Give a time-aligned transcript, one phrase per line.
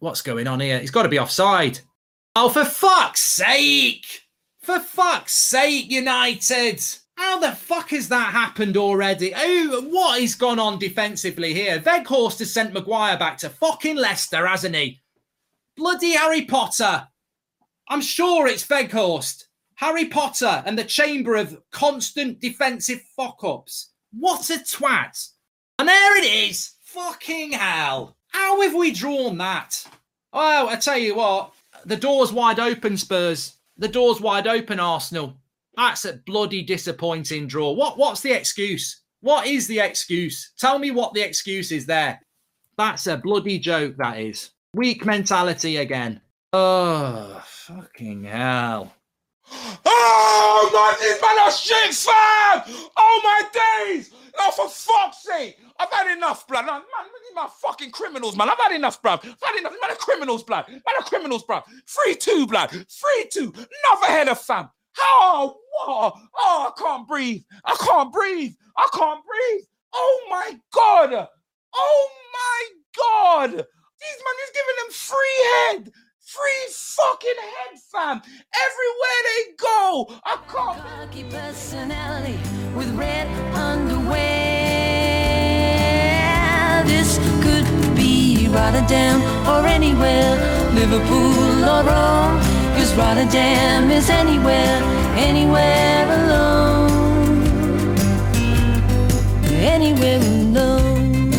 [0.00, 0.78] What's going on here?
[0.78, 1.80] He's got to be offside.
[2.36, 4.22] Oh, for fuck's sake!
[4.62, 6.80] For fuck's sake, United!
[7.16, 9.32] How the fuck has that happened already?
[9.34, 11.80] Oh, what has gone on defensively here?
[11.80, 15.00] Weghorst has sent Maguire back to fucking Leicester, hasn't he?
[15.76, 17.08] Bloody Harry Potter.
[17.88, 19.46] I'm sure it's Weghorst.
[19.74, 23.92] Harry Potter and the chamber of constant defensive fuck ups.
[24.12, 25.30] What a twat.
[25.80, 26.74] And there it is.
[26.82, 28.17] Fucking hell.
[28.38, 29.84] How have we drawn that?
[30.32, 31.52] Oh, I tell you what,
[31.84, 33.56] the door's wide open, Spurs.
[33.78, 35.36] The door's wide open, Arsenal.
[35.76, 37.72] That's a bloody disappointing draw.
[37.72, 39.02] What what's the excuse?
[39.22, 40.52] What is the excuse?
[40.56, 42.20] Tell me what the excuse is there.
[42.76, 44.50] That's a bloody joke, that is.
[44.72, 46.20] Weak mentality again.
[46.52, 48.94] Oh, fucking hell.
[49.84, 52.62] Oh, my, are shit, fam!
[52.96, 54.12] Oh, my days!
[54.40, 55.58] Oh, for fuck's sake!
[55.78, 56.66] I've had enough, blood.
[56.66, 58.48] Man, these man fucking criminals, man.
[58.48, 59.24] I've had enough, bruv.
[59.24, 59.72] I've had enough.
[59.80, 60.68] Man are criminals, blood.
[60.68, 61.64] Man are criminals, bruv.
[62.06, 62.70] 3-2, blood.
[62.70, 63.36] 3-2.
[63.36, 64.70] Another header, fam.
[65.00, 66.14] Oh, what?
[66.36, 67.42] Oh, I can't breathe.
[67.64, 68.52] I can't breathe.
[68.76, 69.64] I can't breathe.
[69.92, 71.28] Oh, my God.
[71.74, 73.50] Oh, my God.
[73.50, 75.92] These man is giving them free head.
[76.20, 78.22] Free fucking head, fam.
[78.54, 80.20] Everywhere they go.
[80.24, 80.78] I can't.
[84.08, 86.84] Underwear.
[86.86, 90.36] This could be Rotterdam or anywhere,
[90.74, 92.40] Liverpool or Rome.
[92.76, 94.82] Cause Rotterdam is anywhere,
[95.16, 96.88] anywhere alone.
[99.60, 101.32] Anywhere alone.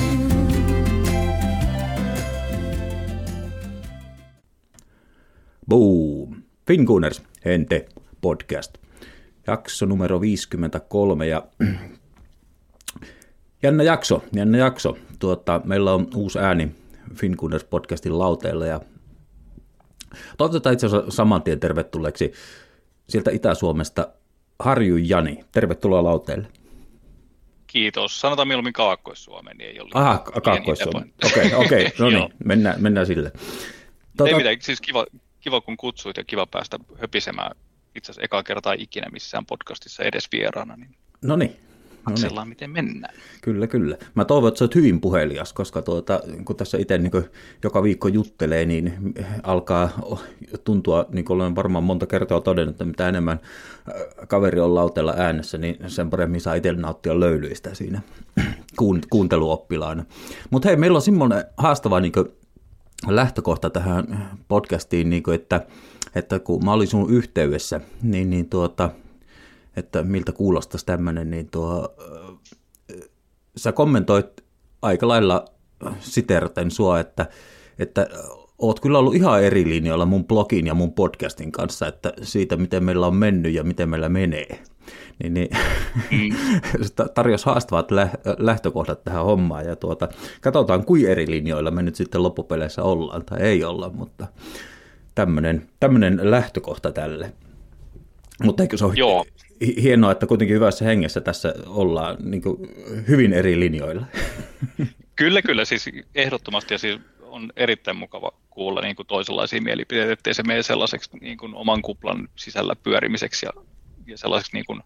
[5.67, 6.43] Boom!
[6.65, 7.87] Fingunners, Hente
[8.21, 8.77] podcast.
[9.47, 11.49] Jakso numero 53 ja
[13.63, 14.97] jännä jakso, jännä jakso.
[15.19, 16.75] Tuota, meillä on uusi ääni
[17.15, 18.81] Fingunners podcastin lauteella ja
[20.37, 22.33] toivotetaan itse asiassa saman tien tervetulleeksi
[23.09, 24.07] sieltä Itä-Suomesta
[24.59, 25.45] Harju Jani.
[25.51, 26.47] Tervetuloa lauteelle.
[27.67, 28.21] Kiitos.
[28.21, 29.79] Sanotaan mieluummin Kaakkois-Suomeen, niin ei.
[29.93, 31.13] Aha, Kaakkois-Suomi.
[31.25, 33.31] Okei, okei, no niin, mennään, mennään sille.
[34.17, 34.29] Tuota...
[34.31, 35.05] Ei mitään, siis kiva,
[35.39, 37.55] kiva kun kutsuit ja kiva päästä höpisemään
[37.95, 40.75] itse asiassa ekaa kertaa ikinä missään podcastissa edes vieraana.
[40.75, 41.68] Niin no niin.
[42.09, 42.49] Katsellaan, no niin.
[42.49, 43.13] miten mennään.
[43.41, 43.97] Kyllä, kyllä.
[44.15, 47.11] Mä toivon, että sä oot hyvin puhelias, koska tuota, kun tässä itse niin
[47.63, 49.89] joka viikko juttelee, niin alkaa
[50.63, 53.39] tuntua, niin kuin olen varmaan monta kertaa todennut, että mitä enemmän
[53.89, 58.01] äh, kaveri on lautella äänessä, niin sen paremmin saa itse nauttia löylyistä siinä
[59.09, 60.05] kuunteluoppilaana.
[60.49, 62.13] Mutta hei, meillä on semmoinen haastava niin
[63.07, 65.65] lähtökohta tähän podcastiin, niin kuin, että,
[66.15, 68.89] että kun mä olin sun yhteydessä, niin, niin tuota,
[69.75, 71.95] että miltä kuulostaisi tämmöinen, niin tuo,
[73.57, 74.27] sä kommentoit
[74.81, 75.45] aika lailla
[75.99, 77.27] siterten sua, että,
[77.79, 78.07] että
[78.59, 82.83] oot kyllä ollut ihan eri linjoilla mun blogin ja mun podcastin kanssa, että siitä miten
[82.83, 84.59] meillä on mennyt ja miten meillä menee.
[85.23, 85.49] Niin, niin
[86.11, 86.29] mm.
[87.13, 87.89] tarjosi haastavat
[88.37, 90.07] lähtökohdat tähän hommaan ja tuota,
[90.41, 94.27] katsotaan kuin eri linjoilla me nyt sitten loppupeleissä ollaan tai ei olla, mutta
[95.15, 97.33] tämmöinen, tämmöinen lähtökohta tälle.
[98.43, 99.25] Mutta eikö se ole Joo.
[99.61, 102.41] Hienoa, että kuitenkin hyvässä hengessä tässä ollaan niin
[103.07, 104.05] hyvin eri linjoilla?
[105.15, 110.33] Kyllä, kyllä, siis ehdottomasti ja siis on erittäin mukava kuulla niin kuin toisenlaisia mielipiteitä, ettei
[110.33, 113.51] se mene sellaiseksi niin kuin oman kuplan sisällä pyörimiseksi ja,
[114.07, 114.81] ja sellaiseksi niin kuin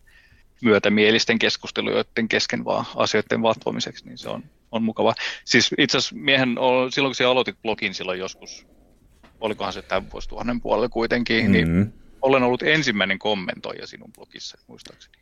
[0.64, 5.14] myötämielisten keskustelujen kesken vaan asioiden vatvomiseksi, niin se on, on mukava.
[5.46, 6.56] Siis itse asiassa miehen,
[6.90, 8.68] silloin kun sinä aloitit blogin silloin joskus,
[9.40, 11.82] olikohan se tämän vuosituhannen puolella kuitenkin, niin mm-hmm.
[11.82, 15.18] niin olen ollut ensimmäinen kommentoija sinun blogissa, muistaakseni.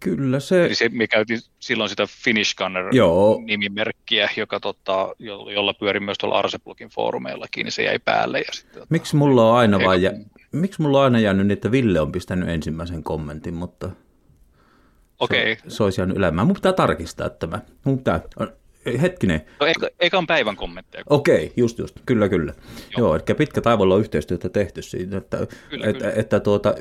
[0.00, 0.66] Kyllä se...
[0.66, 6.38] Eli se, me käytiin silloin sitä Finish Gunner-nimimerkkiä, joka tota, jo, jolla pyöri myös tuolla
[6.38, 8.38] Arseblogin foorumeillakin, niin se jäi päälle.
[8.38, 10.12] Ja sitten, tota, Miksi mulla on aina vain jä...
[10.52, 13.90] Miksi mulla on aina jäänyt, että Ville on pistänyt ensimmäisen kommentin, mutta
[15.20, 15.52] Okei.
[15.52, 15.70] Okay.
[15.70, 16.46] Se, se olisi jäänyt ylemään.
[16.46, 17.60] Mun pitää tarkistaa tämä.
[17.84, 18.20] Mun pitää...
[19.00, 19.40] Hetkinen.
[19.60, 21.04] No, eka, ekan päivän kommentteja.
[21.10, 21.96] Okei, okay, just just.
[22.06, 22.52] Kyllä, kyllä.
[22.98, 26.12] Joo, Joo eli pitkä taivolla on yhteistyötä tehty siitä, että, kyllä, että, kyllä.
[26.16, 26.74] että tuota,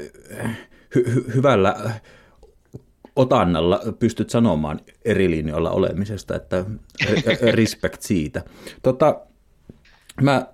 [0.96, 1.76] hy, hy, hyvällä
[3.16, 6.66] otannalla pystyt sanomaan eri linjoilla olemisesta, että
[7.52, 8.44] respect siitä.
[8.84, 9.22] Tota,
[10.22, 10.48] mä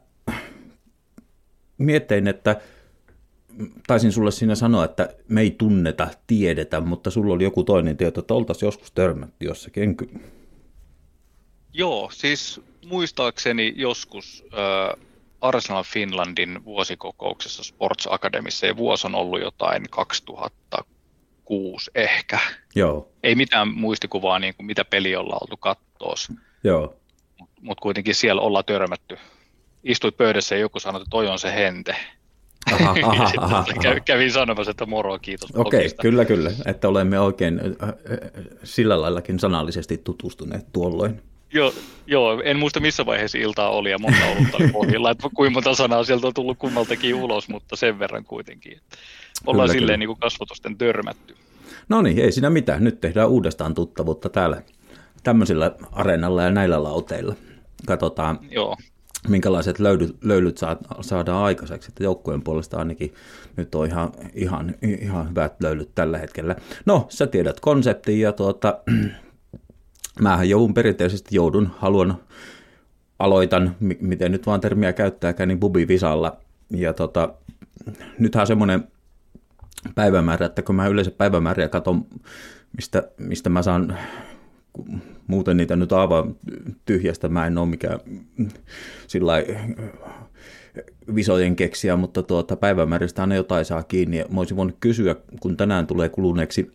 [1.78, 2.62] mietin, että
[3.88, 8.20] taisin sulle siinä sanoa, että me ei tunneta, tiedetä, mutta sulla oli joku toinen tieto,
[8.20, 9.98] että oltaisiin joskus törmätty jossakin.
[11.74, 15.06] Joo, siis muistaakseni joskus äh,
[15.42, 22.40] Arsenal Finlandin vuosikokouksessa Sports Academissa, ja vuosi on ollut jotain 2006 ehkä.
[22.76, 23.12] Joo.
[23.24, 26.28] Ei mitään muistikuvaa, niin kuin mitä peli ollaan oltu kattoos.
[26.64, 26.96] Joo.
[27.40, 29.18] Mutta mut kuitenkin siellä ollaan törmätty
[29.84, 31.96] istuit pöydässä ja joku sanoi, että toi on se hente.
[32.74, 33.66] Aha, aha, Sitten aha,
[34.06, 36.02] kävin, sanomassa, että moro, kiitos Okei, blogista.
[36.02, 36.52] kyllä, kyllä.
[36.66, 37.96] Että olemme oikein äh, äh,
[38.64, 41.22] sillä laillakin sanallisesti tutustuneet tuolloin.
[41.54, 41.74] Joo,
[42.08, 45.74] joo, en muista missä vaiheessa iltaa oli ja monta olutta oli pohjilla, että kuinka monta
[45.74, 48.74] sanaa sieltä on tullut kummaltakin ulos, mutta sen verran kuitenkin.
[48.74, 48.98] Että
[49.48, 49.98] ollaan Kyllä, silleen kyllä.
[49.98, 51.36] niin kuin kasvotusten törmätty.
[51.90, 52.84] No niin, ei siinä mitään.
[52.84, 54.62] Nyt tehdään uudestaan tuttavuutta täällä
[55.24, 57.36] tämmöisillä areenalla ja näillä lauteilla.
[57.88, 58.78] Katsotaan, Joo,
[59.28, 61.90] minkälaiset löydyt, löylyt saad, saadaan aikaiseksi.
[61.90, 63.14] Että joukkueen puolesta ainakin
[63.58, 66.56] nyt on ihan, ihan, ihan hyvät löylyt tällä hetkellä.
[66.86, 68.78] No, sä tiedät konseptin ja tuota,
[70.20, 72.18] mähän joudun perinteisesti joudun, haluan,
[73.20, 76.38] aloitan, mi- miten nyt vaan termiä käyttääkään, niin bubivisalla.
[76.70, 77.34] Ja tota,
[78.20, 78.84] nythän on semmoinen
[79.96, 82.06] päivämäärä, että kun mä yleensä päivämääriä katson,
[82.78, 83.98] mistä, mistä mä saan
[85.28, 86.36] muuten niitä nyt aivan
[86.86, 88.00] tyhjästä, mä en ole mikään
[89.08, 89.34] sillä
[91.16, 94.26] visojen keksiä, mutta tuota, päivämääristä aina jotain saa kiinni.
[94.30, 96.72] Mä olisin voinut kysyä, kun tänään tulee kuluneeksi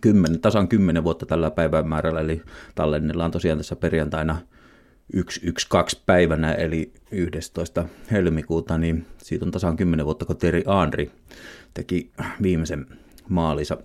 [0.00, 2.42] 10, tasan 10 vuotta tällä päivämäärällä, eli
[2.74, 4.38] tallennellaan tosiaan tässä perjantaina
[5.14, 7.84] 112 päivänä, eli 11.
[8.10, 11.10] helmikuuta, niin siitä on tasan 10 vuotta, kun Teri Aanri
[11.74, 12.10] teki
[12.42, 12.86] viimeisen
[13.28, 13.76] maalinsa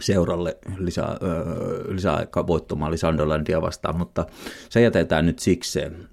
[0.00, 4.26] seuralle lisää, öö, lisäaika voittomaan Sunderlandia vastaan, mutta
[4.68, 6.08] se jätetään nyt sikseen.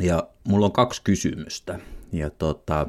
[0.00, 1.78] Ja mulla on kaksi kysymystä,
[2.12, 2.86] ja tota,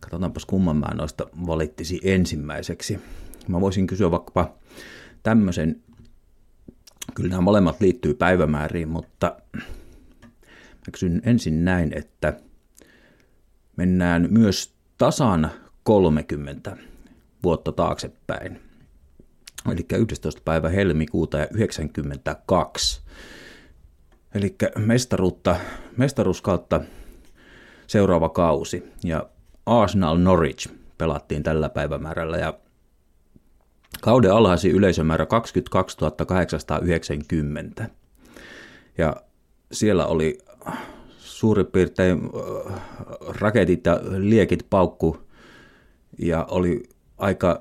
[0.00, 3.00] katsotaanpas kumman mä noista valittisi ensimmäiseksi.
[3.48, 4.54] Mä voisin kysyä vaikkapa
[5.22, 5.82] tämmöisen,
[7.14, 9.36] kyllä nämä molemmat liittyy päivämääriin, mutta
[10.86, 12.40] mä kysyn ensin näin, että
[13.76, 15.50] mennään myös tasan
[15.82, 16.76] 30
[17.42, 18.60] vuotta taaksepäin.
[19.72, 20.42] Eli 11.
[20.44, 23.02] päivä helmikuuta ja 92.
[24.34, 25.56] Eli mestaruutta,
[25.96, 26.80] mestaruuskautta
[27.86, 28.92] seuraava kausi.
[29.04, 29.30] Ja
[29.66, 32.54] Arsenal Norwich pelattiin tällä päivämäärällä ja
[34.00, 35.96] kauden alhaisin yleisömäärä 22
[36.26, 37.90] 890.
[38.98, 39.16] Ja
[39.72, 40.38] siellä oli
[41.18, 42.20] suurin piirtein
[42.68, 42.80] äh,
[43.40, 45.16] raketit ja liekit paukku
[46.18, 46.82] ja oli
[47.18, 47.60] aika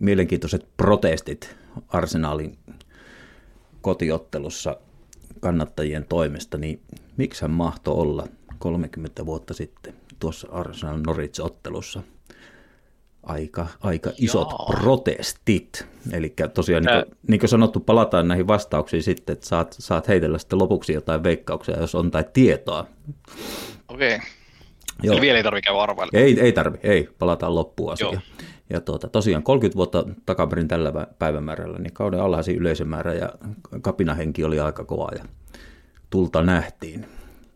[0.00, 1.56] mielenkiintoiset protestit
[1.88, 2.58] Arsenalin
[3.80, 4.76] kotiottelussa
[5.40, 6.80] kannattajien toimesta, niin
[7.16, 8.26] miksi hän mahtoi olla
[8.58, 12.02] 30 vuotta sitten tuossa Arsenal Norwich-ottelussa
[13.26, 14.66] aika, aika isot Jaa.
[14.80, 15.86] protestit.
[16.12, 20.38] Eli tosiaan, niin kuin, niin kuin sanottu, palataan näihin vastauksiin sitten, että saat, saat heitellä
[20.38, 22.86] sitten lopuksi jotain veikkauksia, jos on tai tietoa.
[23.88, 24.18] okei.
[25.02, 25.12] Joo.
[25.12, 26.24] Eli vielä ei tarvitse käydä arvailemaan.
[26.24, 28.12] Ei, ei tarvi, ei, palataan loppuun asiaan.
[28.14, 28.48] Joo.
[28.70, 33.32] Ja tuota, tosiaan 30 vuotta takaperin tällä vä- päivämäärällä, niin kauden alhaisin yleisömäärä ja
[33.82, 35.24] kapinahenki oli aika kova ja
[36.10, 37.06] tulta nähtiin.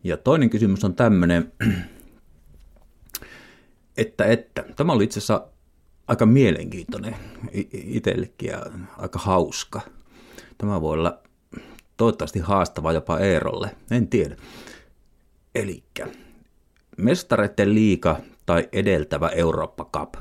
[0.03, 1.51] Ja toinen kysymys on tämmöinen,
[3.97, 5.47] että, että tämä oli itse asiassa
[6.09, 7.15] aika mielenkiintoinen
[7.73, 8.65] itsellekin ja
[8.97, 9.81] aika hauska.
[10.57, 11.19] Tämä voi olla
[11.97, 14.35] toivottavasti haastava jopa Eerolle, en tiedä.
[15.55, 16.07] Elikkä
[16.97, 20.13] mestareiden liiga tai edeltävä Eurooppa Cup.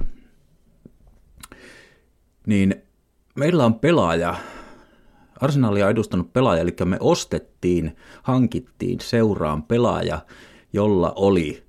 [2.47, 2.83] Niin
[3.35, 4.35] meillä on pelaaja,
[5.41, 10.21] Arsenalia edustanut pelaaja, eli me ostettiin, hankittiin seuraan pelaaja,
[10.73, 11.65] jolla oli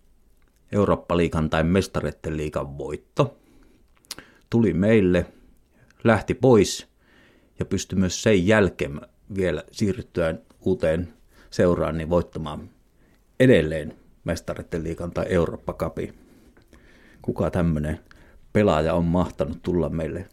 [0.71, 3.38] Eurooppa-liigan tai mestareiden liigan voitto.
[4.49, 5.25] Tuli meille,
[6.03, 6.87] lähti pois
[7.59, 9.01] ja pystyi myös sen jälkeen
[9.35, 11.13] vielä siirryttyään uuteen
[11.49, 12.69] seuraan niin voittamaan
[13.39, 16.13] edelleen mestareiden liigan tai Eurooppa Cupi.
[17.21, 17.99] Kuka tämmöinen
[18.53, 20.27] pelaaja on mahtanut tulla meille,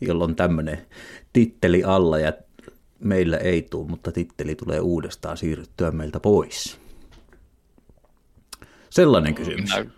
[0.00, 0.86] jolla on tämmöinen
[1.32, 2.32] titteli alla ja
[2.98, 6.78] meillä ei tule, mutta titteli tulee uudestaan siirryttyä meiltä pois.
[8.90, 9.70] Sellainen kysymys.
[9.70, 9.90] Minä,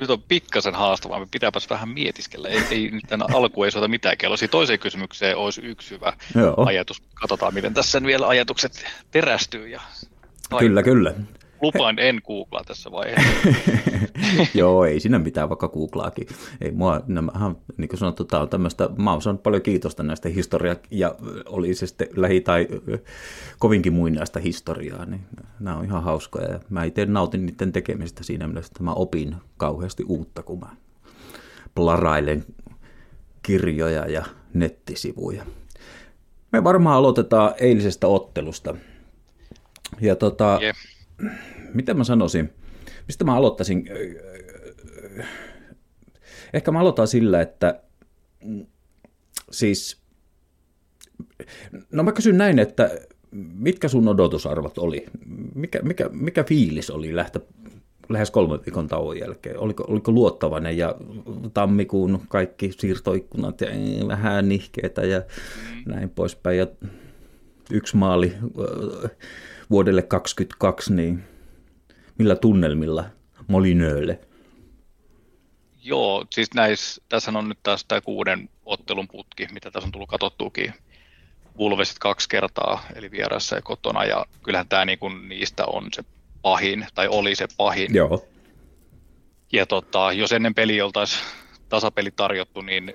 [0.00, 2.48] nyt on pikkasen haastavaa, me pitääpäs vähän mietiskellä.
[2.48, 4.48] Ei, ei nyt tänä alku ei soita mitään kellosia.
[4.48, 6.66] Toiseen kysymykseen olisi yksi hyvä Joo.
[6.66, 7.02] ajatus.
[7.14, 9.68] Katsotaan, miten tässä vielä ajatukset terästyy.
[9.68, 9.80] Ja...
[10.58, 11.14] Kyllä, kyllä.
[11.66, 13.48] Lupaan en googlaa tässä vaiheessa.
[14.54, 16.26] Joo, ei siinä mitään, vaikka googlaakin.
[16.60, 20.28] Ei mua, nämähän, niin kuin sanottu, tämä on tämmöistä, mä oon saanut paljon kiitosta näistä
[20.28, 21.14] historia, ja
[21.46, 22.68] oli se sitten lähi- tai
[23.58, 25.20] kovinkin muinaista historiaa, niin
[25.60, 29.36] nämä on ihan hauskoja, ja mä itse nautin niiden tekemistä siinä mielessä, että mä opin
[29.56, 30.68] kauheasti uutta, kun mä
[31.74, 32.44] plarailen
[33.42, 35.44] kirjoja ja nettisivuja.
[36.52, 38.76] Me varmaan aloitetaan eilisestä ottelusta.
[40.00, 40.76] Ja tota, Jep.
[41.76, 42.52] Mitä mä sanoisin,
[43.06, 43.88] mistä mä aloittaisin?
[46.52, 47.80] Ehkä mä aloitan sillä, että
[48.44, 48.66] mm,
[49.50, 50.00] siis,
[51.92, 52.90] no mä kysyn näin, että
[53.54, 55.06] mitkä sun odotusarvot oli?
[55.54, 57.42] Mikä, mikä, mikä fiilis oli lähteä
[58.08, 59.58] lähes kolmen viikon tauon jälkeen?
[59.58, 60.94] Oliko, oliko luottavainen ja
[61.54, 65.22] tammikuun kaikki siirtoikkunat ja eh, vähän nihkeitä ja
[65.86, 66.66] näin poispäin ja
[67.70, 68.32] yksi maali
[69.70, 71.22] vuodelle 2022, niin
[72.18, 73.04] millä tunnelmilla
[73.46, 74.20] Molinöölle?
[75.82, 80.08] Joo, siis näissä, tässä on nyt taas tämä kuuden ottelun putki, mitä tässä on tullut
[80.08, 80.74] katsottuukin.
[81.58, 86.04] Vulvesit kaksi kertaa, eli vieressä ja kotona, ja kyllähän tämä niin kuin niistä on se
[86.42, 87.94] pahin, tai oli se pahin.
[87.94, 88.28] Joo.
[89.52, 91.24] Ja tota, jos ennen peli oltaisiin
[91.68, 92.94] tasapeli tarjottu, niin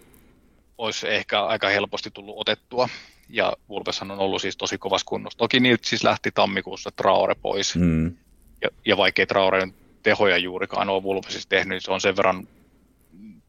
[0.78, 2.90] olisi ehkä aika helposti tullut otettua.
[3.30, 5.38] Ja Vulpeshan on ollut siis tosi kovassa kunnossa.
[5.38, 7.76] Toki niiltä siis lähti tammikuussa Traore pois.
[7.76, 8.18] Mm.
[8.62, 12.48] Ja, ja vaikkei Traoren tehoja juurikaan ole Vulpesissa tehnyt, niin se on sen verran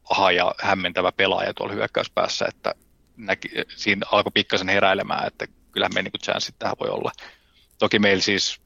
[0.09, 2.75] paha ja hämmentävä pelaaja tuolla hyökkäyspäässä, että
[3.17, 7.11] näki, siinä alkoi pikkasen heräilemään, että kyllähän me niin chanssit tähän voi olla.
[7.79, 8.61] Toki meillä siis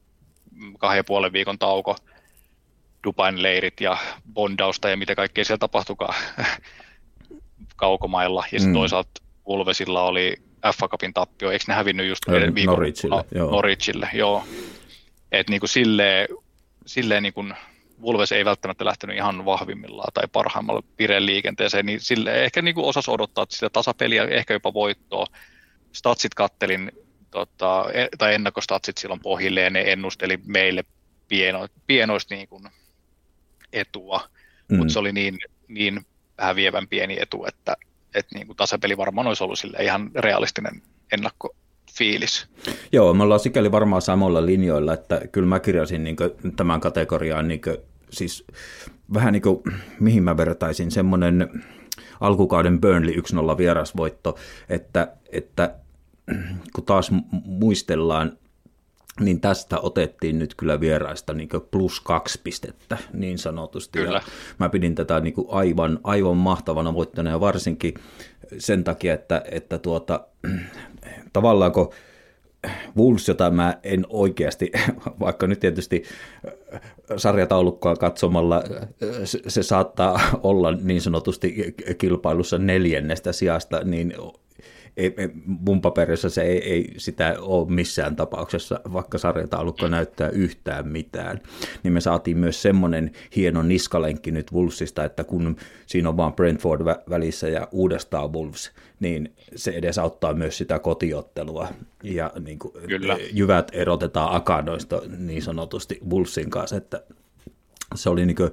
[0.80, 1.96] kahden ja puolen viikon tauko,
[3.04, 3.98] Dubain leirit ja
[4.34, 6.16] bondausta ja mitä kaikkea siellä tapahtukaan
[7.76, 8.44] kaukomailla.
[8.52, 8.80] Ja sitten mm.
[8.80, 10.36] toisaalta Ulvesilla oli
[10.76, 12.24] FA Cupin tappio, eikö ne hävinnyt just
[12.56, 13.52] viikon Norwichille, joo.
[13.52, 14.44] Norwichille, joo.
[15.32, 16.28] Et niinku silleen,
[16.86, 17.46] silleen niinku
[18.02, 23.10] Vulves ei välttämättä lähtenyt ihan vahvimmillaan tai parhaimmalla pireen liikenteeseen, niin sille ehkä niinku osas
[23.10, 25.26] odottaa että sitä tasapeliä, ehkä jopa voittoa.
[25.92, 26.92] Statsit kattelin,
[27.32, 30.84] tota, e- tai ennakkostatsit silloin pohjilleen, ne ennusteli meille
[31.28, 32.62] pieno, pienoista niinku
[33.74, 34.30] etua,
[34.70, 34.78] Mm.
[34.78, 36.06] mutta se oli niin, niin
[36.40, 37.78] häviävän pieni etu, että,
[38.16, 40.82] että niinku tasapeli varmaan olisi ollut sille ihan realistinen
[42.00, 42.48] ennakkofiilis.
[42.92, 46.16] Joo, me ollaan sikäli varmaan samoilla linjoilla, että kyllä mä kirjasin niin
[46.56, 47.62] tämän kategoriaan niin
[48.10, 48.46] siis
[49.14, 49.64] vähän niin kuin,
[50.00, 51.64] mihin mä vertaisin, semmoinen
[52.20, 54.36] alkukauden Burnley 1-0 vierasvoitto,
[54.70, 55.76] että, että
[56.74, 58.38] kun taas mu- muistellaan,
[59.20, 64.00] niin tästä otettiin nyt kyllä vieraista niin plus kaksi pistettä niin sanotusti.
[64.00, 64.18] Kyllä.
[64.18, 64.22] Ja
[64.60, 67.94] mä pidin tätä niin kuin aivan, aivan mahtavana voittona ja varsinkin
[68.58, 70.28] sen takia, että, että tuota,
[71.34, 71.94] tavallaan kun
[72.98, 74.72] Wolves, jota mä en oikeasti,
[75.20, 76.04] vaikka nyt tietysti
[77.18, 78.64] sarjataulukkoa katsomalla
[79.24, 84.14] se, se saattaa olla niin sanotusti kilpailussa neljännestä sijasta, niin
[84.98, 90.88] ei, ei, mun paperissa se ei, ei sitä ole missään tapauksessa, vaikka sarjataulukko näyttää yhtään
[90.88, 91.40] mitään.
[91.84, 96.82] Niin me saatiin myös semmoinen hieno niskalenkki nyt Wolvesista, että kun siinä on vaan Brentford
[96.82, 101.68] vä- välissä ja uudestaan Wolves, niin se edesauttaa myös sitä kotiottelua.
[102.04, 103.18] Ja niin kuin, Kyllä.
[103.34, 107.04] jyvät erotetaan akadoista niin sanotusti Wolvesin kanssa, että
[107.96, 108.52] se oli niin kuin,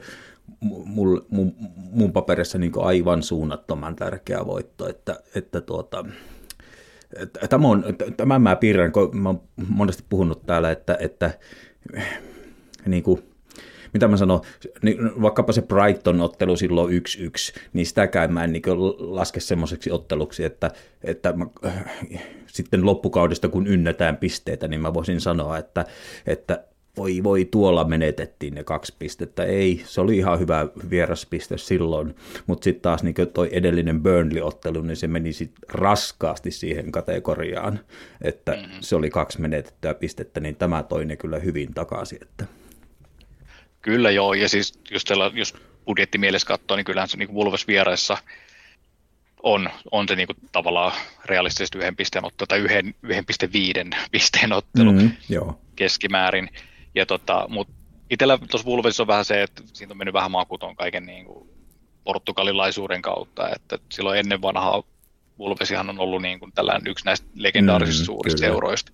[0.84, 1.54] mul, mun,
[1.90, 6.04] mun paperissa niin aivan suunnattoman tärkeä voitto, että, että tuota,
[7.48, 7.84] tämä on,
[8.16, 11.30] tämän mä piirrän, kun mä oon monesti puhunut täällä, että, että
[12.86, 13.22] niin kuin,
[13.92, 14.40] mitä mä sanon,
[14.82, 18.62] niin vaikkapa se Brighton-ottelu silloin 1-1, niin sitäkään mä en niin
[18.98, 20.70] laske semmoiseksi otteluksi, että,
[21.04, 21.84] että mä, äh,
[22.46, 25.84] sitten loppukaudesta kun ynnätään pisteitä, niin mä voisin sanoa, että,
[26.26, 26.64] että
[26.96, 29.44] voi voi tuolla menetettiin ne kaksi pistettä.
[29.44, 34.96] Ei, se oli ihan hyvä vieraspiste silloin, mutta sitten taas niin toi edellinen Burnley-ottelu, niin
[34.96, 37.80] se meni sit raskaasti siihen kategoriaan,
[38.22, 38.76] että mm-hmm.
[38.80, 42.18] se oli kaksi menetettyä pistettä, niin tämä toinen kyllä hyvin takaisin.
[42.22, 42.44] Että.
[43.82, 45.54] Kyllä joo, ja siis just sella, jos
[45.86, 48.18] budjettimielessä katsoo, niin kyllähän se niin Wolves vieraissa
[49.42, 50.92] on, on se niin kuin tavallaan
[51.24, 55.58] realistisesti yhden pisteen ottelu tai yhden, 1,5 pisteen ottelu Mm, joo.
[55.76, 56.48] keskimäärin.
[56.94, 57.74] Ja tota, mutta
[58.10, 61.48] itsellä tuossa Wolvesissa on vähän se, että siitä on mennyt vähän makuton kaiken niin kuin
[62.04, 64.82] portugalilaisuuden kautta, että silloin ennen vanhaa
[65.40, 68.52] Wolvesihan on ollut niin kuin tällainen yksi näistä legendaarisista Mm, suurista kyllä.
[68.52, 68.92] seuroista,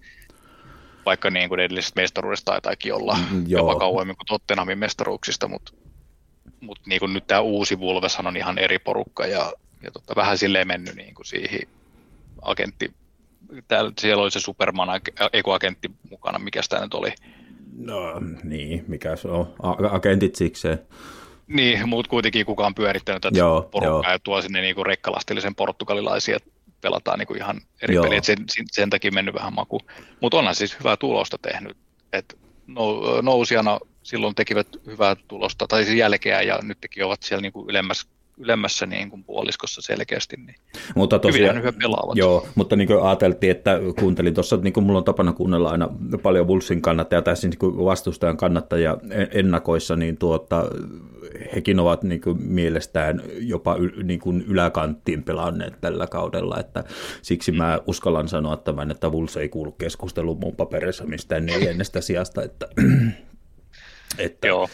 [1.07, 3.79] vaikka niin kuin edellisestä mestaruudesta taitaakin olla Mm, jopa joo.
[3.79, 5.73] kauemmin kuin Tottenhamin mestaruuksista, mutta
[6.61, 9.53] mut niin kuin nyt tämä uusi Wolveshan on ihan eri porukka ja,
[9.83, 11.61] ja tota, vähän silleen mennyt niin kuin siihen
[12.43, 12.95] agentti,
[13.69, 15.01] täällä, siellä oli se Superman,
[15.33, 17.13] ekoagentti mukana, mikä tämä nyt oli,
[17.81, 19.55] No niin, mikä se on,
[19.91, 20.79] agentit sikseen.
[21.47, 26.51] Niin, mutta kuitenkin kukaan pyörittänyt tätä Joo, porukkaa ja tuo sinne niinku rekkalastillisen portugalilaisia, että
[26.81, 28.05] pelataan niinku ihan eri Joo.
[28.05, 28.39] peliä, sen,
[28.71, 29.81] sen, takia mennyt vähän maku.
[30.21, 31.77] Mutta onhan siis hyvää tulosta tehnyt,
[32.13, 37.43] että nou, nousijana silloin tekivät hyvää tulosta, tai siis jälkeä, ja nyt teki ovat siellä
[37.43, 38.09] niinku ylemmässä
[38.41, 40.57] ylemmässä niin kuin puoliskossa selkeästi, niin
[40.95, 42.17] Mutta tosiaan, hyvin pelaavat.
[42.17, 45.89] Joo, mutta niin kuin ajateltiin, että kuuntelin tuossa, niin kuin mulla on tapana kuunnella aina
[46.23, 48.97] paljon Wolfsin kannattajia tai siis niin vastustajan kannattajia
[49.31, 50.65] ennakoissa, niin tuota,
[51.55, 56.85] hekin ovat niin kuin mielestään jopa niin kuin yläkanttiin pelanneet tällä kaudella, että
[57.23, 62.43] siksi mä uskallan sanoa tämän, että Wolves ei kuulu keskusteluun mun paperissa mistään neljännestä sijasta,
[62.43, 62.69] että,
[64.19, 64.69] että Joo.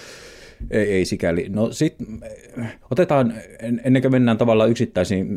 [0.71, 1.47] Ei, ei sikäli.
[1.49, 2.07] No sitten
[2.91, 3.35] otetaan,
[3.85, 5.29] ennen kuin mennään tavallaan yksittäisiin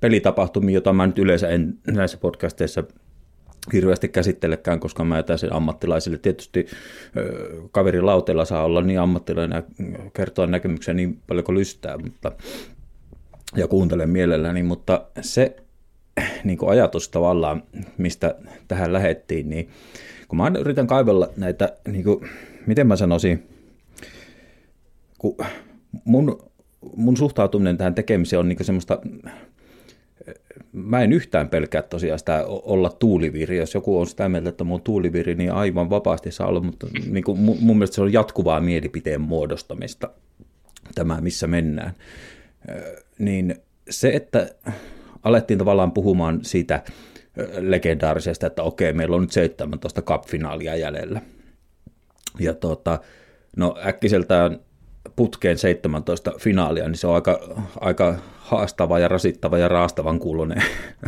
[0.00, 2.84] pelitapahtumiin, jota mä nyt yleensä en näissä podcasteissa
[3.72, 6.18] hirveästi käsittelekään, koska mä jätän sen ammattilaisille.
[6.18, 6.66] Tietysti
[7.70, 12.32] kaveri lauteella saa olla niin ammattilainen ja kertoa näkemyksiä niin paljon kuin lystää, mutta,
[13.56, 15.56] ja kuuntelen mielelläni, mutta se
[16.44, 17.62] niin kuin ajatus tavallaan,
[17.98, 18.34] mistä
[18.68, 19.68] tähän lähettiin, niin
[20.28, 22.28] kun mä yritän kaivella näitä, niin kuin,
[22.66, 23.48] miten mä sanoisin,
[25.18, 25.36] kun
[26.04, 26.50] mun,
[26.96, 28.98] mun suhtautuminen tähän tekemiseen on niin semmoista,
[30.72, 33.56] mä en yhtään pelkää tosiaan sitä olla tuuliviri.
[33.56, 37.24] Jos joku on sitä mieltä, että mun tuuliviri, niin aivan vapaasti saa olla, mutta niin
[37.24, 40.10] kuin mun, mun mielestä se on jatkuvaa mielipiteen muodostamista,
[40.94, 41.92] tämä missä mennään.
[43.18, 43.56] Niin
[43.90, 44.50] se, että
[45.22, 46.82] alettiin tavallaan puhumaan siitä
[47.58, 51.20] legendaarisesta, että okei, meillä on nyt 17 cup-finaalia jäljellä.
[52.38, 53.00] Ja tota,
[53.56, 54.60] no äkkiseltään
[55.16, 57.40] putkeen 17 finaalia, niin se on aika,
[57.80, 60.62] aika haastava ja rasittava ja raastavan kuulonen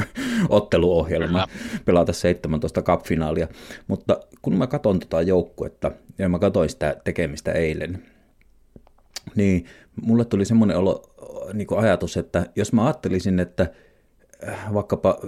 [0.48, 1.46] otteluohjelma
[1.84, 3.48] pelata 17 cup-finaalia.
[3.86, 8.02] Mutta kun mä katson tota joukkuetta ja mä katsoin sitä tekemistä eilen,
[9.34, 9.64] niin
[10.02, 11.02] mulle tuli semmoinen olo,
[11.52, 13.70] niin ajatus, että jos mä ajattelisin, että
[14.74, 15.18] vaikkapa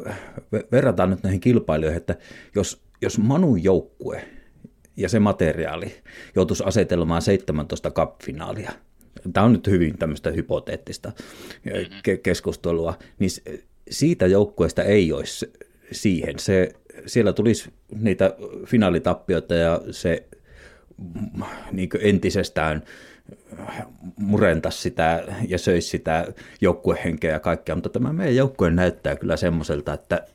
[0.72, 2.16] verrataan nyt näihin kilpailijoihin, että
[2.54, 4.24] jos, jos Manun joukkue
[4.96, 5.94] ja se materiaali
[6.34, 8.72] joutuisi asetelmaan 17 cup-finaalia,
[9.32, 11.12] tämä on nyt hyvin tämmöistä hypoteettista
[12.08, 13.30] ke- keskustelua, niin
[13.90, 15.52] siitä joukkueesta ei olisi
[15.92, 16.38] siihen.
[16.38, 16.72] Se,
[17.06, 17.70] siellä tulisi
[18.00, 18.34] niitä
[18.66, 20.26] finaalitappioita ja se
[21.72, 22.82] niin entisestään
[24.16, 29.94] murentaisi sitä ja söisi sitä joukkuehenkeä ja kaikkea, mutta tämä meidän joukkue näyttää kyllä semmoiselta,
[29.94, 30.26] että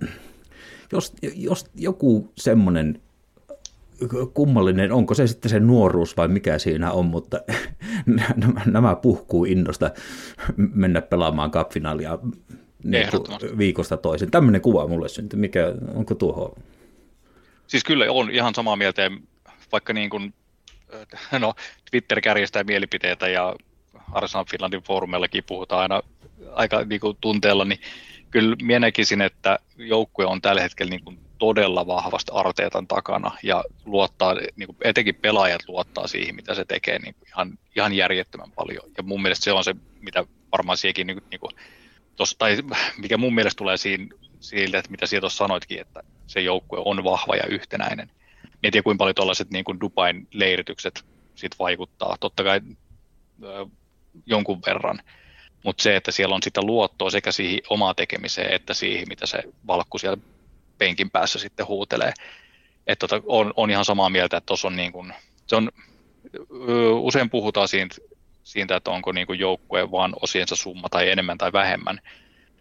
[0.92, 3.02] jos, jos joku semmoinen
[4.34, 7.42] kummallinen, onko se sitten se nuoruus vai mikä siinä on, mutta
[8.66, 9.92] nämä puhkuu innosta
[10.58, 12.20] mennä pelaamaan kapfinaalia
[12.84, 13.08] niin
[13.58, 14.32] viikosta toisen.
[14.32, 15.40] Tämmöinen kuva mulle syntyi.
[15.40, 16.54] Mikä, onko tuohon?
[17.68, 19.12] Siis kyllä on ihan samaa mieltä,
[19.72, 20.34] vaikka niin kuin,
[21.40, 21.54] no,
[21.92, 23.56] Twitter kärjestää mielipiteitä ja
[24.12, 26.02] Arsenal Finlandin foorumellakin puhutaan aina
[26.54, 27.80] aika niin kuin tunteella, niin
[28.32, 33.64] kyllä minä näkisin, että joukkue on tällä hetkellä niin kuin todella vahvasti Arteetan takana ja
[33.86, 38.52] luottaa, niin kuin etenkin pelaajat luottaa siihen, mitä se tekee niin kuin ihan, ihan järjettömän
[38.52, 38.92] paljon.
[38.98, 41.52] Ja mun mielestä se on se, mitä varmaan siekin, niin kuin, niin kuin,
[42.16, 42.58] tossa, tai
[42.98, 44.08] mikä mun mielestä tulee siinä,
[44.40, 48.12] siitä, että mitä siellä tuossa sanoitkin, että se joukkue on vahva ja yhtenäinen.
[48.64, 52.18] En tiedä, kuinka paljon tuollaiset niin kuin Dubain leiritykset sit vaikuttaa.
[52.20, 52.62] Totta kai
[53.44, 53.66] ö,
[54.26, 55.00] jonkon verran,
[55.64, 59.44] mutta se, että siellä on sitä luottoa sekä siihen omaan tekemiseen että siihen, mitä se
[59.68, 60.18] valkku siellä
[60.78, 62.14] penkin päässä sitten huutelee.
[62.88, 65.14] Että tota, on, on, ihan samaa mieltä, että tuossa on niin kuin,
[65.48, 65.72] se on,
[67.00, 67.96] usein puhutaan siitä,
[68.44, 72.02] siitä että onko niin kuin joukkue vaan osiensa summa tai enemmän tai vähemmän,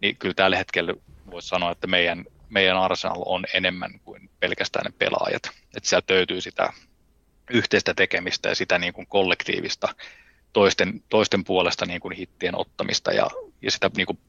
[0.01, 0.93] niin kyllä tällä hetkellä
[1.31, 5.43] voisi sanoa, että meidän, meidän Arsenal on enemmän kuin pelkästään ne pelaajat.
[5.77, 6.73] Että sieltä löytyy sitä
[7.49, 9.95] yhteistä tekemistä ja sitä niin kuin kollektiivista
[10.53, 13.27] toisten, toisten puolesta niin kuin hittien ottamista ja,
[13.61, 14.19] ja sitä niin kuin,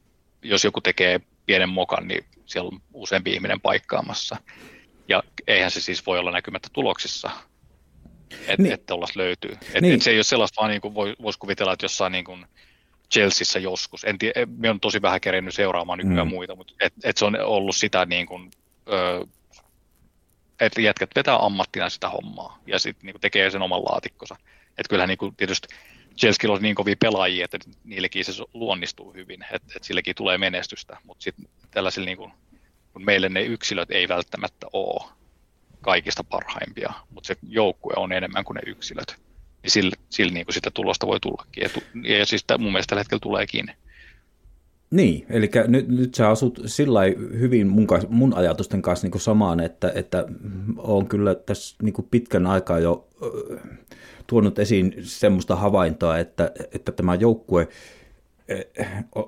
[0.42, 4.36] jos joku tekee pienen mokan, niin siellä on useampi ihminen paikkaamassa.
[5.08, 7.30] Ja eihän se siis voi olla näkymättä tuloksissa,
[8.30, 8.72] että niin.
[8.72, 9.52] et löytyy.
[9.74, 9.94] Et, niin.
[9.94, 12.46] et se ei ole sellaista vaan niin kuin voi, voisi kuvitella, että jossain niin kuin
[13.12, 16.34] Chelseassa joskus, en tiedä, me on tosi vähän kerennyt seuraamaan nykyään mm.
[16.34, 18.50] muita, mutta et, et se on ollut sitä niin kuin,
[18.92, 19.26] ö,
[20.60, 24.36] että jätkät vetää ammattina sitä hommaa ja sitten niin tekee sen oman laatikkonsa.
[24.68, 25.68] Että kyllähän niin kuin, tietysti
[26.18, 30.96] Chelsea on niin kovia pelaajia, että niillekin se luonnistuu hyvin, että, että silläkin tulee menestystä,
[31.04, 32.32] mutta sitten tällaisilla niin kuin,
[32.92, 35.10] kun meille ne yksilöt ei välttämättä ole
[35.80, 39.16] kaikista parhaimpia, mutta se joukkue on enemmän kuin ne yksilöt,
[39.62, 41.62] niin sillä, sillä niin kuin sitä tulosta voi tullakin.
[41.62, 43.72] Ja, ja siis mun mielestä tällä hetkellä tuleekin.
[44.90, 47.00] Niin, eli nyt, nyt sä asut sillä
[47.38, 50.26] hyvin mun, mun ajatusten kanssa niin kuin samaan, että, että
[50.76, 53.08] on kyllä tässä niin kuin pitkän aikaa jo
[54.26, 57.68] tuonut esiin semmoista havaintoa, että, että tämä joukkue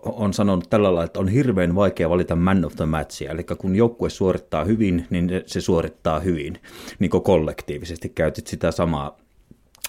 [0.04, 3.76] on sanonut tällä lailla, että on hirveän vaikea valita man of the matchia, eli kun
[3.76, 6.58] joukkue suorittaa hyvin, niin se suorittaa hyvin,
[6.98, 8.08] niin kuin kollektiivisesti.
[8.08, 9.16] Käytit sitä samaa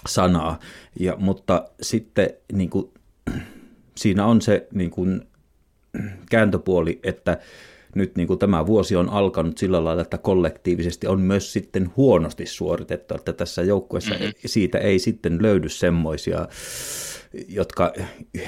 [0.08, 0.58] sanaa,
[1.00, 2.90] ja, mutta sitten niin kuin,
[3.94, 5.26] siinä on se niin kuin,
[6.30, 7.38] kääntöpuoli, että
[7.94, 12.46] nyt niin kuin tämä vuosi on alkanut sillä lailla, että kollektiivisesti on myös sitten huonosti
[12.46, 14.32] suoritettu, että tässä joukkueessa mm-hmm.
[14.46, 16.48] siitä ei sitten löydy semmoisia,
[17.48, 17.92] jotka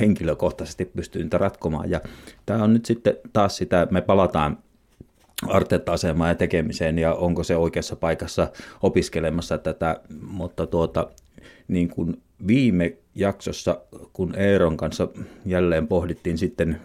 [0.00, 1.90] henkilökohtaisesti pystyy niitä ratkomaan.
[1.90, 2.00] Ja
[2.46, 4.58] tämä on nyt sitten taas sitä, me palataan
[5.48, 8.48] Arteta-asemaan ja tekemiseen ja onko se oikeassa paikassa
[8.82, 11.10] opiskelemassa tätä, mutta tuota,
[11.68, 13.80] niin kuin viime jaksossa,
[14.12, 15.08] kun Eeron kanssa
[15.46, 16.80] jälleen pohdittiin, sitten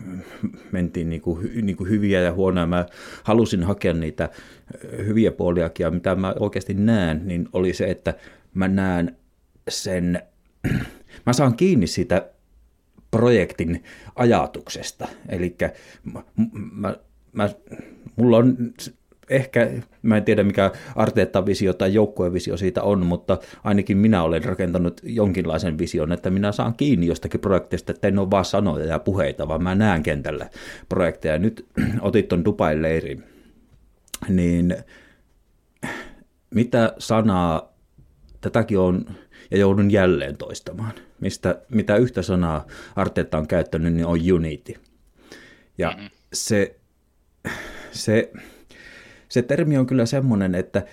[0.71, 2.67] mentiin niin kuin, niin kuin hyviä ja huonoja.
[2.67, 2.85] Mä
[3.23, 4.29] halusin hakea niitä
[4.97, 8.13] hyviä puoliakin, ja mitä mä oikeasti näen, niin oli se, että
[8.53, 9.17] mä näen
[9.69, 10.21] sen,
[11.25, 12.29] mä saan kiinni siitä
[13.11, 13.83] projektin
[14.15, 15.07] ajatuksesta.
[15.29, 15.55] Eli
[16.73, 16.95] mä,
[17.31, 17.49] mä,
[18.15, 18.57] mulla on
[19.29, 19.69] ehkä,
[20.01, 25.77] mä en tiedä mikä Arteetta-visio tai joukkuevisio siitä on, mutta ainakin minä olen rakentanut jonkinlaisen
[25.77, 29.63] vision, että minä saan kiinni jostakin projektista, että en ole vaan sanoja ja puheita, vaan
[29.63, 30.49] mä näen kentällä
[30.89, 31.39] projekteja.
[31.39, 31.65] Nyt
[32.01, 33.19] otit ton Dubai leiri,
[34.29, 34.75] niin
[36.49, 37.73] mitä sanaa,
[38.41, 39.05] tätäkin on,
[39.51, 42.65] ja joudun jälleen toistamaan, mistä, mitä yhtä sanaa
[42.95, 44.73] Arteetta on käyttänyt, niin on unity.
[45.77, 46.09] Ja mm-hmm.
[46.33, 46.75] se,
[47.91, 48.31] se
[49.29, 50.83] se termi on kyllä semmoinen, että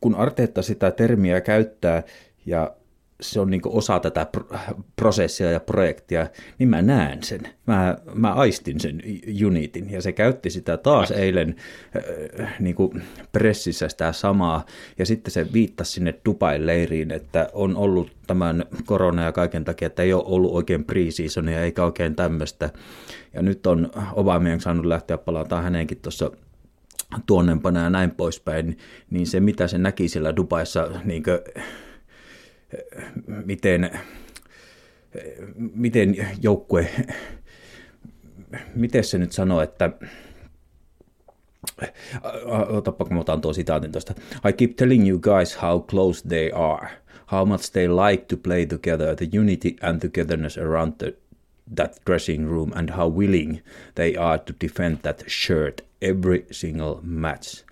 [0.00, 2.02] kun Arteetta sitä termiä käyttää
[2.46, 2.76] ja
[3.20, 4.26] se on niin osa tätä
[4.96, 6.26] prosessia ja projektia,
[6.58, 7.40] niin mä näen sen.
[7.66, 9.02] Mä, mä aistin sen
[9.46, 11.56] unitin ja se käytti sitä taas eilen
[11.96, 14.66] äh, niin kuin pressissä sitä samaa
[14.98, 20.02] ja sitten se viittasi sinne Dubai-leiriin, että on ollut tämän korona ja kaiken takia, että
[20.02, 22.70] ei ole ollut oikein pre-seasonia eikä oikein tämmöistä.
[23.34, 26.30] Ja nyt on Obamien saanut lähteä palaamaan hänenkin tuossa
[27.26, 28.78] tuonnempana ja näin poispäin,
[29.10, 31.38] niin se mitä se näki siellä Dubaissa, niin kuin,
[33.44, 33.90] miten,
[35.56, 36.90] miten joukkue,
[38.74, 39.90] miten se nyt sanoo, että
[42.68, 44.14] otapa kun otan tuon sitaatin tuosta.
[44.48, 46.88] I keep telling you guys how close they are,
[47.32, 51.16] how much they like to play together, the unity and togetherness around the,
[51.76, 53.62] that dressing room and how willing
[53.94, 57.64] they are to defend that shirt every single match.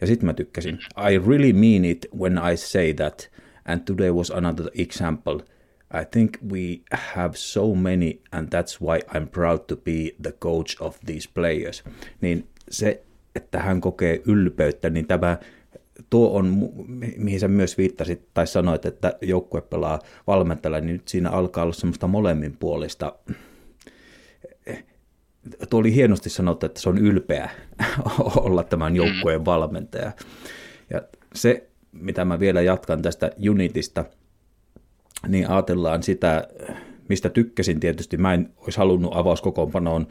[0.00, 0.78] Ja sitten mä tykkäsin.
[1.10, 3.30] I really mean it when I say that.
[3.64, 5.40] And today was another example.
[5.94, 10.76] I think we have so many and that's why I'm proud to be the coach
[10.80, 11.84] of these players.
[12.20, 13.02] Niin se,
[13.36, 15.38] että hän kokee ylpeyttä, niin tämä
[16.10, 16.68] tuo on,
[17.16, 21.72] mihin sä myös viittasit tai sanoit, että joukkue pelaa valmentajalla, niin nyt siinä alkaa olla
[21.72, 23.12] semmoista molemmin puolista
[25.70, 27.50] tuo oli hienosti sanottu, että se on ylpeä
[28.36, 29.44] olla tämän joukkueen mm.
[29.44, 30.12] valmentaja.
[30.90, 31.02] Ja
[31.34, 34.04] se, mitä mä vielä jatkan tästä Unitista,
[35.28, 36.48] niin ajatellaan sitä,
[37.08, 38.16] mistä tykkäsin tietysti.
[38.16, 40.06] Mä en olisi halunnut avauskokoonpanoon,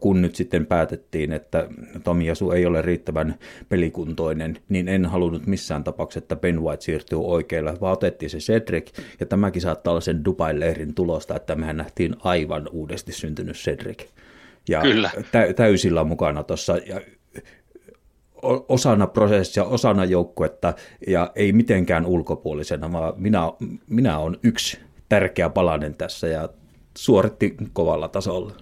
[0.00, 1.68] kun nyt sitten päätettiin, että
[2.04, 3.34] Tomi Jasu ei ole riittävän
[3.68, 8.98] pelikuntoinen, niin en halunnut missään tapauksessa, että Ben White siirtyy oikealle, vaan otettiin se Cedric,
[9.20, 14.04] ja tämäkin saattaa olla sen Dubai-leirin tulosta, että mehän nähtiin aivan uudesti syntynyt Cedric
[14.68, 15.10] ja Kyllä.
[15.32, 17.00] Tä, täysillä mukana tuossa ja
[18.68, 20.74] osana prosessia, osana joukkuetta
[21.06, 23.40] ja ei mitenkään ulkopuolisena, vaan minä,
[23.88, 26.48] minä olen yksi tärkeä palanen tässä ja
[26.98, 28.52] suoritti kovalla tasolla.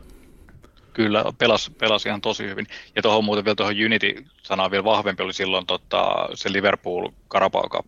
[1.01, 2.67] Kyllä, pelasi, pelasi ihan tosi hyvin.
[2.97, 7.87] Ja tuohon muuten vielä tuohon Unity-sanaan vielä vahvempi oli silloin tota, se Liverpool Carabao Cup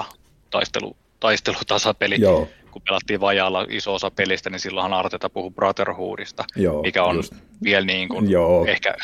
[0.00, 0.04] 0-0
[0.50, 2.20] taistelu, taistelutasapeli.
[2.20, 7.16] Joo kun pelattiin vajaalla iso osa pelistä, niin silloinhan Arteta puhui Brotherhoodista, Joo, mikä on
[7.16, 7.34] just.
[7.62, 8.66] vielä niin kuin Joo.
[8.66, 8.96] ehkä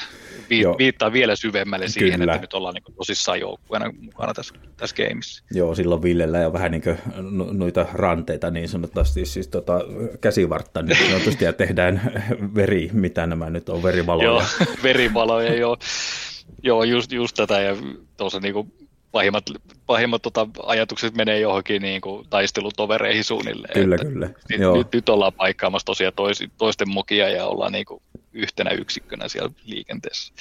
[0.50, 0.78] vi- Joo.
[0.78, 2.32] viittaa vielä syvemmälle siihen, Kyllä.
[2.34, 5.44] että nyt ollaan niin tosissaan joukkueena mukana tässä, tässä gameissa.
[5.50, 6.98] Joo, silloin Villellä ja vähän niin kuin
[7.58, 9.80] noita ranteita niin sanotusti, siis tota,
[10.20, 12.12] käsivartta niin sanotusti, ja tehdään
[12.54, 14.26] veri, mitä nämä nyt on, verivaloja.
[14.28, 14.42] joo,
[14.82, 15.76] verivaloja, joo.
[16.62, 17.76] Joo, just, just tätä, ja
[18.16, 18.72] tuossa niin kuin
[19.12, 19.44] pahimmat,
[19.86, 23.74] pahimmat tota, ajatukset menee johonkin niin kuin, taistelutovereihin suunnilleen.
[23.74, 24.26] Kyllä, että kyllä.
[24.26, 24.76] Nyt, Joo.
[24.76, 29.50] Nyt, nyt, ollaan paikkaamassa tosiaan tois, toisten mokia ja ollaan niin kuin, yhtenä yksikkönä siellä
[29.64, 30.32] liikenteessä.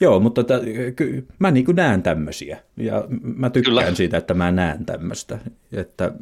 [0.00, 3.94] Joo, mutta t- ky- mä niin kuin näen tämmöisiä ja mä tykkään Kyllä.
[3.94, 5.38] siitä, että mä näen tämmöistä.
[5.72, 6.12] Että...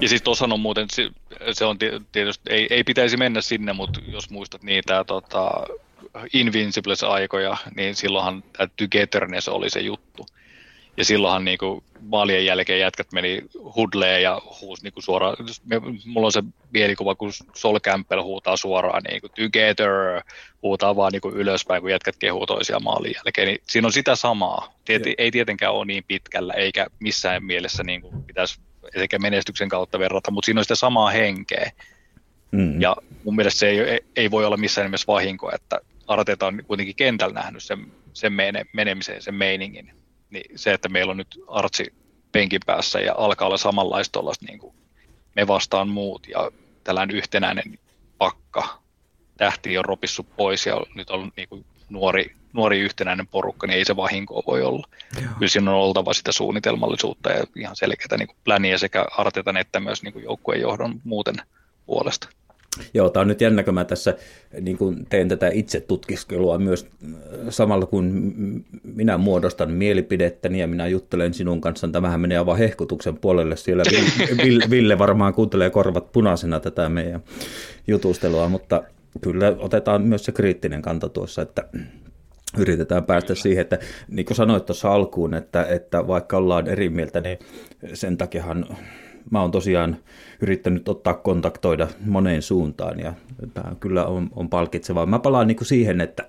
[0.00, 0.86] Ja siis tuossa on muuten,
[1.52, 1.78] se on
[2.12, 5.50] tietysti, ei, ei pitäisi mennä sinne, mutta jos muistat niitä tota,
[6.32, 10.26] Invincibles-aikoja, niin silloinhan tämä togetherness oli se juttu.
[10.96, 13.42] Ja silloinhan niin kuin vaalien jälkeen jätkät meni
[13.76, 15.36] hudleen ja huusi niin kuin suoraan.
[16.04, 16.42] Mulla on se
[16.72, 20.22] mielikuva, kun Sol Campbell huutaa suoraan niin kuin together,
[20.62, 23.48] huutaa vaan niin kuin ylöspäin, kun jätkät kehuu toisia maalin jälkeen.
[23.48, 24.74] Niin siinä on sitä samaa.
[24.84, 28.60] Tiet, ei tietenkään ole niin pitkällä, eikä missään mielessä niin kuin pitäisi
[28.94, 31.72] eikä menestyksen kautta verrata, mutta siinä on sitä samaa henkeä.
[32.50, 32.80] Mm.
[32.80, 36.96] Ja mun mielestä se ei, ei voi olla missään nimessä vahinko, että Arteta on kuitenkin
[36.96, 39.92] kentällä nähnyt sen, sen mene, menemisen sen meiningin.
[40.30, 41.94] Niin se, että meillä on nyt Artsi
[42.32, 44.74] penkin päässä ja alkaa olla samanlaista niin kuin
[45.36, 46.50] me vastaan muut ja
[46.84, 47.78] tällainen yhtenäinen
[48.18, 48.78] pakka.
[49.36, 53.84] Tähti on ropissut pois ja nyt on niin kuin nuori, nuori yhtenäinen porukka, niin ei
[53.84, 54.88] se vahinkoa voi olla.
[55.22, 55.32] Joo.
[55.38, 60.02] Kyllä siinä on oltava sitä suunnitelmallisuutta ja ihan selkeää niin pläniä sekä Artetan että myös
[60.02, 61.36] niin joukkueen johdon muuten
[61.86, 62.28] puolesta.
[62.94, 64.14] Joo, tämä on nyt jännä, kun mä tässä
[64.60, 67.10] niin kun teen tätä itse tutkiskelua myös äh,
[67.48, 68.34] samalla kun
[68.94, 71.88] minä muodostan mielipidettäni ja minä juttelen sinun kanssa.
[71.88, 73.56] Tämähän menee aivan hehkutuksen puolelle.
[73.56, 73.82] Siellä
[74.70, 77.22] Ville varmaan kuuntelee korvat punaisena tätä meidän
[77.86, 78.82] jutustelua, mutta
[79.20, 81.68] kyllä otetaan myös se kriittinen kanta tuossa, että
[82.58, 83.78] yritetään päästä siihen, että
[84.08, 87.38] niin kuin sanoit tuossa alkuun, että, että vaikka ollaan eri mieltä, niin
[87.94, 88.66] sen takiahan
[89.30, 89.96] mä oon tosiaan
[90.40, 93.14] yrittänyt ottaa kontaktoida moneen suuntaan ja
[93.54, 95.06] tämä kyllä on, on palkitsevaa.
[95.06, 96.28] Mä palaan niin kuin siihen, että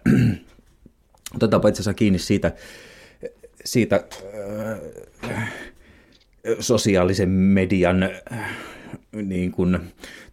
[1.35, 2.51] otetaanpa itse asiassa kiinni siitä,
[3.65, 4.03] siitä
[5.29, 5.53] äh,
[6.59, 8.55] sosiaalisen median äh,
[9.13, 9.79] niin kuin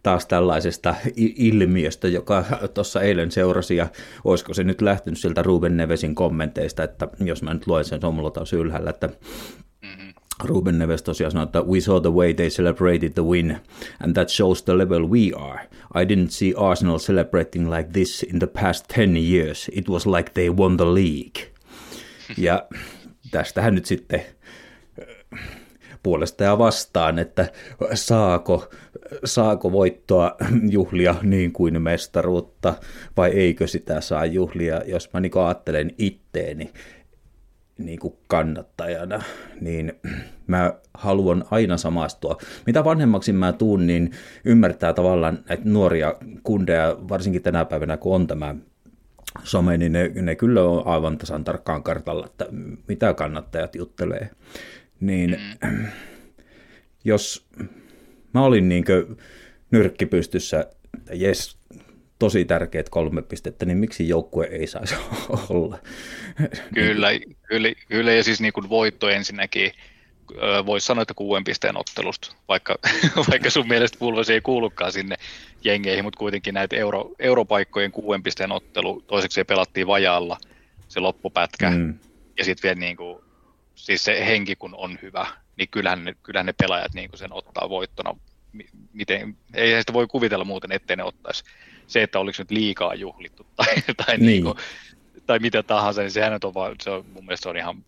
[0.03, 3.87] taas tällaisesta ilmiöstä, joka tuossa eilen seurasi, ja
[4.23, 8.07] olisiko se nyt lähtenyt sieltä Ruben Nevesin kommenteista, että jos mä nyt luen sen, se
[8.07, 9.09] on mulla taas ylhäällä, että
[10.43, 13.57] Ruben Neves tosiaan sanoi, että we saw the way they celebrated the win,
[14.03, 15.59] and that shows the level we are.
[15.95, 19.71] I didn't see Arsenal celebrating like this in the past 10 years.
[19.73, 21.51] It was like they won the league.
[22.37, 22.67] Ja
[23.31, 25.39] tästähän nyt sitten äh,
[26.03, 27.51] puolesta ja vastaan, että
[27.93, 28.69] saako,
[29.25, 30.35] saako voittoa
[30.69, 32.73] juhlia niin kuin mestaruutta
[33.17, 36.71] vai eikö sitä saa juhlia, jos mä niin ajattelen itteeni,
[37.79, 39.23] niin kuin kannattajana,
[39.61, 39.93] niin
[40.47, 42.37] mä haluan aina samastua.
[42.65, 44.11] Mitä vanhemmaksi mä tuun, niin
[44.45, 48.55] ymmärtää tavallaan näitä nuoria kundeja, varsinkin tänä päivänä, kun on tämä
[49.43, 52.45] some, niin ne, ne kyllä on aivan tasan tarkkaan kartalla, että
[52.87, 54.29] mitä kannattajat juttelee.
[54.99, 55.37] Niin
[57.03, 57.47] jos
[58.33, 58.85] mä olin niin
[59.71, 61.57] nyrkki pystyssä, että jes,
[62.19, 64.95] tosi tärkeät kolme pistettä, niin miksi joukkue ei saisi
[65.49, 65.79] olla?
[66.73, 67.07] Kyllä,
[67.47, 69.71] kyllä, kyllä ja siis niin kuin voitto ensinnäkin,
[70.65, 72.75] voisi sanoa, että kuuden pisteen ottelusta, vaikka,
[73.31, 75.15] vaikka sun mielestä Pulvasi ei kuulukaan sinne
[75.63, 80.37] jengeihin, mutta kuitenkin näitä euro, europaikkojen kuuden pisteen ottelu, toiseksi se pelattiin vajaalla
[80.87, 81.99] se loppupätkä, mm.
[82.37, 83.19] ja sitten vielä niin kuin,
[83.75, 85.27] siis se henki kun on hyvä,
[85.57, 88.15] niin kyllähän ne, kyllähän ne pelaajat niin kuin sen ottaa voittona,
[88.93, 91.43] miten, ei sitä voi kuvitella muuten, ettei ne ottaisi
[91.89, 93.75] se, että oliko nyt liikaa juhlittu tai,
[94.05, 94.25] tai, niin.
[94.25, 94.55] Niin kuin,
[95.25, 97.83] tai mitä tahansa, niin sehän on vaan, se on, mun mielestä se on ihan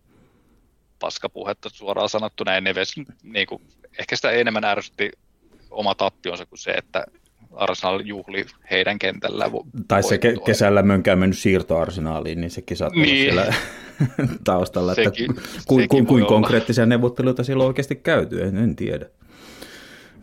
[0.98, 2.54] paskapuhetta suoraan sanottuna.
[2.54, 3.62] Ja Neves, niin kuin,
[3.98, 5.10] ehkä sitä enemmän ärsytti
[5.70, 7.04] oma tappionsa kuin se, että
[7.52, 9.44] Arsenal juhli heidän kentällä.
[9.46, 13.16] Vo- tai se ke- kesällä mönkään mennyt siirto Arsenaaliin, niin sekin saattaa niin.
[13.16, 13.54] siellä
[14.44, 14.94] taustalla.
[14.94, 19.06] Sekin, että ku, ku, kuin konkreettisia neuvotteluita siellä on oikeasti käyty, en, en tiedä.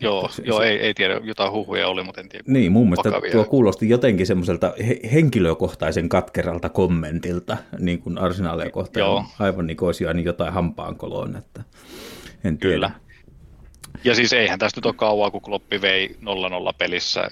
[0.00, 2.44] Joo, se, joo se, ei, ei tiedä, jotain huhuja oli, mutta en tiedä.
[2.46, 3.32] Niin, mun mielestä vakavia.
[3.32, 9.24] tuo kuulosti jotenkin semmoiselta he, henkilökohtaisen katkeralta kommentilta, niin kuin arsenaalia kohtaan, joo.
[9.38, 11.62] aivan niin kuin olisi jotain hampaankoloon, että
[12.44, 12.74] en tiedä.
[12.74, 12.90] Kyllä.
[14.04, 16.14] Ja siis eihän tästä nyt ole kauaa, kun Kloppi vei 0-0
[16.78, 17.28] pelissä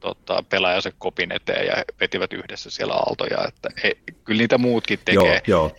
[0.00, 5.42] tota, pelaajansa kopin eteen ja vetivät yhdessä siellä aaltoja, että ei, kyllä niitä muutkin tekee.
[5.46, 5.76] Joo, joo.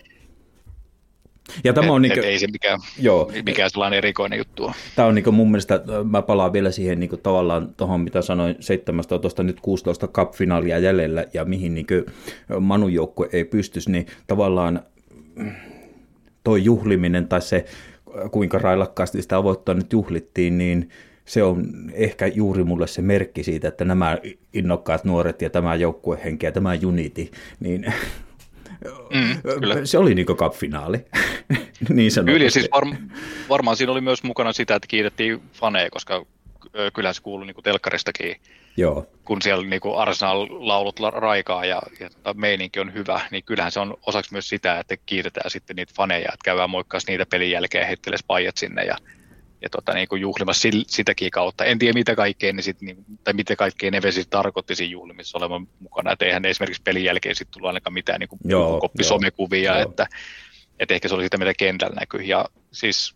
[1.63, 5.07] Ja tämä on et, niin kuin, ei se mikään, joo, mikään sellainen erikoinen juttu Tämä
[5.07, 9.61] on niin mun mielestä, mä palaan vielä siihen niin tavallaan tuohon, mitä sanoin, 17 nyt
[9.61, 11.87] 16 cup-finaalia jäljellä ja mihin niin
[12.59, 14.79] Manun joukkue ei pystyisi, niin tavallaan
[16.43, 17.65] tuo juhliminen tai se,
[18.31, 20.89] kuinka railakkaasti sitä voittoa nyt juhlittiin, niin
[21.25, 24.17] se on ehkä juuri mulle se merkki siitä, että nämä
[24.53, 27.27] innokkaat nuoret ja tämä joukkuehenki ja tämä unity,
[27.59, 27.85] niin
[29.13, 29.85] Mm, kyllä.
[29.85, 30.97] Se oli niin cup-finaali,
[31.89, 32.39] niin sanotusti.
[32.39, 32.85] Kyllä, siis var,
[33.49, 36.25] varmaan siinä oli myös mukana sitä, että kiitettiin faneja, koska
[36.93, 38.35] kyllähän se kuului niin telkkaristakin,
[38.77, 39.07] Joo.
[39.25, 43.97] kun siellä niin Arsenal-laulut raikaa ja, ja tota, meininki on hyvä, niin kyllähän se on
[44.05, 48.19] osaksi myös sitä, että kiitetään sitten niitä faneja, että käydään moikkaas niitä pelin jälkeen, heittelee
[48.27, 48.97] pajat sinne ja
[49.61, 51.65] ja tota, niin kuin juhlimassa sitäkin kautta.
[51.65, 55.37] En tiedä, mitä kaikkea ne sit, niin, tai mitä kaikkea ne vesi tarkoitti siinä juhlimissa
[55.37, 56.11] olevan mukana.
[56.11, 58.39] Että eihän ne esimerkiksi pelin jälkeen sitten tullut ainakaan mitään niin kuin
[58.79, 60.07] koppisomekuvia, että,
[60.79, 62.21] että ehkä se oli sitä, mitä kentällä näkyy.
[62.21, 63.15] Ja siis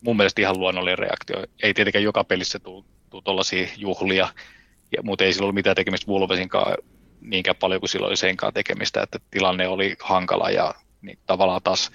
[0.00, 1.36] mun mielestä ihan luonnollinen reaktio.
[1.62, 2.84] Ei tietenkään joka pelissä tule
[3.24, 4.28] tuollaisia juhlia,
[4.96, 6.76] ja, mutta ei sillä ollut mitään tekemistä Vulvesinkaan
[7.20, 11.90] niinkään paljon kuin silloin oli senkaan tekemistä, että tilanne oli hankala ja niin tavallaan taas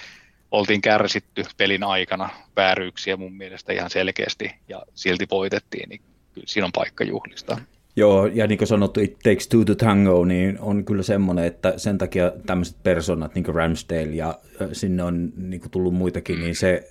[0.51, 6.01] oltiin kärsitty pelin aikana vääryyksiä mun mielestä ihan selkeästi ja silti voitettiin, niin
[6.33, 7.57] kyllä siinä on paikka juhlistaa.
[7.95, 11.73] Joo, ja niin kuin sanottu, It Takes Two to Tango, niin on kyllä semmoinen, että
[11.77, 14.39] sen takia tämmöiset personat, niin kuin Ramsdale, ja
[14.71, 16.89] sinne on niin kuin tullut muitakin, niin se,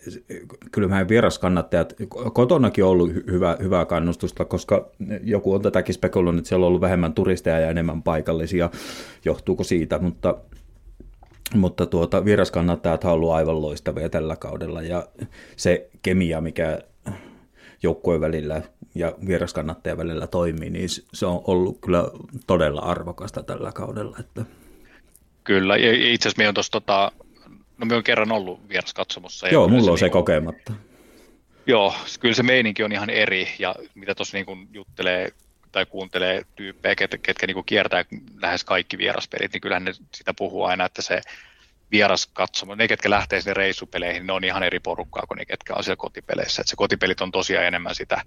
[0.73, 1.95] kyllä meidän vieraskannattajat,
[2.33, 4.91] kotonakin on ollut hyvä, hyvää kannustusta, koska
[5.23, 8.71] joku on tätäkin spekuloinut, että siellä on ollut vähemmän turisteja ja enemmän paikallisia,
[9.25, 10.35] johtuuko siitä, mutta
[11.55, 15.07] mutta tuota, vieraskannattajat on ollut aivan loistavia tällä kaudella ja
[15.57, 16.79] se kemia, mikä
[17.83, 18.63] joukkueen välillä
[18.95, 22.05] ja vieraskannattajan välillä toimii, niin se on ollut kyllä
[22.47, 24.17] todella arvokasta tällä kaudella.
[24.21, 24.45] Että...
[25.45, 27.13] Kyllä, ja itse asiassa me on tuossa, tota,
[27.79, 29.49] no me on kerran ollut vieraskatsomossa.
[29.49, 30.73] Joo, mulla se on se niinku, kokematta.
[31.67, 35.33] Joo, kyllä se meininki on ihan eri, ja mitä tuossa niin juttelee
[35.77, 38.05] tai kuuntelee tyyppejä, ketkä, ketkä niin kiertää
[38.43, 41.21] lähes kaikki vieraspelit, niin kyllähän ne sitä puhuu aina, että se
[41.91, 42.79] vieras katsomaan.
[42.79, 45.97] Ne, ketkä lähtee sinne reissupeleihin, ne on ihan eri porukkaa kuin ne, ketkä on siellä
[45.97, 46.61] kotipeleissä.
[46.61, 48.23] Et se kotipelit on tosiaan enemmän sitä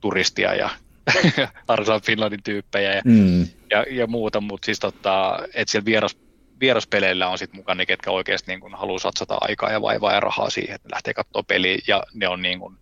[0.00, 0.70] turistia ja
[1.68, 3.42] Arsan Finlandin tyyppejä ja, mm.
[3.70, 6.16] ja, ja muuta, mutta siis tota, että siellä vieras,
[6.60, 10.20] vieraspeleillä on sitten mukana ne, ketkä oikeasti niin kun haluaa satsata aikaa ja vaivaa ja
[10.20, 12.78] rahaa siihen, että lähtee katsoa peliä ja ne on niin kun,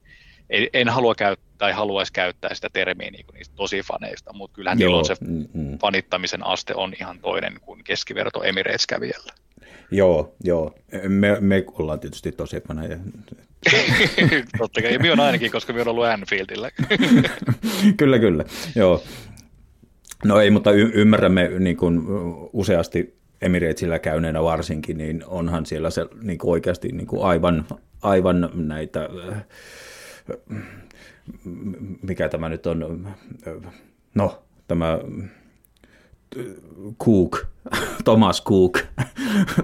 [0.73, 4.79] en halua käyttää tai haluaisi käyttää sitä termiä niin kuin niistä tosi faneista, mutta kyllähän
[4.79, 4.89] Joo.
[4.89, 5.79] niillä on se mm-hmm.
[5.79, 9.33] fanittamisen aste on ihan toinen kuin keskiverto Emirates-kävijällä.
[9.91, 10.75] Joo, joo.
[11.09, 12.97] Me, me ollaan tietysti tosi faneja.
[14.59, 16.71] Totta kai, minä on ainakin, koska minä olen ollut Anfieldillä.
[17.99, 18.45] kyllä, kyllä,
[18.77, 19.03] joo.
[20.25, 22.03] No ei, mutta y- ymmärrämme niin kuin
[22.53, 27.65] useasti Emiratesillä käyneenä varsinkin, niin onhan siellä se niin kuin oikeasti niin kuin aivan,
[28.03, 29.09] aivan näitä,
[32.03, 33.09] mikä tämä nyt on,
[34.15, 34.99] no tämä
[37.05, 37.47] Cook,
[38.05, 38.79] Thomas Cook,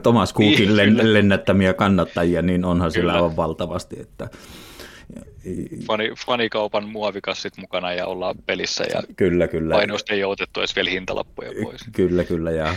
[0.03, 4.01] Thomas Cookin niin, lennättämiä kannattajia, niin onhan sillä aivan valtavasti.
[4.01, 4.29] Että,
[5.87, 9.75] Fani, fanikaupan muovikassit mukana ja ollaan pelissä ja kyllä, kyllä.
[9.75, 11.81] painoista ei otettu edes vielä hintalappuja pois.
[11.93, 12.75] Kyllä, kyllä ja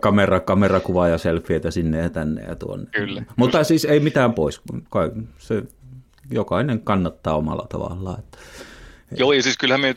[0.00, 2.86] kamera, kamerakuva ja selfieitä sinne ja tänne ja tuonne.
[2.90, 3.22] Kyllä.
[3.36, 4.62] Mutta siis ei mitään pois,
[5.38, 5.62] se,
[6.30, 8.18] jokainen kannattaa omalla tavallaan.
[8.18, 8.38] Että,
[9.16, 9.94] Joo, ja siis kyllähän me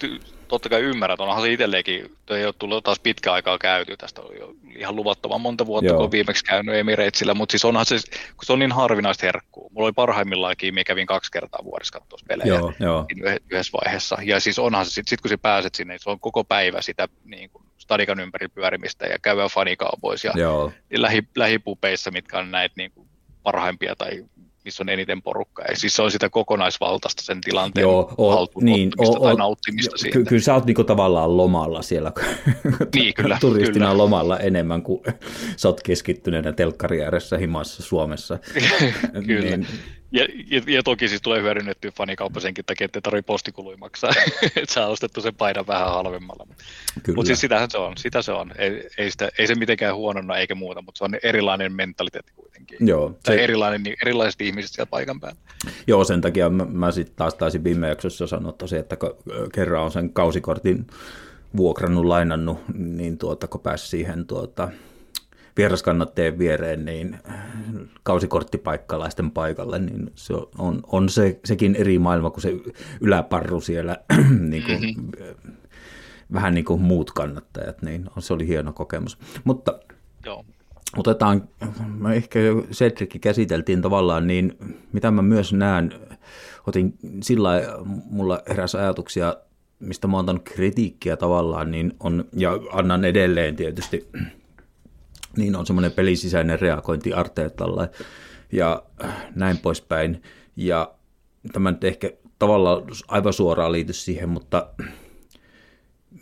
[0.48, 4.22] totta kai ymmärrän, että onhan se itselleenkin, ei ole tullut taas pitkä aikaa käyty, tästä
[4.22, 5.96] on jo ihan luvattoman monta vuotta, Joo.
[5.96, 9.70] kun on viimeksi käynyt Emiratesillä, mutta siis onhan se, kun se on niin harvinaista herkkuu.
[9.74, 13.06] Mulla oli parhaimmillaan mikä kävin kaksi kertaa vuodessa katsoa pelejä Joo, jo.
[13.50, 14.18] yhdessä vaiheessa.
[14.24, 16.82] Ja siis onhan se, sitten sit kun sä pääset sinne, niin se on koko päivä
[16.82, 20.72] sitä niin kuin stadikan ympäri pyörimistä ja käydään fanikaupoissa ja Joo.
[20.92, 23.08] lähi, lähipupeissa, mitkä on näitä niin kuin
[23.44, 24.26] parhaimpia tai
[24.70, 25.66] missä on eniten porukkaa.
[25.70, 30.14] Ja siis se on sitä kokonaisvaltaista sen tilanteen Joo, o, niin, o, tai nauttimista siitä.
[30.18, 32.12] Ky- kyllä sä oot niinku tavallaan lomalla siellä,
[32.96, 33.98] niin, kyllä, turistina kyllä.
[33.98, 35.02] lomalla enemmän kuin
[35.58, 37.02] sä oot keskittyneenä telkkari
[37.40, 38.40] himassa Suomessa.
[39.28, 39.58] kyllä.
[39.58, 39.68] niin,
[40.12, 44.12] ja, ja, ja, toki siis tulee hyödynnetty fanikauppa senkin takia, että ei tarvitse postikului maksaa,
[44.56, 46.48] että saa ostettu sen paidan vähän halvemmalla.
[47.16, 48.52] Mutta siis sitähän se on, sitä se on.
[48.58, 52.78] Ei, ei, sitä, ei se mitenkään huonona eikä muuta, mutta se on erilainen mentaliteetti kuitenkin.
[52.88, 53.18] Joo.
[53.24, 53.44] Tai se...
[53.44, 55.40] erilainen, niin erilaiset ihmiset siellä paikan päällä.
[55.88, 58.98] Joo, sen takia mä, mä sitten taas taisin viime jaksossa sanoa tosi, että
[59.54, 60.88] kerran on sen kausikortin
[61.58, 64.70] vuokrannut, lainannut, niin tuota, kun pääsi siihen tuota,
[65.60, 67.18] vieraskannatteen viereen, niin
[68.04, 72.54] kausikorttipaikkalaisten paikalle, niin se on, on se, sekin eri maailma kuin se
[73.02, 73.98] yläparru siellä,
[74.52, 75.12] niin kuin, mm-hmm.
[76.34, 79.18] vähän niin kuin muut kannattajat, niin se oli hieno kokemus.
[79.44, 79.80] Mutta
[80.26, 80.46] Joo.
[80.98, 81.50] otetaan,
[81.98, 84.58] mä ehkä jo Cedric käsiteltiin tavallaan, niin
[84.94, 85.94] mitä mä myös näen,
[86.68, 86.94] otin
[87.24, 87.62] sillä
[88.10, 89.36] mulla eräs ajatuksia,
[89.80, 94.10] mistä mä oon antanut kritiikkiä tavallaan, niin on, ja annan edelleen tietysti
[95.38, 97.88] niin on semmoinen pelisisäinen reagointi Arteetalla
[98.52, 98.84] ja
[99.36, 100.24] näin poispäin.
[100.56, 100.94] Ja
[101.54, 104.68] tämä nyt ehkä tavallaan aivan suoraan liity siihen, mutta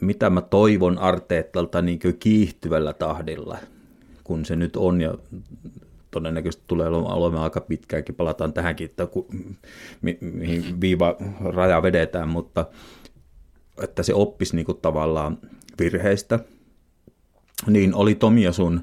[0.02, 3.58] mitä mä toivon Arteetalta niin kiihtyvällä tahdilla,
[4.24, 5.15] kun se nyt on ja
[6.12, 9.28] todennäköisesti tulee olemaan aika pitkäänkin, palataan tähänkin, että ku,
[10.02, 12.65] mi, mihin viiva raja vedetään, mutta
[13.84, 15.38] että se oppisi niin kuin tavallaan
[15.80, 16.39] virheistä–
[17.65, 18.82] niin oli Tomiasun,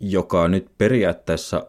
[0.00, 1.66] joka nyt periaatteessa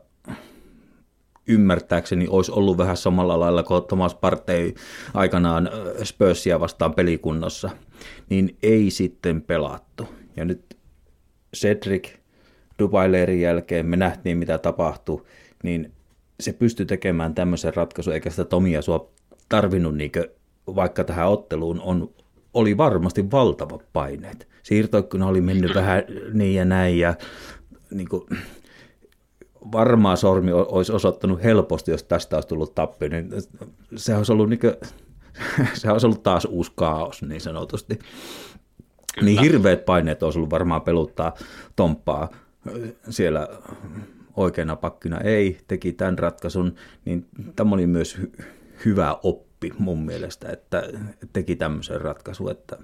[1.48, 4.74] ymmärtääkseni olisi ollut vähän samalla lailla kuin Thomas Partey
[5.14, 5.70] aikanaan
[6.04, 7.70] Spursia vastaan pelikunnossa,
[8.30, 10.08] niin ei sitten pelattu.
[10.36, 10.78] Ja nyt
[11.56, 12.10] Cedric
[12.80, 15.24] Dubailerin jälkeen me nähtiin, mitä tapahtui,
[15.64, 15.92] niin
[16.40, 19.12] se pystyi tekemään tämmöisen ratkaisun, eikä sitä Tomia sua
[19.50, 20.12] tarvinnut, niin
[20.76, 22.10] vaikka tähän otteluun on,
[22.54, 26.04] oli varmasti valtava paineet siirtoikkuna oli mennyt vähän
[26.34, 27.16] niin ja näin ja
[27.92, 28.24] niin kuin,
[29.72, 33.30] varmaan sormi olisi osoittanut helposti, jos tästä olisi tullut tappio, niin
[33.96, 34.74] se olisi ollut, niin kuin,
[35.80, 38.00] se olisi ollut taas uusi kaos niin sanotusti.
[39.22, 41.34] Niin hirveät paineet olisi ollut varmaan peluttaa
[41.76, 42.30] Tomppaa
[43.10, 43.48] siellä
[44.36, 45.20] oikeana pakkina.
[45.20, 48.44] Ei, teki tämän ratkaisun, niin tämä oli myös hy-
[48.86, 50.84] hyvä oppi mun mielestä, että
[51.34, 52.78] teki tämmöisen ratkaisun, että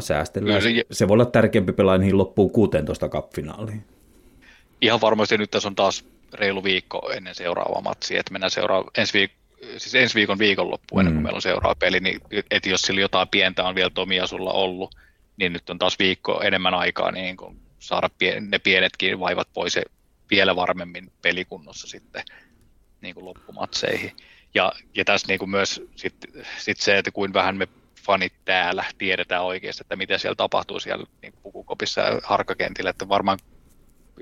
[0.00, 0.60] säästellään.
[0.62, 3.84] Kyllä Se, se- voi olla tärkeämpi pelaa niihin loppuun 16 kappinaaliin.
[4.80, 6.04] ihan varmasti nyt tässä on taas
[6.34, 11.14] reilu viikko ennen seuraavaa matsia, että mennään seuraava, ensi, viik- siis ensi viikon viikonloppu ennen
[11.14, 11.22] kuin Mm.
[11.22, 12.20] meillä on seuraava peli, niin
[12.50, 14.94] että jos sillä jotain pientä on vielä Tomia sulla ollut,
[15.36, 19.76] niin nyt on taas viikko enemmän aikaa niin kun saada pie- ne pienetkin vaivat pois
[19.76, 19.82] ja
[20.30, 22.22] vielä varmemmin pelikunnossa sitten
[23.00, 24.12] niin kuin loppumatseihin.
[24.54, 26.14] Ja, ja tässä niin kuin myös sit,
[26.58, 27.68] sit se, että kuin vähän me
[28.06, 33.38] fanit täällä tiedetään oikeasti, että mitä siellä tapahtuu siellä niin pukukopissa ja harkkakentillä, että varmaan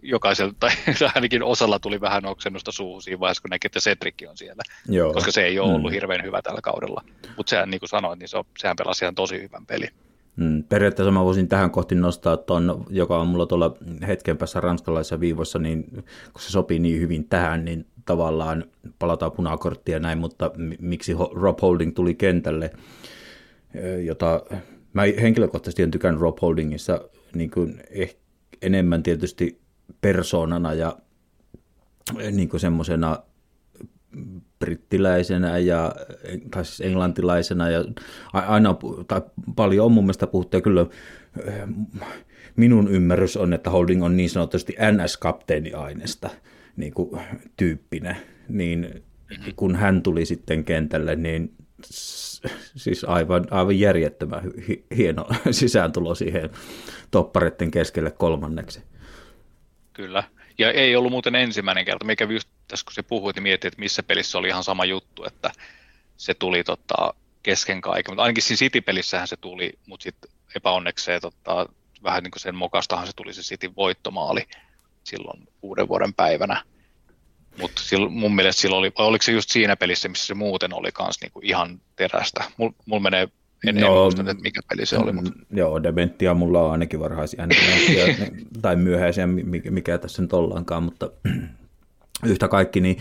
[0.03, 0.71] jokaisella, tai
[1.15, 5.13] ainakin osalla tuli vähän oksennusta suuhun siinä vaiheessa, kun näki, että Cedric on siellä, Joo.
[5.13, 5.95] koska se ei ole ollut Mm.
[5.95, 7.05] hirveän hyvä tällä kaudella.
[7.37, 9.89] Mutta sehän, niin kuin sanoit, niin se on, sehän pelasi ihan tosi hyvän peli.
[10.37, 13.77] Mm, periaatteessa mä voisin tähän kohti nostaa ton, joka on mulla tuolla
[14.07, 15.85] hetken päässä ranskalaisessa viivoissa, niin
[16.33, 18.65] kun se sopii niin hyvin tähän, niin tavallaan
[18.99, 22.71] palataan punakorttia näin, mutta mi- miksi Rob Holding tuli kentälle,
[24.05, 24.43] jota
[24.93, 28.17] mä henkilökohtaisesti en tykännyt Rob Holdingissa niin kuin eh,
[28.63, 29.61] enemmän tietysti
[30.01, 30.99] persoonana ja
[32.33, 33.19] niin kuin semmoisena
[34.59, 35.95] brittiläisenä ja
[36.51, 37.85] tai siis englantilaisena ja
[38.33, 38.77] aina
[39.09, 39.23] tai
[39.57, 40.87] paljon on mun mielestä puhuttu ja kyllä
[42.57, 46.31] minun ymmärrys on, että Holding on niin sanotusti NS-kapteeniaineesta
[46.77, 47.21] niin kuin
[47.57, 48.17] tyyppinä,
[48.49, 49.03] niin
[49.57, 51.53] kun hän tuli sitten kentälle, niin
[52.77, 56.51] siis aivan, aivan järjettömän hi- hieno sisääntulo siihen
[57.11, 58.83] toppareiden keskelle kolmanneksi.
[59.93, 60.25] Kyllä.
[60.59, 62.05] Ja ei ollut muuten ensimmäinen kerta.
[62.05, 64.85] Me kävi just tässä, kun se puhui, niin mietin, että missä pelissä oli ihan sama
[64.85, 65.51] juttu, että
[66.17, 68.13] se tuli tota, kesken kaiken.
[68.13, 71.67] Mutta ainakin siinä City-pelissähän se tuli, mutta sitten epäonnekseen tota,
[72.03, 74.47] vähän niin kuin sen mokastahan se tuli se Cityn voittomaali
[75.05, 76.63] silloin uuden vuoden päivänä.
[77.61, 81.21] Mutta mun mielestä silloin oli, oliko se just siinä pelissä, missä se muuten oli kans
[81.21, 82.45] niinku ihan terästä.
[82.57, 83.29] Mulla mul menee,
[83.67, 86.73] en, no, en muista, että mikä peli se oli, mutta Mm, Joo, dementtia mulla on
[86.73, 87.49] ainakin varhaisia
[88.63, 91.11] tai myöhäisiä, mi- mikä tässä nyt ollaankaan, mutta
[92.27, 92.97] yhtä kaikki, niin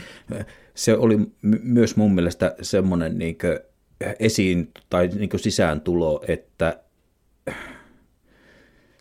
[0.76, 3.38] se oli my- myös mun mielestä semmoinen niin
[4.20, 6.80] esiin tai niin sisääntulo, että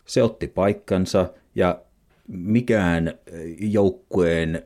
[0.05, 1.81] se otti paikkansa ja
[2.27, 3.13] mikään
[3.59, 4.63] joukkueen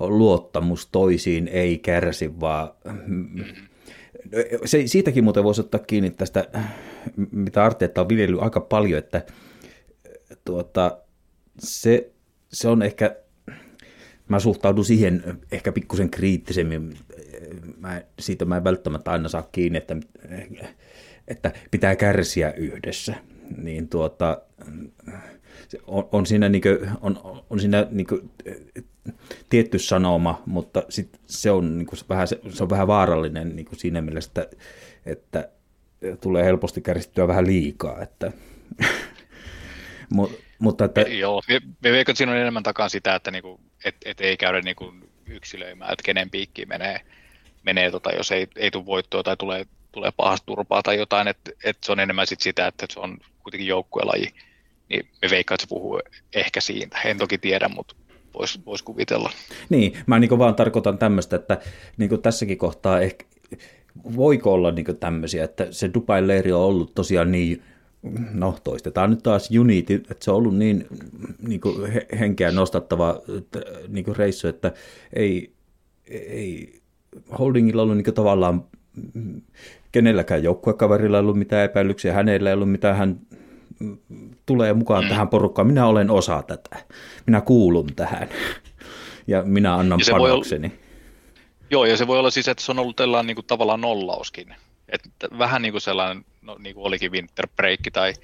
[0.00, 2.70] luottamus toisiin ei kärsi, vaan
[4.64, 6.48] se, siitäkin muuten voisi ottaa kiinni tästä,
[7.30, 9.22] mitä Arteetta on viljellyt aika paljon, että
[10.44, 10.98] tuota,
[11.58, 12.12] se,
[12.52, 13.16] se on ehkä,
[14.28, 16.98] mä suhtaudun siihen ehkä pikkusen kriittisemmin,
[17.78, 19.96] mä, siitä mä en välttämättä aina saa kiinni, että,
[21.28, 23.14] että pitää kärsiä yhdessä,
[23.56, 24.42] niin tuota,
[25.86, 28.30] on, on siinä, niin kuin, on, on siinä niin kuin,
[29.48, 33.66] tietty sanoma, mutta sit se, on, niin kuin, vähän, se, se on vähän vaarallinen niin
[33.66, 34.56] kuin siinä mielessä, että,
[35.06, 35.48] että
[36.20, 38.02] tulee helposti kärsittyä vähän liikaa.
[38.02, 38.32] Että,
[40.14, 43.96] Mut, mutta että, Joo, me, me että siinä on enemmän takaa sitä, että niinku, et,
[44.04, 44.94] et ei käydä niinku
[45.26, 47.00] yksilöimään, että kenen piikki menee,
[47.62, 51.50] menee tota, jos ei, ei tule voittoa tai tulee, tulee pahasta turpaa tai jotain, että
[51.64, 54.34] et se on enemmän sit sitä, että se on kuitenkin joukkuelaji,
[54.88, 56.00] niin me veikkaan, että se puhuu
[56.34, 56.98] ehkä siitä.
[57.04, 57.94] En toki tiedä, mutta
[58.34, 59.30] voisi vois kuvitella.
[59.68, 61.58] Niin, mä niin vaan tarkoitan tämmöistä, että
[61.96, 63.24] niin tässäkin kohtaa ehkä,
[64.16, 67.62] voiko olla niin tämmöisiä, että se Dubai leiri on ollut tosiaan niin,
[68.32, 70.86] no toistetaan nyt taas Unity, että se on ollut niin,
[71.48, 71.60] niin
[72.18, 73.20] henkeä nostattava
[73.88, 74.72] niin reissu, että
[75.12, 75.52] ei,
[76.08, 76.80] ei
[77.38, 78.64] Holdingilla ollut niin tavallaan
[79.92, 83.20] kenelläkään joukkuekaverilla ei ollut mitään epäilyksiä, hänellä ei ollut mitään, hän
[84.46, 85.08] tulee mukaan mm.
[85.08, 86.76] tähän porukkaan, minä olen osa tätä,
[87.26, 88.28] minä kuulun tähän
[89.26, 90.66] ja minä annan ja panokseni.
[90.66, 90.76] Olla,
[91.70, 94.54] joo, ja se voi olla siis, että se on ollut tällainen niin kuin, tavallaan nollauskin.
[94.88, 95.08] Että
[95.38, 98.14] vähän niin kuin sellainen, no, niin kuin olikin winter break tai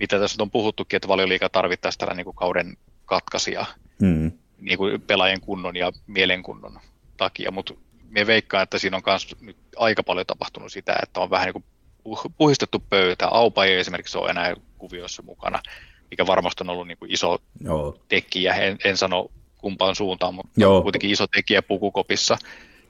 [0.00, 3.66] mitä tässä on puhuttukin, että valioliiga tarvittaisi tällainen niin kuin kauden katkaisija
[4.02, 4.32] mm.
[4.60, 6.80] niin kuin pelaajien kunnon ja mielenkunnon
[7.16, 7.74] takia, mutta
[8.08, 11.62] me veikkaan, että siinä on myös nyt aika paljon tapahtunut sitä, että on vähän niin
[12.04, 13.28] kuin puhistettu pöytä.
[13.28, 15.62] Aupa ei esimerkiksi ole enää kuvioissa mukana,
[16.10, 17.98] mikä varmasti on ollut niin kuin iso Joo.
[18.08, 18.54] tekijä.
[18.54, 20.82] En, en sano kumpaan suuntaan, mutta Joo.
[20.82, 22.38] kuitenkin iso tekijä pukukopissa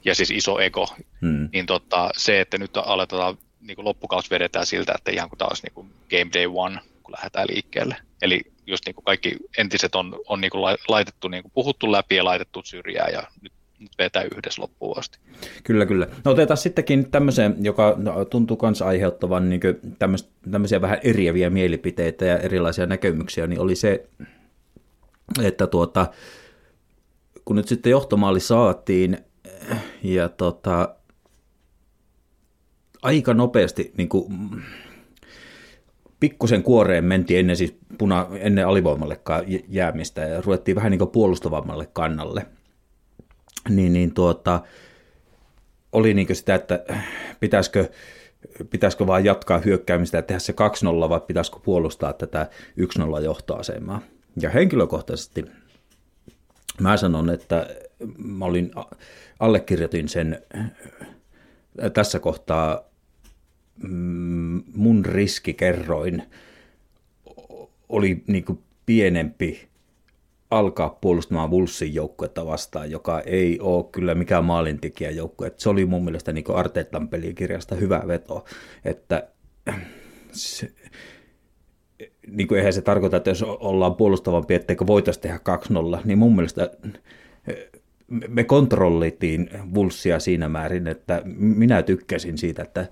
[0.05, 0.89] ja siis iso ego.
[1.21, 1.49] Hmm.
[1.53, 5.63] Niin tota, se, että nyt aletaan niin kuin loppukausi vedetään siltä, että ihan kuin taas
[5.63, 7.97] niin kuin game day one, kun lähdetään liikkeelle.
[8.23, 12.17] Eli just niin kuin kaikki entiset on, on niin kuin laitettu, niin kuin puhuttu läpi
[12.17, 13.53] ja laitettu syrjään ja nyt
[13.99, 15.19] vetää yhdessä loppuun asti.
[15.65, 16.07] Kyllä, kyllä.
[16.25, 17.99] No otetaan sittenkin tämmöiseen, joka
[18.31, 19.61] tuntuu myös aiheuttavan niin
[20.51, 24.07] tämmöisiä vähän eriäviä mielipiteitä ja erilaisia näkemyksiä, niin oli se,
[25.43, 26.07] että tuota,
[27.45, 29.19] kun nyt sitten johtomaali saatiin
[30.03, 30.95] ja tota,
[33.03, 34.33] aika nopeasti niin kuin,
[36.21, 42.47] pikkusen kuoreen mentiin ennen, siis puna, ennen alivoimallekaan jäämistä ja ruvettiin vähän niin puolustavammalle kannalle.
[43.69, 44.61] Niin, niin tuota,
[45.93, 46.85] oli niin sitä, että
[47.41, 47.89] pitäisikö,
[48.71, 50.55] pitäisikö vaan jatkaa hyökkäämistä ja tehdä se
[51.07, 52.51] 2-0 vai pitäisikö puolustaa tätä
[53.21, 54.01] 1-0 johtoasemaa.
[54.41, 55.45] Ja henkilökohtaisesti
[56.81, 57.67] mä sanon, että
[58.19, 58.71] mä olin,
[59.41, 60.43] allekirjoitin sen
[61.95, 62.91] tässä kohtaa
[63.83, 66.23] Mm, mun riskikerroin
[67.89, 69.69] oli niin kuin pienempi
[70.51, 75.53] alkaa puolustamaan Vulssin joukkuetta vastaan, joka ei ole kyllä mikään maalintekijä joukkue.
[75.57, 78.45] Se oli mun mielestä niin Arteetan pelikirjasta hyvä veto,
[78.85, 79.29] että
[80.33, 80.71] se,
[82.27, 85.41] niin kuin eihän se tarkoita, että jos ollaan puolustavampi, etteikö voitaisiin tehdä
[85.99, 86.71] 2-0, niin mun mielestä
[88.29, 92.87] me kontrollittiin Vulssia siinä määrin, että minä tykkäsin siitä, että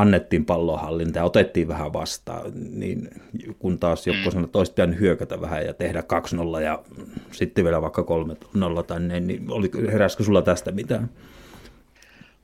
[0.00, 3.08] annettiin pallonhallinta ja otettiin vähän vastaan, niin
[3.58, 6.02] kun taas joku sanoi, että olisi pitänyt hyökätä vähän ja tehdä
[6.58, 6.82] 2-0 ja
[7.32, 11.10] sitten vielä vaikka 3-0 tai niin oli, heräskö sulla tästä mitään?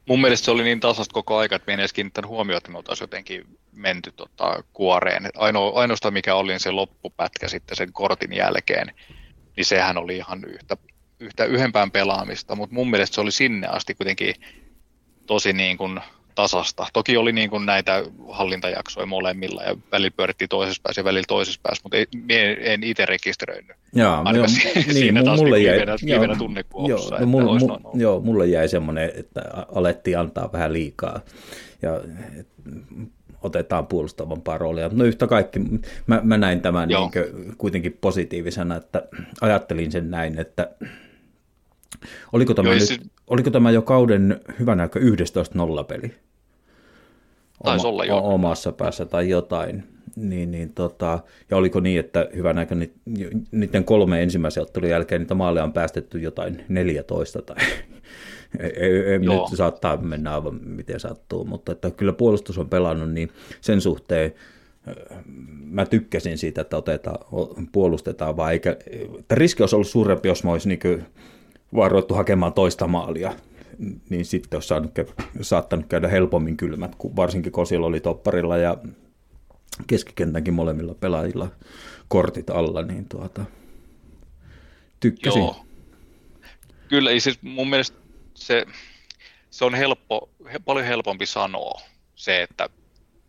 [0.09, 2.71] Mun mielestä se oli niin tasasta koko aika, että me en edes kiinnittänyt huomioon, että
[2.71, 5.31] me oltaisiin jotenkin menty tota, kuoreen.
[5.35, 8.87] Aino, ainoastaan mikä oli se loppupätkä sitten sen kortin jälkeen,
[9.57, 10.77] niin sehän oli ihan yhtä,
[11.21, 14.35] yhtä yhempään pelaamista, mutta mun mielestä se oli sinne asti kuitenkin
[15.27, 16.01] tosi niin kuin
[16.35, 16.87] tasasta.
[16.93, 21.61] Toki oli niin kuin näitä hallintajaksoja molemmilla ja välillä pyörittiin toisessa päässä ja välillä toisessa
[21.63, 21.97] päässä, mutta
[22.29, 23.77] ei, en itse rekisteröinyt.
[23.95, 28.21] Joo, joo, siinä niin, taas mulle niin jäi, viimeinen, tunnekuohussa, joo, että mulle, mu, joo,
[28.21, 29.41] mulle jäi semmoinen, että
[29.75, 31.21] alettiin antaa vähän liikaa
[31.83, 32.01] ja
[32.41, 32.49] et,
[33.43, 34.91] otetaan puolustavampaa roolia.
[34.93, 35.61] No yhtä kaikki,
[36.07, 37.11] mä, mä näin tämän niin
[37.59, 39.03] kuitenkin positiivisena, että
[39.41, 40.71] ajattelin sen näin, että
[42.33, 45.05] oliko tämä, Joo, nyt, se- oliko tämä jo kauden hyvän aika 11-0
[45.89, 46.15] peli?
[47.65, 48.19] Taisi olla jo.
[48.19, 49.85] omassa päässä tai jotain.
[50.17, 51.19] Niin, niin tota,
[51.51, 52.93] ja oliko niin, että hyvän aika ni-
[53.51, 57.57] niiden kolme ensimmäisen ottelun jälkeen niitä maaleja on päästetty jotain 14 tai
[58.61, 63.31] ei, ei, nyt saattaa mennä aivan miten sattuu, mutta että kyllä puolustus on pelannut, niin
[63.61, 64.35] sen suhteen
[64.89, 64.95] ö,
[65.65, 67.19] mä tykkäsin siitä, että otetaan,
[67.73, 68.77] puolustetaan, vaan eikä,
[69.19, 71.05] että riski olisi ollut suurempi, jos mä olisin niin
[71.75, 73.33] vaan ruvettu hakemaan toista maalia,
[74.11, 74.93] niin sitten olisi saanut,
[75.41, 78.77] saattanut käydä helpommin kylmät, kun varsinkin kun siellä oli topparilla ja
[79.87, 81.49] keskikentänkin molemmilla pelaajilla
[82.09, 83.45] kortit alla, niin tuota,
[85.01, 85.43] tykkäsin.
[85.43, 85.65] Joo.
[86.89, 87.99] Kyllä, ei siis mun mielestä
[88.35, 88.67] se,
[89.51, 91.81] se on helppo, he, paljon helpompi sanoa
[92.15, 92.69] se, että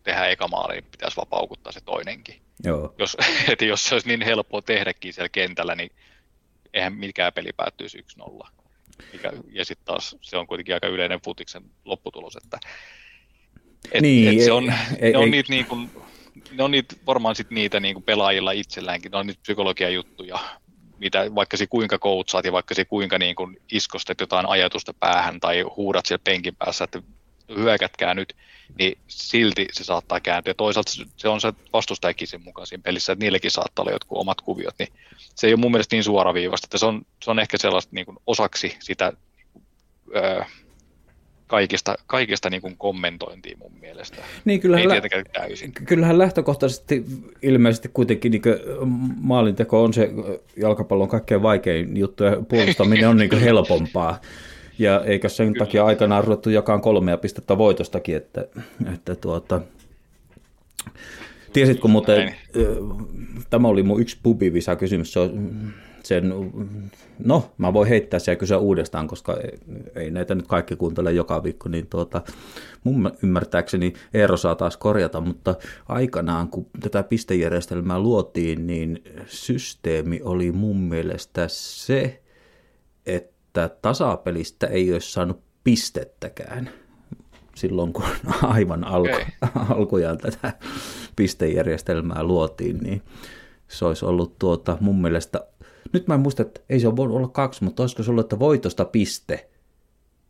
[0.04, 2.36] tehdään eka maali, niin pitäisi vaan paukuttaa se toinenkin.
[2.64, 2.96] Joo.
[3.00, 3.18] Jos,
[3.52, 5.92] että jos se olisi niin helppoa tehdäkin siellä kentällä, niin
[6.76, 8.06] eihän mikään peli päättyisi
[8.44, 8.48] 1-0.
[9.14, 12.60] Mikä, ja sitten taas se on kuitenkin aika yleinen futiksen lopputulos, että
[13.92, 15.92] et, Niin, et se ei- on, ei- ne on ei- niitä niin kuin,
[16.52, 20.40] ne on niitä, varmaan sit niitä niin kuin pelaajilla itselläänkin, ne on niitä psykologian juttuja,
[20.98, 25.40] mitä vaikka se kuinka koutsaat ja vaikka se kuinka niin kuin iskostet jotain ajatusta päähän
[25.40, 27.02] tai huudat siellä penkin päässä, että
[27.56, 28.36] hyökätkää nyt,
[28.80, 30.54] niin silti se saattaa kääntyä.
[30.54, 34.42] Toisaalta se- on se vastustajakin sen mukaan siinä pelissä, että niilläkin saattaa olla jotkut omat
[34.42, 34.90] kuviot, niin
[35.36, 38.06] se ei ole mun mielestä niin suoraviivasta, että se on, se on ehkä sellaista niin
[38.06, 39.14] kuin osaksi sitä
[40.16, 40.42] öö,
[41.48, 44.18] kaikista, kaikista niin kuin kommentointia mun mielestä.
[44.46, 45.72] Niin kyllähän, Ei tietenkään täysin.
[45.72, 47.06] kyllähän lähtökohtaisesti
[47.42, 48.42] ilmeisesti kuitenkin niin
[49.18, 50.10] maalinteko on se
[50.58, 54.22] jalkapallon kaikkein vaikein juttu ja puolustaminen on niin helpompaa.
[54.80, 55.66] Ja eikä sen Kyllä.
[55.66, 58.48] takia aikanaan ruvettu jakaa kolmea pistettä voitostakin, että,
[58.94, 59.62] että tuota,
[61.54, 62.36] tiesitkö muuten, Näin.
[63.50, 65.52] tämä oli mun yksi pubivisa kysymys, se on
[66.04, 66.34] sen,
[67.20, 69.60] no mä voin heittää sen ja kysyä uudestaan, koska ei,
[69.96, 72.22] ei näitä nyt kaikki kuuntele joka viikko, niin tuota,
[72.84, 75.56] mun ymmärtääkseni Eero saa taas korjata, mutta
[75.90, 82.22] aikanaan kun tätä pistejärjestelmää luotiin, niin systeemi oli mun mielestä se,
[83.64, 86.70] että tasapelistä ei olisi saanut pistettäkään
[87.56, 88.04] silloin, kun
[88.42, 89.26] aivan alku, Okei.
[89.70, 90.54] alkujaan tätä
[91.16, 93.02] pistejärjestelmää luotiin, niin
[93.68, 95.48] se olisi ollut tuota mun mielestä,
[95.94, 98.26] nyt mä en muista, että ei se ole voinut olla kaksi, mutta olisiko se ollut,
[98.26, 99.50] että voitosta piste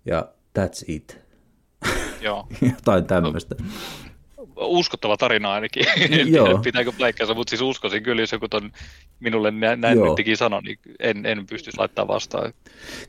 [0.05, 1.19] ja that's it.
[2.21, 2.47] Joo.
[2.76, 3.55] Jotain tämmöistä.
[4.57, 5.85] Uskottava tarina ainakin.
[6.19, 6.45] En Joo.
[6.45, 8.71] tiedä, pitääkö paikkansa, mutta siis uskoisin kyllä, jos joku ton
[9.19, 10.09] minulle nä- näin Joo.
[10.09, 12.53] nytkin sanoi, niin en, en pystyisi laittamaan vastaan.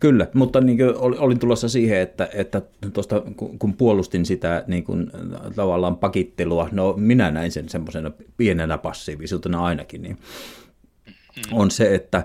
[0.01, 3.23] Kyllä, mutta niin kuin ol- olin tulossa siihen, että, että tuosta,
[3.59, 5.11] kun- puolustin sitä niin kuin,
[5.57, 10.19] tavallaan pakittelua, no minä näin sen semmoisena pienenä passiivisuutena ainakin, niin
[11.53, 12.25] on se, että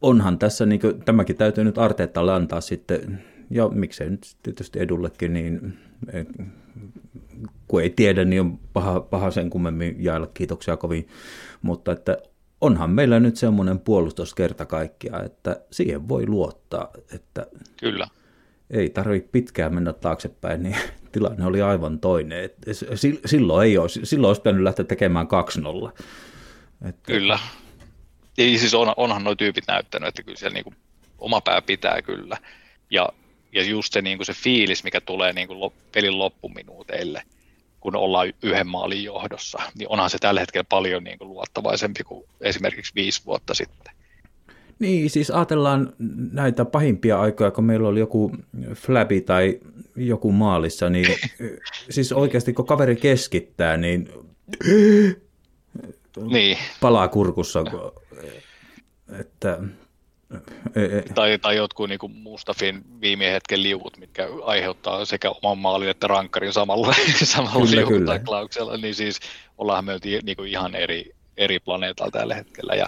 [0.00, 5.32] onhan tässä, niin kuin, tämäkin täytyy nyt Arteettalle antaa sitten, ja miksei nyt tietysti edullekin,
[5.32, 5.78] niin
[6.12, 6.26] eh,
[7.70, 11.08] kun ei tiedä, niin on paha, paha sen kummemmin jaella kiitoksia kovin,
[11.62, 12.18] mutta että
[12.60, 17.46] onhan meillä nyt semmoinen puolustus kerta kaikkiaan, että siihen voi luottaa, että
[17.80, 18.08] Kyllä.
[18.70, 20.76] ei tarvitse pitkään mennä taaksepäin, niin
[21.12, 22.44] tilanne oli aivan toinen.
[22.44, 22.54] Et
[22.94, 25.92] si- silloin ei olisi, silloin olisi pitänyt lähteä tekemään 2-0.
[26.88, 27.38] Että, Kyllä.
[28.38, 30.74] Ja siis on, onhan nuo tyypit näyttänyt, että kyllä siellä niinku
[31.18, 32.36] oma pää pitää kyllä.
[32.90, 33.08] Ja,
[33.52, 37.22] ja just se, niinku se fiilis, mikä tulee niinku lop, pelin loppuminuuteille,
[37.80, 42.92] kun ollaan yhden maalin johdossa, niin onhan se tällä hetkellä paljon niinku luottavaisempi kuin esimerkiksi
[42.94, 43.94] viisi vuotta sitten.
[44.78, 45.92] Niin, siis ajatellaan
[46.32, 48.36] näitä pahimpia aikoja, kun meillä oli joku
[48.74, 49.60] flabi tai
[49.96, 51.06] joku maalissa, niin
[51.90, 54.08] siis oikeasti kun kaveri keskittää, niin
[56.30, 57.64] Niin, palaa kurkussa,
[59.20, 59.58] että
[61.14, 66.52] tai, tai jotkut niinku Mustafin viime hetken liuvut, mitkä aiheuttaa sekä oman maalin että rankkarin
[66.52, 67.90] samalla, samalla Kyllä, kyllä.
[67.90, 69.20] liukutaklauksella, niin siis
[69.58, 72.74] ollaan me oltiin niinku ihan eri, eri planeetalla tällä hetkellä.
[72.74, 72.86] Ja,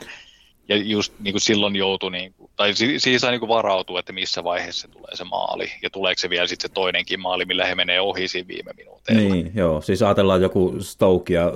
[0.69, 4.89] ja just niinku silloin joutui, niinku, tai si- siihen sai niinku varautua, että missä vaiheessa
[4.89, 8.29] tulee se maali, ja tuleeko se vielä sitten se toinenkin maali, millä he menee ohi
[8.29, 9.35] siinä viime minuuteilla.
[9.35, 9.81] Niin, joo.
[9.81, 11.53] Siis ajatellaan joku Stoke ja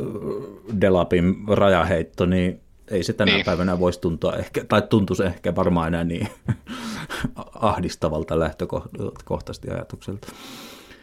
[0.80, 2.60] Delapin rajaheitto, niin
[2.90, 3.44] ei se tänä Niin.
[3.44, 6.28] päivänä voisi tuntua ehkä, tai tuntuisi ehkä varmaan enää niin
[7.54, 10.28] ahdistavalta lähtökohtaisesti ajatukselta.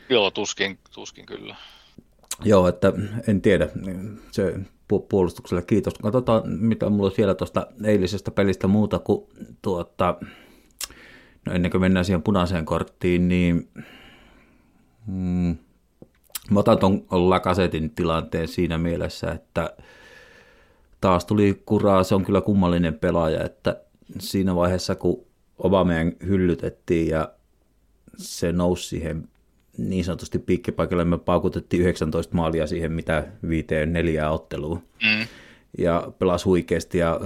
[0.09, 1.55] Joo, tuskin, tuskin kyllä.
[2.43, 2.93] Joo, että
[3.27, 3.69] en tiedä,
[4.31, 4.53] se
[4.93, 5.93] pu- puolustukselle kiitos.
[5.93, 9.27] Katsotaan, mitä mulla olisi vielä tuosta eilisestä pelistä muuta kuin
[9.61, 10.15] tuota,
[11.45, 13.69] no ennen kuin mennään siihen punaiseen korttiin, niin
[15.07, 15.57] mm,
[16.51, 19.69] mä otan tuon Lakasetin tilanteen siinä mielessä, että
[21.03, 23.81] taas tuli kuraa, se on kyllä kummallinen pelaaja, että
[24.19, 25.25] siinä vaiheessa kun
[25.57, 27.31] Obameen hyllytettiin ja
[28.17, 29.29] se nousi siihen
[29.77, 34.83] niin sanotusti piikkipaikalle, me paukutettiin 19 maalia siihen, mitä viiteen neljää otteluun.
[35.03, 35.27] Mm.
[35.77, 37.19] Ja pelasi huikeasti ja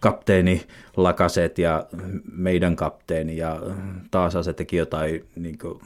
[0.00, 0.66] kapteeni
[0.96, 1.86] Lakaset ja
[2.32, 3.60] meidän kapteeni ja
[4.10, 5.80] taas se teki jotain niin kuin,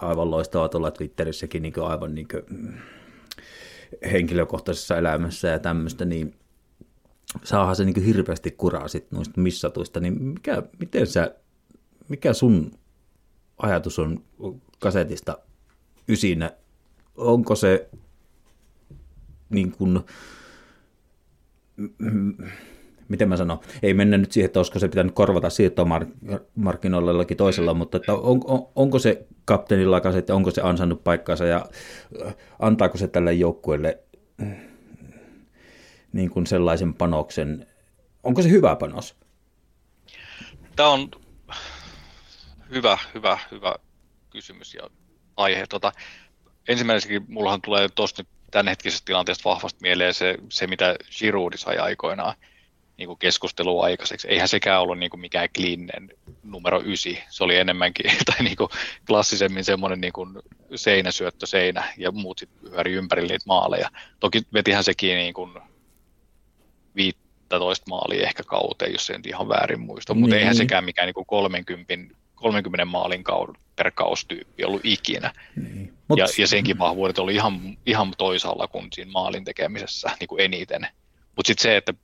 [0.00, 2.74] aivan loistavaa tuolla Twitterissäkin niin kuin, aivan niin kuin,
[4.12, 6.34] henkilökohtaisessa elämässä ja tämmöistä, niin
[7.44, 11.34] saahan se niin hirveästi kuraa sit noista missatuista, niin mikä, miten sä,
[12.08, 12.70] mikä sun
[13.58, 14.22] ajatus on
[14.78, 15.38] kasetista
[16.08, 16.52] ysinä?
[17.16, 17.88] Onko se
[19.50, 20.00] niin kuin,
[23.08, 27.74] miten mä sanon, ei mennä nyt siihen, että olisiko se pitänyt korvata siirtomarkkinoilla jollakin toisella,
[27.74, 31.66] mutta että on, on, onko se kapteenilla kaset, onko se ansainnut paikkansa ja
[32.26, 33.98] äh, antaako se tälle joukkueelle
[34.42, 34.56] äh,
[36.12, 37.66] niin kuin sellaisen panoksen,
[38.22, 39.16] onko se hyvä panos?
[40.76, 41.10] Tämä on
[42.70, 43.74] hyvä, hyvä, hyvä
[44.30, 44.90] kysymys ja
[45.36, 45.66] aihe.
[45.68, 45.92] Tota,
[46.68, 52.34] ensimmäisenkin mullahan tulee tuosta tämänhetkisestä tilanteesta vahvasti mieleen se, se mitä Giroud sai aikoinaan
[52.98, 54.28] niin kuin keskustelua aikaiseksi.
[54.28, 56.10] Eihän sekään ollut niin kuin mikään kliininen
[56.42, 57.18] numero ysi.
[57.28, 58.70] Se oli enemmänkin tai niin kuin
[59.06, 60.38] klassisemmin semmoinen niin kuin
[60.74, 63.90] seinäsyöttö seinä ja muut sitten pyöri ympärillä niitä maaleja.
[64.20, 65.52] Toki vetihän sekin niin kuin
[66.96, 70.40] 15 maalia ehkä kauteen, jos en ihan väärin muista, mutta Niin.
[70.40, 71.94] eihän sekään mikään niin kuin 30,
[72.34, 75.32] 30 maalin kau- per kaustyyppi ollut ikinä.
[75.56, 75.92] Niin.
[76.08, 80.40] Mut, Ja, ja senkin vahvuudet oli ihan, ihan toisaalla kuin siinä maalin tekemisessä niin kuin
[80.40, 80.86] eniten.
[81.36, 81.94] Mutta sitten se, että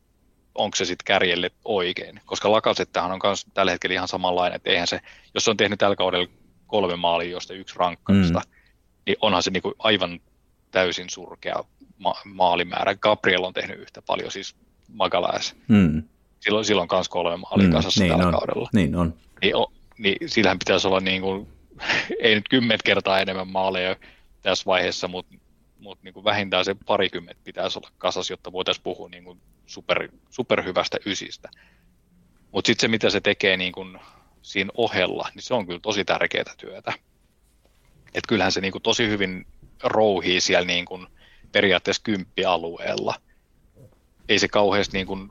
[0.54, 4.86] onko se sitten kärjelle oikein, koska Lakasettahan on myös tällä hetkellä ihan samanlainen, että eihän
[4.86, 5.00] se,
[5.34, 6.28] jos se on tehnyt tällä kaudella
[6.66, 8.52] kolme maalia, josta yksi rankkarista, mm.
[9.06, 10.20] niin onhan se niin kuin aivan
[10.70, 11.64] täysin surkea
[11.98, 12.94] ma- maalimäärä.
[12.94, 14.56] Gabriel on tehnyt yhtä paljon, siis
[14.88, 15.56] Magalhaes.
[15.68, 16.02] mm,
[16.40, 18.68] Silloin, silloin myös kolme maalia mm, kasassa niin tällä on, kaudella.
[18.72, 19.14] Niin on.
[19.42, 21.48] Niin, o, niin sillähän pitäisi olla niin kuin,
[22.22, 23.96] ei nyt kymmentä kertaa enemmän maaleja
[24.42, 25.34] tässä vaiheessa, mutta
[25.78, 29.40] mut niin vähintään se parikymmentä pitäisi olla kasas, jotta voitaisiin puhua niin kuin
[29.72, 31.48] super, superhyvästä ysistä.
[32.52, 33.98] Mutta sitten se, mitä se tekee niin kuin
[34.42, 36.92] siinä ohella, niin se on kyllä tosi tärkeää työtä.
[38.14, 39.46] Et kyllähän se niin kuin tosi hyvin
[39.82, 41.06] rouhii siellä niin kuin
[41.52, 43.14] periaatteessa kymppialueella.
[44.28, 45.30] Ei se kauheasti niin kuin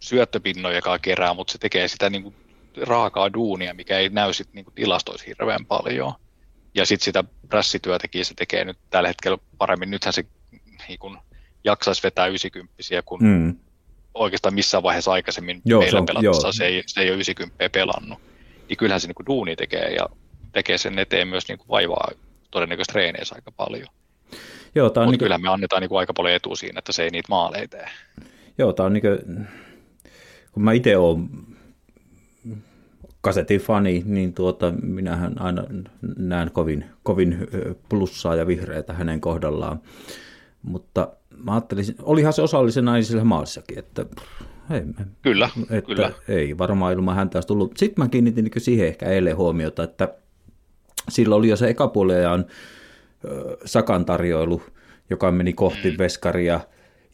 [0.00, 2.34] syöttöpinnojakaan kerää, mutta se tekee sitä niin kuin
[2.82, 6.12] raakaa duunia, mikä ei näy sit niin kuin tilastoissa hirveän paljon.
[6.74, 9.90] ja sitten sitä prässityötäkin se tekee nyt tällä hetkellä paremmin.
[9.90, 10.24] Nythän se
[10.88, 11.18] niin kun,
[11.64, 12.74] jaksaisi vetää 90
[13.04, 13.56] kun Mm.
[14.14, 16.52] Oikeastaan missään vaiheessa aikaisemmin Joo, meillä se on- pelatessa joo.
[16.52, 18.18] se ei, se ei ole 90 pelannut.
[18.68, 20.06] Niin kyllähän se niin duuni tekee ja
[20.52, 22.10] tekee sen eteen myös niin kuin vaivaa
[22.50, 23.86] todennäköisesti treeneissä aika paljon.
[24.74, 27.02] Joo, tämä on, niinku, kyllähän me annetaan niin kuin aika paljon etua siinä, että se
[27.04, 27.88] ei niitä maaleja tee.
[28.58, 29.08] joo, tää on niinku,
[30.52, 31.28] kun mä itse olen
[33.20, 35.64] kasetin fani, niin tuota, minähän aina
[36.16, 37.48] näen kovin, kovin
[37.88, 39.80] plussaa ja vihreitä hänen kohdallaan.
[40.62, 41.08] Mutta
[41.42, 44.06] mä ajattelin, olihan se osallisena naisilla maalissakin, että
[44.70, 44.82] ei,
[45.22, 46.12] Kyllä, että kyllä.
[46.28, 47.76] ei varmaan ilman häntä olisi tullut.
[47.76, 50.14] Sitten mä kiinnitin niin siihen ehkä eilen huomiota, että
[51.08, 52.44] sillä oli jo se ekapuoliajan
[53.24, 54.62] ö, Sakan tarjoilu,
[55.10, 55.98] joka meni kohti mm.
[55.98, 56.60] veskaria,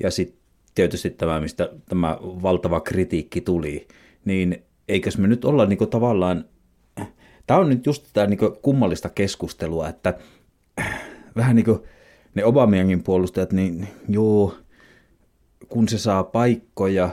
[0.03, 0.39] ja sitten
[0.75, 3.89] tietysti tämä, mistä tämä valtava kritiikki tuli,
[4.25, 6.45] niin eikös me nyt olla niin tavallaan,
[7.47, 10.15] tämä on nyt just tämä niin kummallista keskustelua, että
[11.37, 11.81] vähän niin kuin
[12.37, 14.55] ne Obamiangin puolustajat, niin joo,
[15.69, 17.11] kun se saa paikkoja,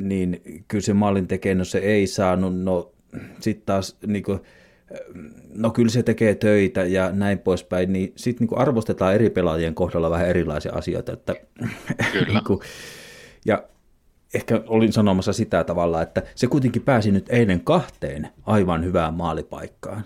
[0.00, 2.92] niin kyllä se maalin tekee, no se ei saanut, no
[3.40, 4.40] sitten taas niin kuin,
[5.54, 10.10] no kyllä se tekee töitä ja näin poispäin, niin sitten niin arvostetaan eri pelaajien kohdalla
[10.10, 11.12] vähän erilaisia asioita.
[11.12, 11.34] Että,
[12.12, 12.26] Kyllä.
[12.26, 12.60] niin kuin,
[13.44, 13.64] ja
[14.34, 20.04] ehkä olin sanomassa sitä tavalla, että se kuitenkin pääsi nyt eilen kahteen aivan hyvään maalipaikkaan.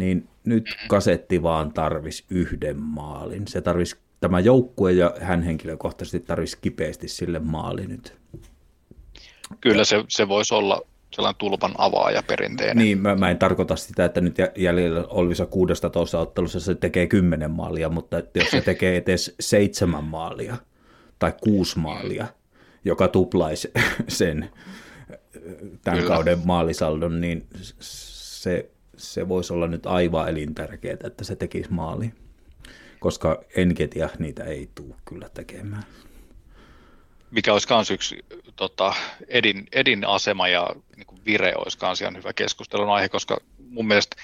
[0.00, 3.48] Niin nyt kasetti vaan tarvis yhden maalin.
[3.48, 8.14] Se tarvis tämä joukkue ja hän henkilökohtaisesti tarvisi kipeästi sille maali nyt.
[9.60, 10.82] Kyllä se, se voisi olla
[11.14, 12.76] sellainen tulpan avaaja perinteinen.
[12.76, 17.06] Niin, mä, mä en tarkoita sitä, että nyt jä- jäljellä olevissa 16 ottelussa se tekee
[17.06, 20.56] 10 maalia, mutta että jos se tekee edes seitsemän maalia
[21.18, 22.26] tai kuusi maalia,
[22.84, 23.70] joka tuplaisi
[24.08, 24.50] sen
[25.84, 26.14] tämän Kyllä.
[26.14, 27.46] kauden maalisaldon, niin
[27.80, 28.70] se,
[29.00, 32.12] se voisi olla nyt aivan elintärkeää, että se tekisi maali.
[33.00, 35.82] Koska Enketia niitä ei tule kyllä tekemään.
[37.30, 38.24] mikä olisi myös yksi
[38.56, 38.94] tota,
[39.28, 43.38] Edin, Edin asema ja niin kuin vire olisi myös ihan hyvä keskustelun aihe, koska
[43.70, 44.16] mun mielestä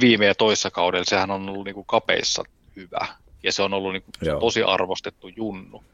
[0.00, 2.44] viime ja toissa kaudella sehän on ollut niin kuin kapeissa
[2.76, 3.06] hyvä
[3.42, 4.40] ja se on ollut niin kuin Joo.
[4.40, 5.84] tosi arvostettu junnu.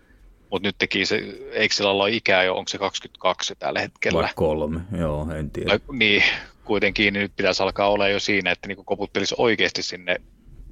[0.50, 1.16] Mutta nyt teki se,
[1.52, 4.22] eikö sillä olla ikää jo, onko se 22 tällä hetkellä?
[4.22, 5.80] Vai kolme, joo, en tiedä.
[5.92, 6.22] Niin,
[6.64, 10.16] kuitenkin nyt pitäisi alkaa olla jo siinä, että niin koputtelisi oikeasti sinne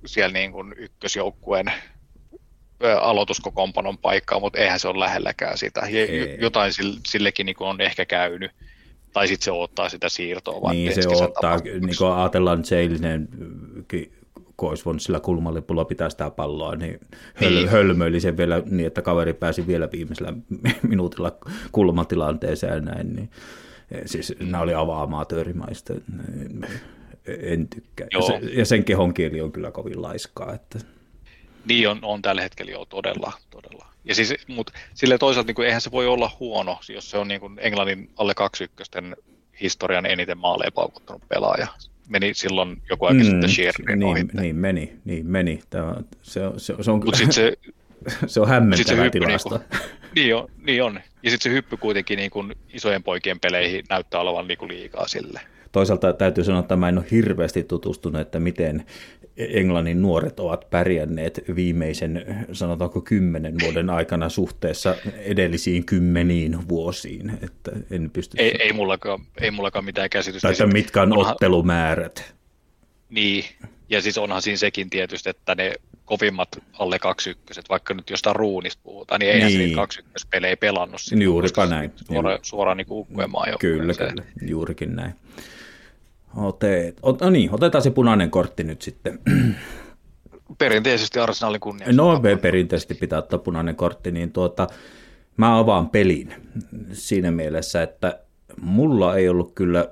[0.07, 1.66] siellä niin kuin ykkösjoukkueen
[3.01, 5.80] aloituskokoonpanon paikkaa, mutta eihän se ole lähelläkään sitä.
[5.80, 6.38] Ei.
[6.40, 8.51] jotain sille- sillekin niin kuin on ehkä käynyt,
[9.12, 10.62] tai sitten se odottaa sitä siirtoa.
[10.62, 13.28] vaan Niin se ottaa, niin kuin ajatellaan nyt se eilinen,
[14.57, 17.01] kun olisi voinut sillä kulmalipulla pitää sitä palloa, niin,
[17.34, 17.68] höl, Niin.
[17.68, 20.32] hölmöili sen vielä niin, että kaveri pääsi vielä viimeisellä
[20.88, 21.36] minuutilla
[21.72, 23.30] kulmatilanteeseen ja näin, niin
[24.07, 25.95] siis nämä oli avaamatöörimaista,
[27.43, 28.07] en tykkää.
[28.12, 28.26] Ja, Joo.
[28.26, 30.78] se, ja sen kehon kieli on kyllä kovin laiskaa, että
[31.68, 33.86] Niin on, on tällä hetkellä jo todella, todella.
[34.05, 37.28] Ja siis, mutta sille toisaalta niin kuin, eihän se voi olla huono, jos se on
[37.28, 39.22] niin kuin Englannin alle 21
[39.61, 41.66] historian eniten maaleja paukuttanut pelaaja.
[42.09, 44.24] Meni silloin joku aika mm, sitten Shearerin niin, ohi.
[44.32, 45.61] niin, meni, niin meni.
[45.70, 47.53] Tämä, se, on- se, on- se, on, Mutta sitten se,
[48.26, 49.59] se on sit hämmentävä tilasto.
[49.59, 49.76] niinku,
[50.15, 51.01] niin, on, niin on.
[51.23, 55.09] Ja sitten se hyppy kuitenkin niin kuin isojen poikien peleihin näyttää olevan niin kuin liikaa
[55.09, 55.41] sille.
[55.73, 58.85] Toisaalta täytyy sanoa, että mä en ole hirveästi tutustunut, että miten
[59.37, 67.39] Englannin nuoret ovat pärjänneet viimeisen, sanotaanko kymmenen vuoden aikana suhteessa edellisiin kymmeniin vuosiin.
[67.43, 68.37] Että en pysty...
[68.41, 70.49] Ei, ei, mullakaan, ei mullakaan mitään käsitystä.
[70.49, 72.35] tai että mitkä on onhan- ottelumäärät.
[73.09, 73.45] Niin,
[73.89, 75.73] ja siis onhan siinä sekin tietysti, että ne
[76.19, 76.49] kovimmat
[76.79, 79.71] alle 21, vaikka nyt jostain ruunista puhutaan, niin eihän Niin.
[79.71, 81.93] se 21 pelejä pelannut Juuripa koska näin.
[82.07, 82.87] Suoraan, suoraan niin
[83.51, 83.59] jo.
[83.59, 85.15] Kyllä, kyllä, juurikin näin.
[86.37, 89.19] Otet, ot, no niin, otetaan se punainen kortti nyt sitten.
[90.59, 91.97] Perinteisesti Arsenalin kunniaksi.
[91.97, 94.67] No perinteisesti pitää ottaa punainen kortti, niin tuota,
[95.37, 96.35] mä avaan pelin
[96.93, 98.21] siinä mielessä, että
[98.61, 99.89] mulla ei ollut kyllä,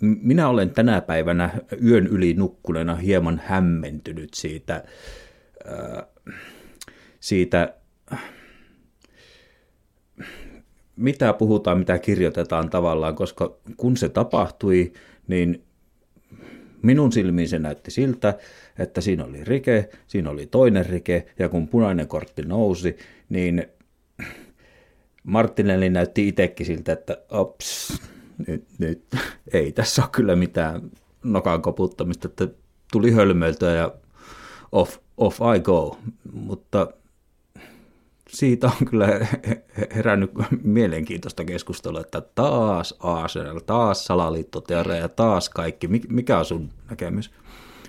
[0.00, 1.50] minä olen tänä päivänä
[1.84, 4.84] yön yli nukkuneena hieman hämmentynyt siitä,
[7.20, 7.74] siitä
[10.96, 14.92] mitä puhutaan, mitä kirjoitetaan tavallaan, koska kun se tapahtui,
[15.26, 15.64] niin
[16.82, 18.38] minun silmiin se näytti siltä,
[18.78, 22.96] että siinä oli rike, siinä oli toinen rike, ja kun punainen kortti nousi,
[23.28, 23.66] niin
[25.22, 28.02] Martinelli näytti itsekin siltä, että ops,
[28.46, 29.16] nyt, nyt
[29.52, 30.90] ei tässä ole kyllä mitään
[31.24, 32.48] nokan koputtamista, että
[32.92, 33.94] tuli hölmöiltyä ja
[34.72, 35.98] off, off I go,
[36.32, 36.86] mutta
[38.28, 39.06] siitä on kyllä
[39.94, 40.30] herännyt
[40.62, 45.86] mielenkiintoista keskustelua, että taas Arsenal, taas salaliittoteoria ja taas kaikki.
[45.86, 47.30] Mik- Mikä on sun näkemys?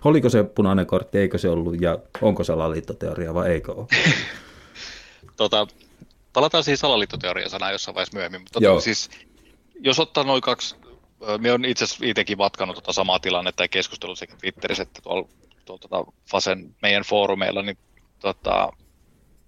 [0.03, 3.87] Oliko se punainen kortti, eikö se ollut, ja onko salaliittoteoria vai eikö ole?
[5.37, 5.67] Tota,
[6.33, 8.73] palataan siihen salaliittoteoria-sanaan jossain vaiheessa myöhemmin, mutta Joo.
[8.73, 9.09] tota, siis,
[9.79, 10.75] jos ottaa noin kaksi,
[11.37, 15.27] me on itse asiassa itsekin matkannut tota samaa tilannetta ja keskustellut sekä Twitterissä että tuolla,
[15.77, 17.77] tuolla tota Fasen meidän foorumeilla, niin
[18.19, 18.73] tota,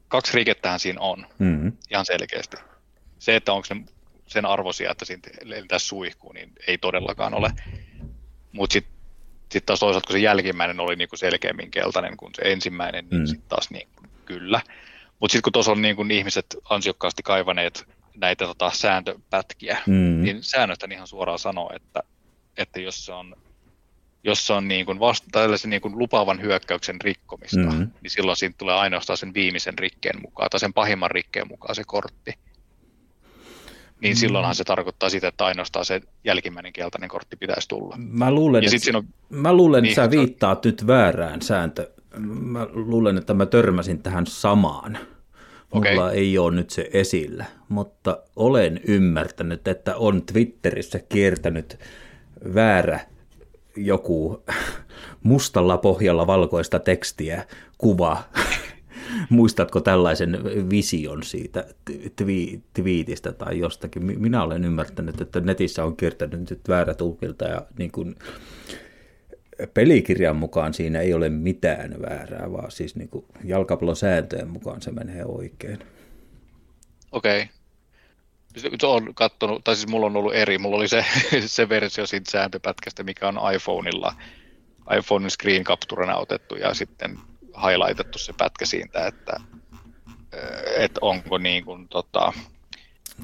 [0.07, 1.71] kaksi rikettähän siinä on, Mm-hmm.
[1.91, 2.57] ihan selkeästi.
[3.19, 3.83] Se, että onko ne
[4.27, 7.51] sen arvoisia, että siitä lentää suihkuu, niin ei todellakaan ole.
[8.51, 8.93] Mutta sitten
[9.51, 13.25] sit taas toisaalta, kun se jälkimmäinen oli niinku selkeämmin keltainen kuin se ensimmäinen, niin Mm.
[13.25, 13.87] sitten taas niin,
[14.25, 14.61] kyllä.
[15.19, 20.21] Mutta sitten kun tuossa on niin kuin ihmiset ansiokkaasti kaivaneet näitä tota, sääntöpätkiä, Mm.
[20.23, 22.03] niin säännöstä ihan suoraan sanoo, että,
[22.57, 23.35] että jos se on,
[24.23, 27.75] jos se on niin kuin vasta, tällaisen niin kuin lupaavan hyökkäyksen rikkomista, Mhm.
[27.79, 27.89] mm.
[28.01, 31.83] niin silloin siitä tulee ainoastaan sen viimeisen rikkeen mukaan tai sen pahimman rikkeen mukaan se
[31.87, 32.33] kortti.
[34.01, 37.95] Niin silloinhan se tarkoittaa sitä, että ainoastaan se jälkimmäinen keltainen kortti pitäisi tulla.
[37.97, 41.91] Mä luulen, Ja että, on, mä luulen, että Niin, sä että- viittaat nyt väärään sääntö.
[42.19, 44.97] Mä luulen, että mä törmäsin tähän samaan.
[45.73, 46.19] Mulla Okei.
[46.19, 51.79] ei ole nyt se esillä, mutta olen ymmärtänyt, että on Twitterissä kiertänyt
[52.53, 52.99] väärä
[53.77, 54.43] joku
[55.23, 57.45] mustalla pohjalla valkoista tekstiä,
[57.77, 58.23] kuva.
[59.29, 61.65] Muistatko tällaisen vision siitä
[62.21, 64.05] twi- twiitistä tai jostakin?
[64.05, 68.15] Mi- Minä olen ymmärtänyt, että netissä on kiertänyt nyt väärä tulkinta ja niin kuin
[69.73, 74.91] pelikirjan mukaan siinä ei ole mitään väärää, vaan siis niin kuin jalkapallon sääntöjen mukaan se
[74.91, 75.79] menee oikein.
[77.11, 77.49] okei.
[78.83, 80.57] On kattonut, tai siis mulla on ollut eri.
[80.57, 81.05] Mulla oli se,
[81.45, 84.15] se versio siitä sääntöpätkästä, mikä on iPhoneilla,
[84.97, 87.17] iPhonein screen capturena otettu ja sitten
[87.67, 89.39] highlightettu se pätkä siitä, että,
[90.77, 92.33] että onko niin kuin, tota,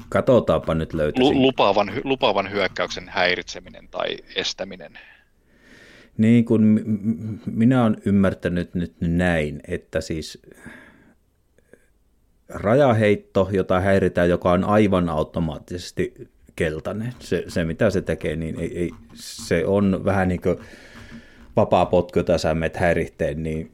[0.08, 1.34] Katsotaanpa nyt löytäisin.
[1.36, 4.98] lu, lupaavan, lupaavan hyökkäyksen häiritseminen tai estäminen.
[6.18, 10.42] Niin kuin mi- mi- minä olen ymmärtänyt nyt näin, että siis
[12.54, 16.14] rajaheitto, jota häiritään, joka on aivan automaattisesti
[16.56, 20.56] keltainen, se, se mitä se tekee, niin ei, ei, se on vähän niin kuin
[21.56, 22.78] vapaa potku, jota sä menet
[23.34, 23.70] niin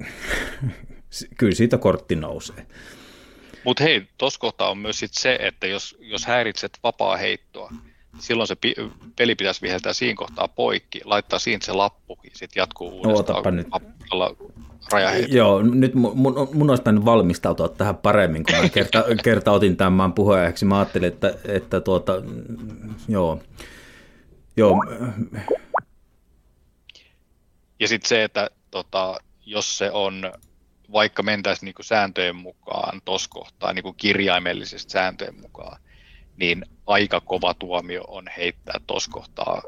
[1.39, 2.67] kyllä siitä kortti nousee.
[3.65, 7.73] Mutta hei, tuossa kohtaa on myös sit se, että jos, jos häiritset vapaa heittoa,
[8.19, 8.75] silloin se pi-
[9.17, 13.51] peli pitäisi viheltää siinä kohtaa poikki, laittaa siinä se lappu ja sitten jatkuu uudestaan otapa
[13.51, 13.67] nyt.
[14.93, 15.37] Rajaheitolla.
[15.37, 19.77] Joo, nyt mun, mun, mun olisi pitänyt valmistautua tähän paremmin, kun mä kerta, kerta otin
[19.77, 20.65] tämän puheenjohtajaksi.
[20.65, 22.13] Mä ajattelin, että, että tuota,
[23.09, 23.43] joo,
[24.57, 24.85] joo,
[27.81, 29.17] Ja sitten se, että tota,
[29.47, 30.33] jos se on,
[30.93, 35.81] vaikka mentäisiin niinku sääntöjen mukaan tuossa kohtaa, niinku kirjaimellisesti sääntöjen mukaan,
[36.37, 39.63] niin aika kova tuomio on heittää tuossa kohtaa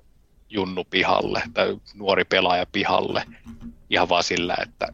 [0.50, 3.22] junnu pihalle tai nuori pelaaja pihalle
[3.90, 4.88] ihan vaan sillä, että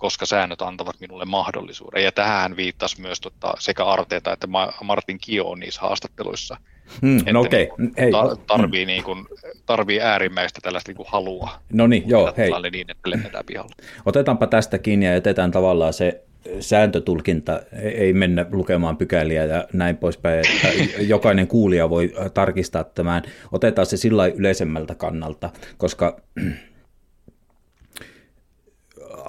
[0.00, 2.04] koska säännöt antavat minulle mahdollisuuden.
[2.04, 6.56] Ja tähän viittasi myös tota, sekä Arteeta että Ma- Martin Kio niissä haastatteluissa,
[7.00, 9.26] hmm, että no okei, niin hei, ta- tarvii, niin kuin,
[9.66, 13.74] tarvii äärimmäistä tällaista niin kuin halua no niin, joo, hei, niin, että lennetään pihalle.
[14.06, 16.24] otetaanpa tästä kiinni ja jätetään tavallaan se
[16.60, 20.68] sääntötulkinta, ei mennä lukemaan pykäliä ja näin poispäin, että
[21.00, 23.22] jokainen kuulija voi tarkistaa tämän.
[23.52, 26.20] Otetaan se sillä yleisemmältä kannalta, koska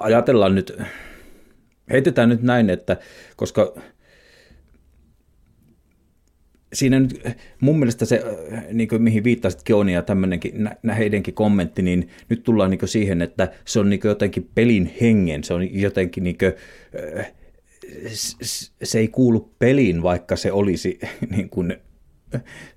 [0.02, 0.78] ajatellaan nyt,
[1.90, 2.96] heitetään nyt näin, että
[3.36, 3.74] koska
[6.72, 7.22] siinä nyt
[7.60, 8.22] mun mielestä se,
[8.72, 13.52] niin kuin mihin viittasit Keoni ja tämmöinenkin, heidenkin kommentti, niin nyt tullaan niin siihen, että
[13.64, 16.52] se on niin jotenkin pelin hengen, se on jotenkin niin kuin,
[18.82, 20.98] se ei kuulu peliin, vaikka se olisi
[21.36, 21.76] niin kuin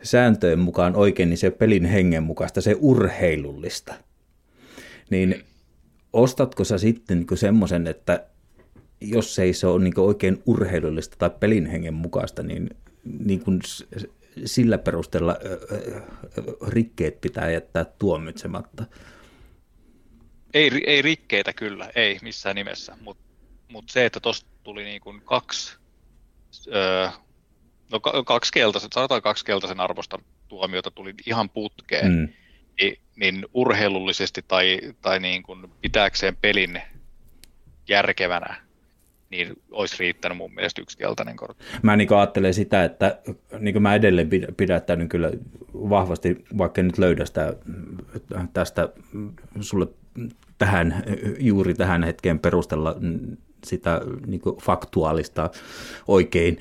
[0.04, 3.94] sääntöjen mukaan oikein, niin se pelin hengen mukaista, se urheilullista.
[5.10, 5.44] Niin
[6.16, 8.26] ostatko sä sitten niin semmoisen, että
[9.02, 12.70] jos ei se ole niin oikein urheilullista tai pelin hengen mukaista, niin,
[13.20, 13.62] niin kuin
[14.46, 15.38] sillä perusteella
[16.68, 18.86] rikkeet pitää jättää tuomitsematta.
[20.54, 23.24] Ei, ei rikkeitä kyllä, ei missään nimessä, mutta
[23.72, 25.78] mut se, että tuosta tuli niin kuin kaksi,
[26.68, 27.08] öö,
[27.92, 32.30] no kaksi keltaisen, sanotaan kaksi keltaisen arvosta tuomiota tuli ihan putkeen, mm.
[32.82, 36.82] niin, niin urheilullisesti tai, tai niin kuin pitääkseen pelin
[37.88, 38.56] järkevänä,
[39.30, 41.66] niin olisi riittänyt mun mielestä yksi keltainen kortti.
[41.82, 43.20] Mä niin ajattelen sitä, että
[43.60, 45.32] niin mä edelleen pidättäydyn kyllä
[45.74, 47.54] vahvasti, vaikka nyt löydä sitä,
[48.54, 48.90] tästä
[49.62, 49.88] sulle
[50.58, 51.04] tähän,
[51.40, 52.96] juuri tähän hetkeen perustella
[53.66, 55.50] sitä niin faktuaalista
[56.08, 56.58] oikein,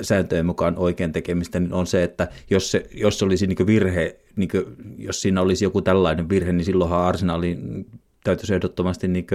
[0.00, 4.16] sääntöjen mukaan oikein tekemistä, niin on se, että jos se, jos se olisi niin virhe,
[4.36, 4.64] niin kuin,
[4.98, 7.86] jos siinä olisi joku tällainen virhe, niin silloinhan Arsenalin
[8.24, 9.26] täytyisi ehdottomasti niin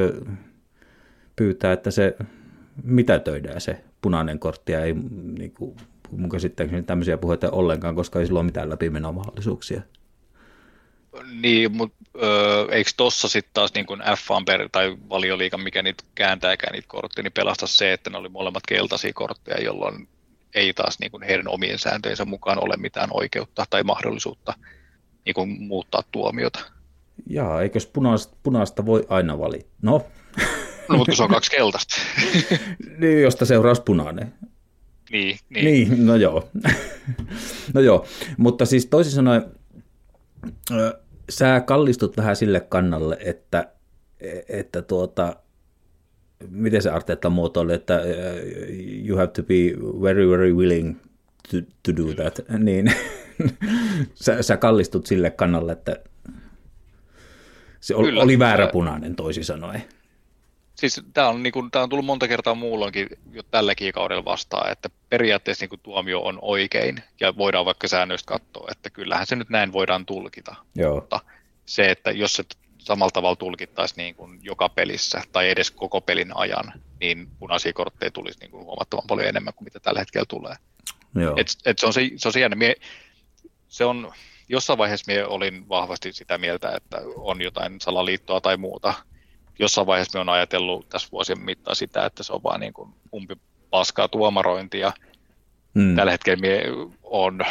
[1.35, 2.15] pyytää, että se
[2.83, 4.93] mitätöidään se punainen kortti ja ei
[5.37, 5.75] niin kuin,
[6.11, 9.81] mun käsittääkseni tämmöisiä puheita ollenkaan, koska ei sillä ole mitään läpimenomahdollisuuksia.
[11.41, 11.97] Niin, mutta
[12.71, 17.23] eikö tossa sitten taas niin kuin F1 per, tai valioliikan, mikä niitä kääntääkään niitä kortteja,
[17.23, 20.07] niin pelasta se, että ne oli molemmat keltaisia kortteja, jolloin
[20.55, 24.53] ei taas niin kuin heidän omien sääntöjensä mukaan ole mitään oikeutta tai mahdollisuutta
[25.25, 26.59] niin kuin muuttaa tuomiota.
[27.29, 29.69] Jaa, eikös punaista, punaista voi aina valita?
[29.81, 30.05] No.
[30.89, 31.95] no, mutta se on kaksi keltaista.
[32.99, 34.33] niin, josta seuraus punainen.
[35.11, 35.65] Niin, niin.
[35.65, 36.49] niin no joo.
[37.73, 38.05] no joo,
[38.37, 39.45] mutta siis toisin sanoen,
[41.29, 43.71] sä kallistut vähän sille kannalle, että,
[44.49, 45.35] että tuota,
[46.49, 48.01] miten se Arteetta muotoili, että
[49.07, 49.55] you have to be
[50.01, 50.97] very, very willing
[51.51, 52.93] to, to do that, niin
[54.25, 55.95] sä, sä kallistut sille kannalle, että
[57.79, 59.83] se oli, Kyllä, oli väärä punainen toisin sanoen.
[60.77, 64.71] Siis tämä on, niin kuin, tämä on tullut monta kertaa muulloinkin jo tälläkin kaudella vastaan,
[64.71, 69.35] että periaatteessa niin kuin, tuomio on oikein ja voidaan vaikka säännöistä katsoa, että kyllähän se
[69.35, 70.55] nyt näin voidaan tulkita.
[70.75, 70.95] Joo.
[70.95, 71.19] Mutta
[71.65, 72.43] se, että jos se
[72.79, 78.11] samalla tavalla tulkittaisiin niin kuin joka pelissä tai edes koko pelin ajan, niin punaisia kortteja
[78.11, 80.55] tulisi niin kuin huomattavan paljon enemmän kuin mitä tällä hetkellä tulee.
[81.15, 81.33] Joo.
[81.37, 82.75] Et, et se on se, se, on se, Mie,
[83.67, 84.13] se on,
[84.49, 88.93] jossain vaiheessa minä olin vahvasti sitä mieltä, että on jotain salaliittoa tai muuta.
[89.59, 92.93] Jossain vaiheessa minä olen ajatellut tässä vuosien mittaan sitä, että se on vaan niin kuin
[93.13, 93.35] umpi
[93.69, 94.93] paskaa tuomarointia.
[95.73, 95.95] Mm.
[95.95, 97.41] Tällä hetkellä minä on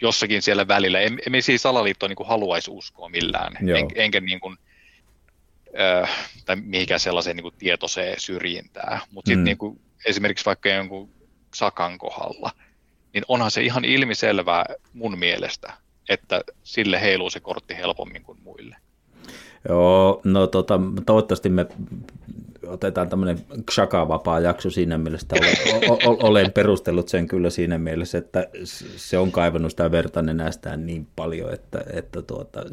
[0.00, 1.00] jossakin siellä välillä.
[1.00, 4.56] En, en siis salaliittoa niin haluaisi uskoa millään, en, enkä niin kuin,
[5.80, 6.10] äh,
[6.44, 9.00] tai mihinkään sellaiseen niin kuin tietoiseen syrjintää.
[9.10, 9.44] Mutta sitten mm.
[9.44, 11.10] niin kuin, esimerkiksi vaikka jonkun
[11.54, 12.50] Sakan kohdalla,
[13.12, 15.72] niin onhan se ihan ilmiselvää mun mielestä,
[16.08, 18.76] että sille heiluu se kortti helpommin kuin muille.
[19.68, 21.66] Joo, no tota, toivottavasti me
[22.66, 23.38] otetaan tämmöinen
[23.70, 28.48] Xhaka-vapaa jakso siinä mielessä, olen, olen perustellut sen kyllä siinä mielessä, että
[28.96, 32.64] se on kaivannut sitä verta nenästään niin paljon, että, että tuota,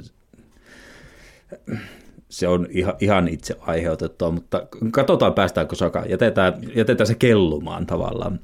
[2.29, 8.39] se on ihan, ihan itse aiheutettua, mutta katsotaan päästäänkö Saka, jätetään, jätetään se kellumaan tavallaan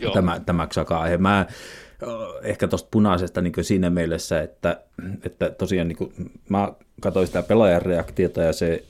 [0.00, 0.12] Joo.
[0.12, 1.16] tämä, tämä Xhaka-aihe.
[1.16, 1.46] Mä
[2.42, 4.80] ehkä tuosta punaisesta niin siinä mielessä, että,
[5.22, 6.12] että tosiaan niin kuin,
[6.48, 8.84] mä katsoin sitä pelaajan reaktiota ja se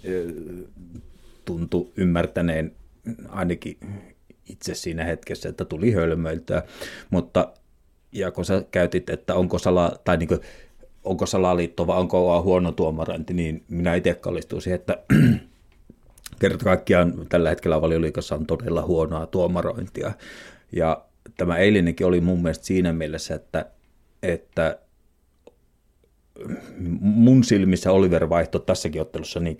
[1.44, 2.72] tuntui ymmärtäneen
[3.28, 3.76] ainakin
[4.48, 6.62] itse siinä hetkessä, että tuli hölmöiltyä,
[7.10, 7.48] mutta
[8.12, 10.40] ja kun sä käytit, että onko sala, tai niin kuin,
[11.04, 14.98] onko salaliitto vai onko huono tuomarointi, niin minä itse kallistuin siihen, että
[16.40, 20.12] kerta kaikkiaan tällä hetkellä valioliikassa on todella huonoa tuomarointia.
[20.72, 21.04] Ja
[21.36, 23.66] tämä eilinenkin oli mun mielestä siinä mielessä, että,
[24.22, 24.78] että
[27.00, 29.56] mun silmissä Oliver vaihto tässäkin ottelussa niin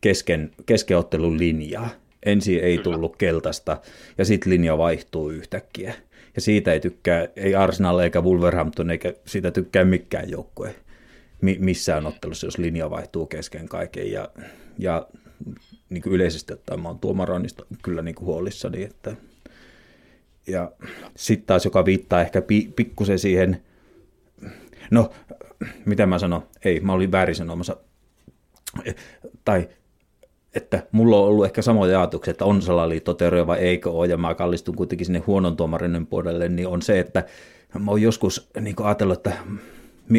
[0.00, 1.88] kesken, keskenottelun linjaa.
[2.26, 3.80] Ensin ei tullut keltaista
[4.18, 5.94] ja sitten linja vaihtuu yhtäkkiä.
[6.34, 10.74] Ja siitä ei tykkää, ei Arsenal eikä Wolverhampton eikä siitä tykkää mikään joukkue
[11.58, 14.12] missään ottelussa, jos linja vaihtuu kesken kaiken.
[14.12, 14.28] Ja,
[14.78, 15.08] ja
[15.90, 18.82] niin kuin yleisesti ottaen mä oon tuomaroinnista kyllä niin kuin huolissani.
[18.82, 19.16] Että,
[20.46, 20.72] ja
[21.16, 23.62] sitten taas, joka viittaa ehkä pi, pikkusen siihen,
[24.90, 25.10] no
[25.84, 27.76] mitä mä sanon, ei, mä olin väärin sanomassa,
[29.44, 29.68] tai
[30.54, 34.34] että mulla on ollut ehkä samoja ajatuksia, että on salaliittoteoria vai eikö ole, ja mä
[34.34, 37.24] kallistun kuitenkin sinne huonon tuomarinen puolelle, niin on se, että
[37.78, 39.32] mä oon joskus niin ajatellut, että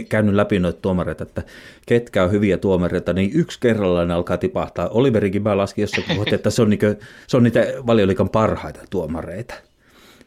[0.10, 1.44] käynyt läpi noita tuomareita, että
[1.86, 4.90] ketkä on hyviä tuomareita, niin yksi kerrallaan alkaa tipahtaa.
[4.90, 6.86] Oliverikin mä laskin jossain että se on, niinku,
[7.28, 9.54] se on niitä valioliikan parhaita tuomareita.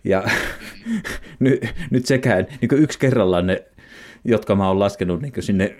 [0.09, 0.25] Ja
[1.39, 3.65] nyt, nyt sekään, niin yksi kerrallaan ne,
[4.25, 5.77] jotka mä oon laskenut niin sinne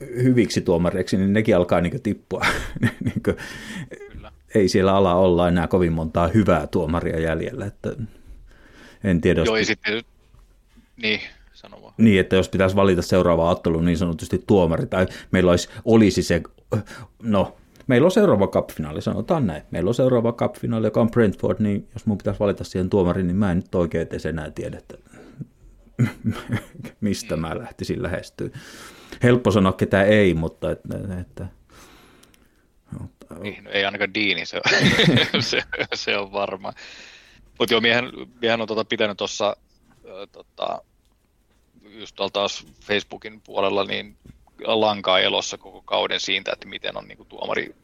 [0.00, 2.46] hyviksi tuomareiksi, niin nekin alkaa niin tippua.
[3.04, 3.36] niin kuin,
[4.54, 7.66] ei siellä ala olla enää kovin montaa hyvää tuomaria jäljellä.
[7.66, 7.92] Että
[9.04, 9.66] en tiedä, Joo, jos...
[9.66, 10.02] sitten,
[10.96, 11.20] niin,
[11.52, 16.22] sano Niin, että jos pitäisi valita seuraava ottelu niin sanotusti tuomari, tai meillä olisi, olisi
[16.22, 16.42] se,
[17.22, 17.56] no,
[17.88, 19.62] meillä on seuraava cup-finaali, sanotaan näin.
[19.70, 23.36] Meillä on seuraava cup-finaali, joka on Brentford, niin jos mun pitäisi valita siihen tuomarin, niin
[23.36, 24.98] mä en nyt oikein edes enää tiedä, että
[27.00, 28.48] mistä mä lähtisin lähestyä
[29.22, 31.46] helppo sanoa ketä ei, mutta että, että
[33.40, 34.60] niin, no ei ainakaan Diini, se
[35.34, 35.62] on, se,
[35.94, 36.72] se on varma.
[37.58, 39.56] Mutta joo, miehän, miehän on tota pitänyt tuossa
[40.32, 40.82] tota,
[41.82, 44.16] just taas Facebookin puolella niin
[44.64, 47.74] lankaa elossa koko kauden siitä, että miten on niin tuomari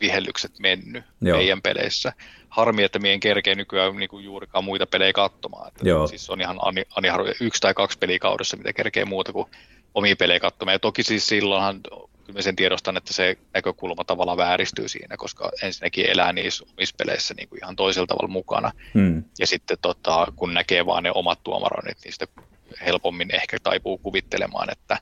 [0.00, 1.36] vihellykset mennyt Joo.
[1.36, 2.12] meidän peleissä.
[2.48, 5.68] Harmi, että meidän kerkee nykyään niin kuin juurikaan muita pelejä katsomaan.
[5.68, 6.06] Että Joo.
[6.06, 7.08] Siis on ihan ani, ani
[7.40, 9.46] yksi tai kaksi peliä kaudessa, mitä kerkee muuta kuin
[9.94, 10.74] omia pelejä katsomaan.
[10.74, 11.80] Ja toki siis silloinhan
[12.24, 16.94] kyllä mä sen tiedostan, että se näkökulma tavallaan vääristyy siinä, koska ensinnäkin elää niissä omissa
[16.98, 18.72] peleissä niin kuin ihan toisella tavalla mukana.
[18.94, 19.24] Hmm.
[19.38, 22.44] Ja sitten tota, kun näkee vaan ne omat tuomaroinnit, niin sitten
[22.86, 24.98] helpommin ehkä taipuu kuvittelemaan, että,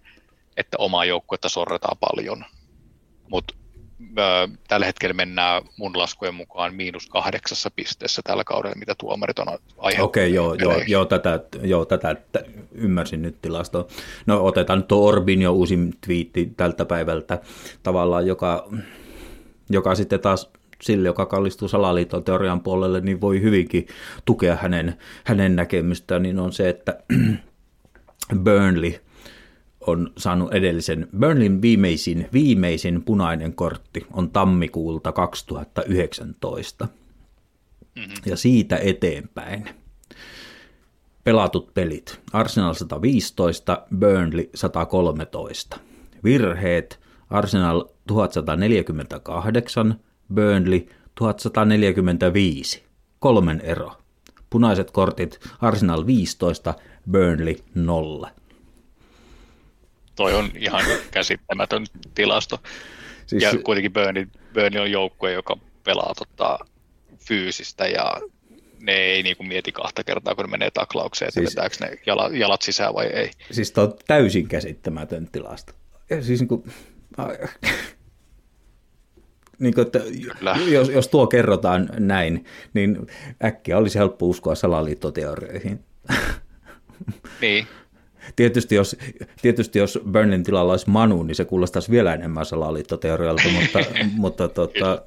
[0.56, 2.44] että omaa joukkuetta sorretaan paljon.
[3.28, 3.54] Mutta
[4.68, 10.08] tällä hetkellä mennään mun laskujen mukaan miinus kahdeksassa pisteessä tällä kaudella, mitä tuomarit on aiheuttanut.
[10.08, 13.86] Okei, joo, joo, joo, tätä, joo, tätä t- ymmärsin nyt tilastoa.
[14.26, 17.40] No otetaan nyt tuo Orbin jo uusin twiitti tältä päivältä
[17.82, 18.68] tavallaan, joka,
[19.70, 20.50] joka sitten taas
[20.82, 23.86] sille, joka kallistuu salaliiton teorian puolelle, niin voi hyvinkin
[24.24, 27.02] tukea hänen, hänen näkemystään, niin on se, että
[28.44, 28.94] Burnley
[29.90, 36.88] on saanut edellisen, Burnleyn viimeisin, viimeisin punainen kortti on tammikuulta 2019.
[37.96, 38.14] Mm-hmm.
[38.26, 39.68] Ja siitä eteenpäin
[41.24, 42.20] pelatut pelit.
[42.32, 45.76] Arsenal 115, Burnley 113.
[46.24, 49.94] Virheet, Arsenal 1148,
[50.34, 52.84] Burnley 1145.
[53.18, 53.92] Kolmen ero.
[54.50, 56.74] Punaiset kortit, Arsenal 15,
[57.10, 58.39] Burnley 0
[60.20, 62.58] toi on ihan käsittämätön tilasto.
[63.26, 63.42] Siis...
[63.42, 66.58] Ja kuitenkin Burnley, Burnley on joukkue, joka pelaa tota,
[67.28, 68.20] fyysistä ja
[68.80, 71.50] ne ei niinku mieti kahta kertaa, kun ne menee taklaukseen, että siis...
[71.50, 73.30] vetääkö ne jalat, jalat sisään vai ei.
[73.50, 75.72] Siis on täysin käsittämätön tilasto.
[76.10, 76.64] Ja siis niinku,
[79.58, 80.00] niin kuin, että
[80.70, 82.44] jos, jos tuo kerrotaan näin,
[82.74, 83.06] niin
[83.44, 85.84] äkkiä olisi helppo uskoa salaliittoteorioihin.
[87.40, 87.66] Niin,
[88.36, 88.96] Tietysti jos,
[89.42, 93.78] tietysti jos Burnin tilalla olisi Manu, niin se kuulostaisi vielä enemmän salaliittoteorialta, mutta,
[94.16, 95.02] mutta, tota,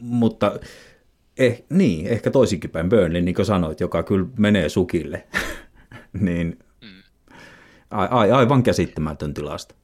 [0.00, 0.60] mutta
[1.38, 5.26] eh, niin, ehkä toisinkin päin Burnley, niin kuin sanoit, joka kyllä menee sukille,
[6.20, 6.58] niin
[7.90, 9.74] a, a, aivan käsittämätön tilasta.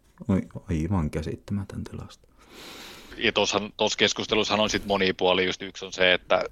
[0.70, 2.28] Aivan käsittämätön tilasta.
[3.16, 3.61] Ja tuossa
[3.99, 6.44] keskustelussa on sitten monipuoli, just yksi on se, että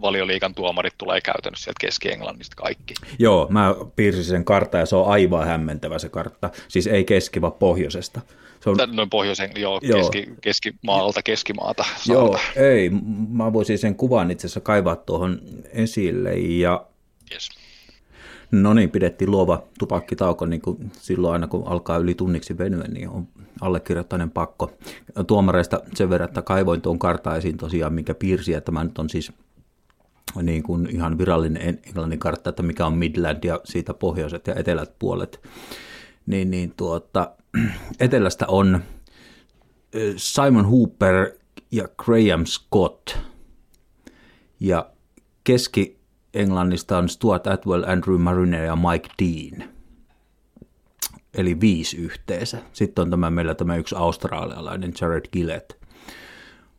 [0.00, 2.94] valioliikan tuomarit tulee käytännössä sieltä Keski-Englannista kaikki.
[3.18, 6.50] Joo, mä piirsin sen kartta ja se on aivan hämmentävä se kartta.
[6.68, 8.20] Siis ei keski, vaan pohjoisesta.
[8.60, 8.76] Se on...
[8.92, 9.98] Noin pohjoisen, joo, joo.
[9.98, 11.82] Keski, keskimaalta, keskimaata.
[11.82, 12.12] Saarta.
[12.12, 12.90] Joo, ei,
[13.28, 15.40] mä voisin sen kuvan itse asiassa kaivaa tuohon
[15.72, 16.86] esille ja
[17.32, 17.48] yes.
[18.50, 23.08] No niin, pidettiin luova tupakkitauko, niin kuin silloin aina kun alkaa yli tunniksi venyä, niin
[23.08, 23.28] on
[23.60, 24.72] allekirjoittainen pakko.
[25.26, 29.10] Tuomareista sen verran, että kaivoin tuon kartta esiin tosiaan, minkä piirsi, että tämä nyt on
[29.10, 29.32] siis
[30.42, 34.98] niin kuin ihan virallinen englannin kartta, että mikä on Midland ja siitä pohjoiset ja etelät
[34.98, 35.40] puolet.
[36.26, 37.30] Niin, niin tuota,
[38.00, 38.80] etelästä on
[40.16, 41.30] Simon Hooper
[41.70, 43.16] ja Graham Scott.
[44.60, 44.90] Ja
[45.44, 49.68] Keski-Englannista on Stuart Atwell, Andrew Mariner ja Mike Dean.
[51.34, 52.58] Eli viisi yhteensä.
[52.72, 55.72] Sitten on tämä meillä tämä yksi australialainen Jared Gillett.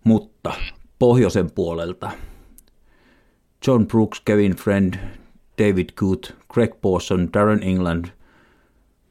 [0.04, 0.54] Mutta
[1.00, 2.12] pohjoisen puolelta–
[3.68, 4.94] John Brooks, Kevin Friend,
[5.58, 8.06] David Coote, Greg Pawson, Darren England,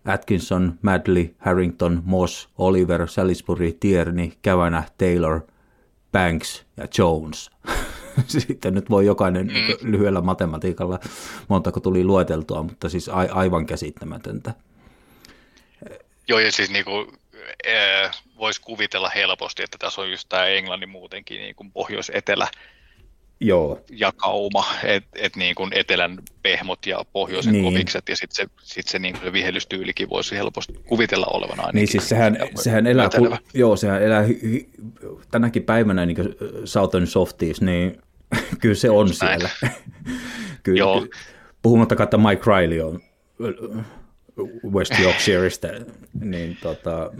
[0.05, 5.41] Atkinson, Madley, Harrington, Moss, Oliver, Salisbury, Tierney, Kavanagh, Taylor,
[6.13, 7.51] Banks ja Jones.
[8.27, 9.91] Sitten nyt voi jokainen mm.
[9.93, 10.99] lyhyellä matematiikalla
[11.49, 14.55] montako tuli lueteltua, mutta siis a- aivan käsittämätöntä.
[16.29, 17.13] Joo, ja siis niinku,
[17.67, 22.49] äh, voisi kuvitella helposti, että tässä on just tämä Englannin muutenkin niin kuin pohjois-etelä
[23.41, 23.81] Joo.
[23.91, 27.65] jakauma, että et niin kuin etelän pehmot ja pohjoisen niin.
[27.65, 31.75] kovikset, ja sitten se, sit se, niin kuin se vihellystyylikin voisi helposti kuvitella olevan ainakin.
[31.75, 34.25] Niin siis sehän, sehän elää, ku, joo, sehän elää
[35.31, 36.35] tänäkin päivänä niin kuin
[36.65, 38.03] Southern Softies, niin
[38.61, 39.49] kyllä se on Just siellä.
[40.63, 41.01] kyllä, joo.
[41.01, 41.17] Kyllä,
[41.63, 43.01] puhumattakaan, että Mike Riley on
[44.73, 45.69] West Yorkshireista,
[46.21, 47.13] niin tota,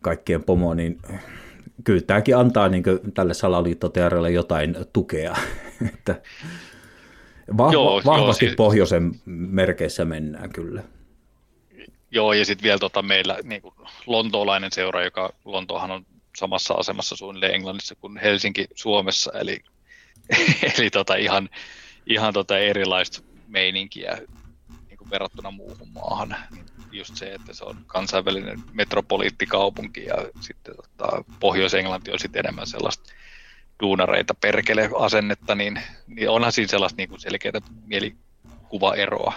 [0.00, 0.98] kaikkien pomo, niin
[1.84, 2.84] kyllä tämäkin antaa niin
[3.14, 5.36] tälle salaliittoteorialle jotain tukea.
[5.94, 6.22] että
[7.56, 10.82] vahva, joo, vahvasti joo, siis, pohjoisen merkeissä mennään kyllä.
[12.10, 13.74] Joo, ja sitten vielä tota meillä niin kuin
[14.06, 19.60] lontoolainen seura, joka Lontoohan on samassa asemassa suunnilleen Englannissa kuin Helsinki Suomessa, eli,
[20.78, 21.48] eli tota ihan,
[22.06, 24.18] ihan tota erilaista meininkiä
[24.88, 26.36] niin kuin verrattuna muuhun maahan
[26.96, 33.12] just se, että se on kansainvälinen metropoliittikaupunki ja sitten tota, Pohjois-Englanti on sitten enemmän sellaista
[33.82, 39.34] duunareita perkele asennetta, niin, niin onhan siinä sellaista niin kuin selkeää mielikuvaeroa.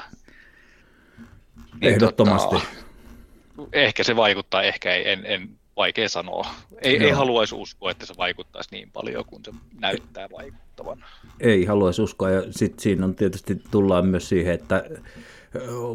[1.81, 2.55] Niin, Ehdottomasti.
[2.55, 6.47] Tota, ehkä se vaikuttaa, ehkä ei, en, en vaikea sanoa.
[6.81, 11.05] Ei, ei haluaisi uskoa, että se vaikuttaisi niin paljon kuin se näyttää vaikuttavan.
[11.39, 14.83] Ei haluaisi uskoa ja sitten siinä on tietysti tullaan myös siihen, että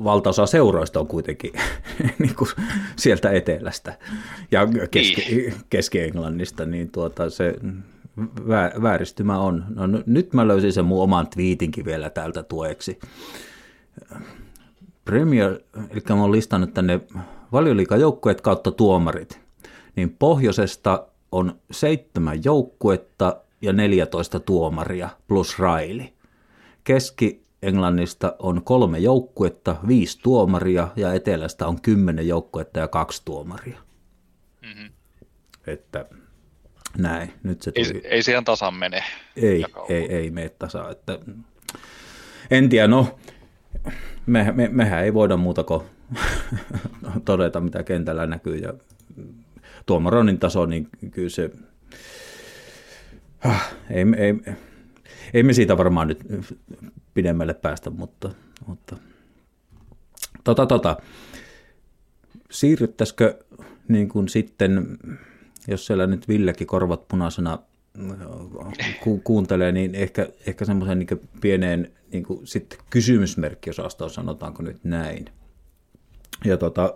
[0.05, 1.53] valtaosa seuroista on kuitenkin
[2.19, 2.49] niin kuin
[2.97, 3.99] sieltä etelästä
[4.51, 7.55] ja keski, Keski-Englannista, niin tuota, se
[8.21, 9.65] vä- vääristymä on.
[9.75, 12.99] No, nyt mä löysin sen mun oman twiitinkin vielä täältä tueksi.
[15.05, 15.59] Premier,
[15.91, 17.01] eli mä oon listannut tänne
[17.53, 19.41] valioliikajoukkueet kautta tuomarit,
[19.97, 26.13] niin pohjoisesta on seitsemän joukkuetta ja 14 tuomaria plus Raili.
[27.65, 33.79] Keski-Englannista on kolme joukkuetta, viisi tuomaria ja etelästä on kymmenen joukkuetta ja kaksi tuomaria.
[34.63, 34.91] Mm-hmm.
[35.67, 36.07] Että
[36.99, 38.01] näin, nyt se tuli.
[38.05, 39.05] Ei, ei se ihan tasan mene.
[39.37, 40.91] Ei, ei, ei mene tasan.
[40.91, 41.19] Että,
[42.51, 43.19] en tiedä, no
[44.27, 45.83] me, me, mehän ei voida muuta kuin
[47.25, 48.57] todeta, mitä kentällä näkyy.
[48.57, 48.75] Ja
[49.87, 51.51] tuomaroinnin taso, niin kyllä se,
[53.45, 54.55] ah, ei, ei,
[55.35, 56.25] ei me siitä varmaan nyt
[57.15, 58.31] pidemmälle päästä, mutta,
[58.67, 58.97] mutta
[60.45, 60.97] tota, tota.
[62.51, 63.45] siirryttäisikö
[63.89, 64.99] niin kuin sitten,
[65.69, 67.59] jos siellä nyt Villekin korvat punaisena
[69.03, 75.25] ku, kuuntelee, niin ehkä, ehkä semmoisen niin pieneen niin kuin sitten kysymysmerkkiosastoon, sanotaanko nyt näin.
[76.45, 76.95] Ja tota,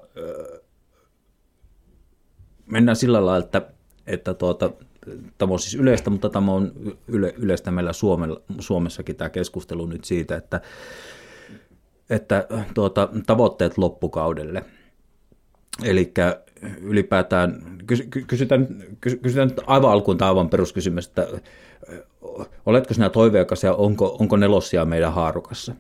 [2.66, 3.70] mennään sillä lailla, että,
[4.06, 4.70] että tuota,
[5.39, 6.73] tämä on siis yleistä, mutta tämä on
[7.09, 10.61] yle, yleistä meillä Suomella, Suomessakin tämä keskustelu nyt siitä, että,
[12.11, 14.65] että tuota, tavoitteet loppukaudelle.
[15.85, 16.13] Eli
[16.81, 17.63] ylipäätään,
[18.27, 18.69] kysytään,
[19.01, 21.27] kysytään aivan alkuun tämä aivan peruskysymys, että
[22.67, 25.75] oletko sinä toiveikas ja onko, onko nelossia meidän haarukassa?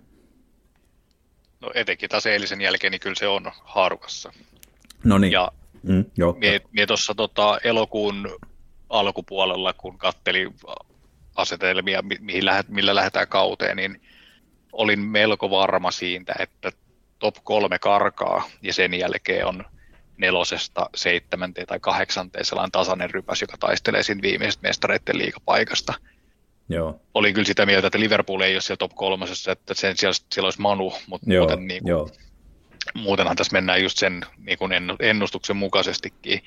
[1.60, 4.32] No etenkin taas eilisen jälkeen, niin kyllä se on haarukassa.
[5.04, 5.32] No niin.
[5.32, 5.52] Ja
[5.82, 6.32] mm, joo.
[6.32, 8.38] mie, mie tuossa tota, elokuun
[8.88, 10.50] alkupuolella, kun katteli
[11.36, 14.02] asetelmia, mihin lähet, millä lähdetään kauteen, niin
[14.72, 16.72] olin melko varma siitä, että
[17.18, 19.64] top kolme karkaa ja sen jälkeen on
[20.16, 25.94] nelosesta seitsemänteen tai kahdeksanteen sellainen tasainen rypäs, joka taistelee siinä viimeisestä mestareiden liikapaikasta.
[26.68, 27.00] Joo.
[27.14, 30.46] Olin kyllä sitä mieltä, että Liverpool ei ole siellä top kolmosessa, että sen siellä, siellä
[30.46, 32.10] olisi Manu, mutta Joo, muuten, niin kuin, joo.
[32.94, 36.42] muutenhan tässä mennään just sen niin kuin ennustuksen mukaisestikin.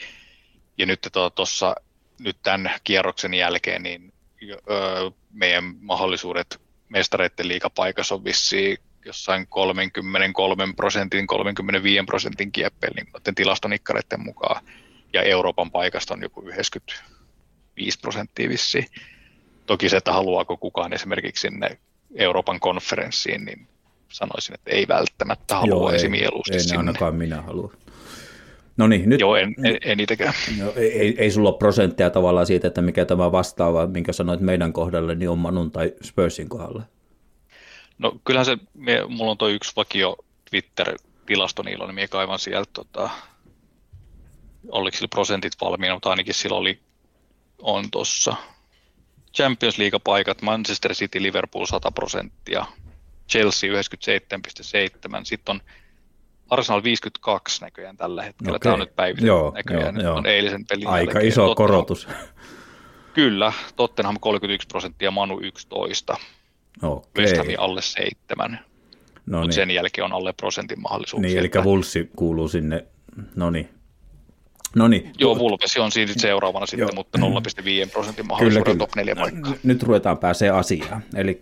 [0.77, 1.76] Ja nyt tuossa
[2.23, 4.14] nyt tämän kierroksen jälkeen niin
[4.69, 13.35] öö, meidän mahdollisuudet mestareiden liikapaikassa on vissiin jossain 33 prosentin, 35 prosentin kieppeillä niin noiden
[13.35, 14.65] tilastonikkareiden mukaan.
[15.14, 18.85] Ja Euroopan paikasta on joku 95 prosenttia vissiin.
[19.65, 21.77] Toki se, että haluaako kukaan esimerkiksi sinne
[22.15, 23.68] Euroopan konferenssiin, niin
[24.10, 26.77] sanoisin, että ei välttämättä haluaisi ei, mieluusti ei sinne.
[26.77, 27.73] ainakaan minä halua.
[28.77, 29.98] No niin, nyt, Joo, en, en, en
[30.60, 34.39] no, ei, ei, ei sulla ole prosentteja tavallaan siitä, että mikä tämä vastaava, minkä sanoit
[34.39, 36.84] meidän kohdalle, niin on Manun tai Spursin kohdalla.
[37.98, 40.18] No kyllähän se, me, mulla on tuo yksi vakio
[40.49, 43.10] Twitter-tilasto niillä, niin minä kaivan sieltä, tota,
[44.69, 46.80] oliko sillä prosentit valmiina, mutta ainakin sillä oli,
[47.61, 48.35] on tuossa
[49.35, 52.65] Champions League-paikat, Manchester City, Liverpool 100 prosenttia,
[53.30, 53.80] Chelsea 97,7,
[55.23, 55.61] sitten on
[56.52, 58.56] Arsenal 52 näköjään tällä hetkellä.
[58.56, 58.60] Okei.
[58.60, 59.95] Tämä on nyt päivitetty Joo, näköjään.
[59.95, 60.15] joo, joo.
[60.18, 61.28] On eilisen pelin Aika jälkeen.
[61.28, 62.07] iso Tottenham- korotus.
[63.14, 66.18] Kyllä, Tottenham 31 prosenttia, Manu 11,
[66.84, 69.53] Okei, West Ham alle 7, no mutta niin.
[69.53, 71.28] sen jälkeen on alle prosentin mahdollisuuksia.
[71.30, 72.86] niin, eli Vulssi kuuluu sinne,
[73.36, 73.69] no niin.
[74.76, 76.95] No niin, Joo, Vulpes on siinä seuraavana sitten, Joo.
[76.95, 78.78] mutta 0,5 prosentin Kyllä, mahdollisuudella kyllä.
[78.78, 79.52] top 4 paikkaa.
[79.53, 81.03] N- Nyt ruvetaan pääsee asiaan.
[81.15, 81.40] Eli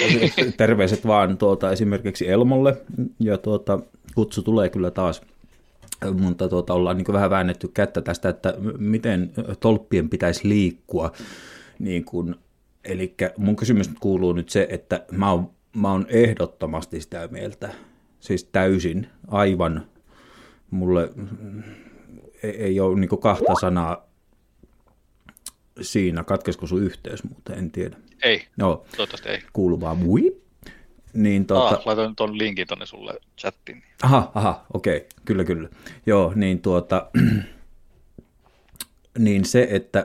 [0.56, 2.76] terveiset vaan tuota, esimerkiksi Elmolle,
[3.20, 3.78] ja tuota,
[4.16, 5.22] kutsu tulee kyllä taas,
[6.20, 11.12] mutta tuota, ollaan niin vähän väännetty kättä tästä, että miten tolppien pitäisi liikkua.
[11.78, 12.38] Niin kun,
[12.84, 17.74] eli mun kysymys kuuluu nyt se, että mä oon, mä oon ehdottomasti sitä mieltä,
[18.20, 19.86] siis täysin, aivan,
[20.70, 21.10] mulle
[22.42, 24.06] ei, ei ole niin kahta sanaa
[25.80, 27.96] siinä, katkesko sun yhteys muuten, en tiedä.
[28.22, 29.42] Ei, Joo, toivottavasti ei.
[29.52, 30.45] kuuluu vaan mui.
[31.16, 33.82] Niin tota, Ah, laitoin tuon linkin tonne sulle chattiin.
[34.02, 35.68] aha, aha, okei, kyllä, kyllä.
[36.06, 37.10] Joo, niin tuota,
[39.18, 40.04] niin se, että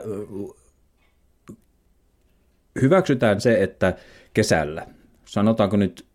[2.82, 3.94] hyväksytään se, että
[4.34, 4.86] kesällä,
[5.24, 6.06] sanotaanko nyt,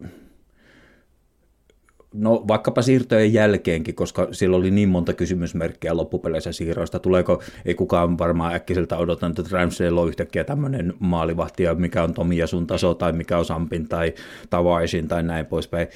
[2.17, 8.17] no vaikkapa siirtojen jälkeenkin, koska silloin oli niin monta kysymysmerkkiä loppupeleissä siirroista, tuleeko, ei kukaan
[8.17, 12.67] varmaan äkkiseltä odottanut, että Ramsdale on yhtäkkiä tämmöinen maalivahti, ja mikä on Tomi ja sun
[12.67, 14.13] taso, tai mikä on Sampin, tai
[14.49, 15.87] Tavaisin, tai näin poispäin.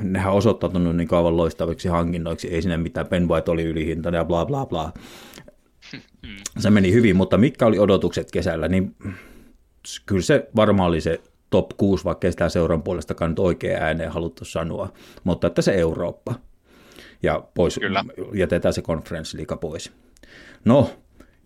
[0.00, 4.24] Nehän on osoittautunut niin aivan loistaviksi hankinnoiksi, ei sinne mitään, Ben White oli ylihintainen ja
[4.24, 4.92] bla bla bla.
[6.58, 8.96] Se meni hyvin, mutta mitkä oli odotukset kesällä, niin
[10.06, 11.20] kyllä se varmaan oli se
[11.52, 14.92] top 6, vaikka ei sitä seuran puolestakaan nyt oikein ääneen haluttu sanoa,
[15.24, 16.34] mutta että se Eurooppa.
[17.22, 18.04] Ja pois, Kyllä.
[18.34, 19.92] jätetään se konferenssiliika pois.
[20.64, 20.90] No,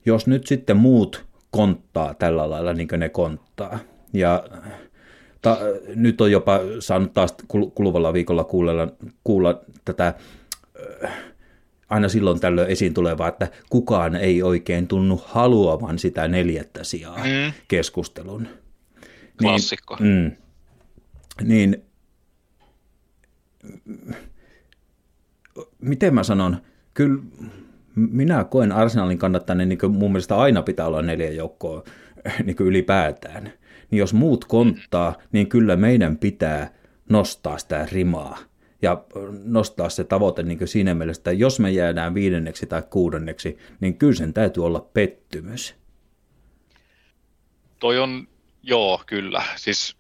[0.07, 3.79] jos nyt sitten muut konttaa tällä lailla, niin kuin ne konttaa,
[4.13, 4.45] ja
[5.43, 5.59] ta,
[5.95, 8.73] nyt on jopa saanut taas kul- kuluvalla viikolla kuulla,
[9.25, 10.15] kuulla tätä
[11.05, 11.13] äh,
[11.91, 17.53] aina silloin tällöin esiin tulevaa, että kukaan ei oikein tunnu haluavan sitä neljättä sijaa Mm.
[17.69, 18.49] keskustelun.
[19.43, 19.97] Klassikko.
[20.01, 20.39] Niin,
[21.41, 21.83] mm, niin
[25.79, 26.57] miten mä sanon,
[26.95, 27.23] kyllä
[27.95, 31.85] minä koen Arsenalin kannattajana, niin mun mielestä aina pitää olla neljä joukkoa
[32.45, 33.53] niin kuin ylipäätään.
[33.91, 36.75] Niin jos muut konttaa, niin kyllä meidän pitää
[37.09, 38.39] nostaa sitä rimaa
[38.83, 39.05] ja
[39.45, 43.99] nostaa se tavoite niin kuin siinä mielessä, että jos me jäädään viidenneksi tai kuudenneksi, niin
[43.99, 45.75] kyllä sen täytyy olla pettymys.
[47.81, 48.29] Toi on,
[48.67, 49.43] joo, kyllä.
[49.57, 49.97] Siis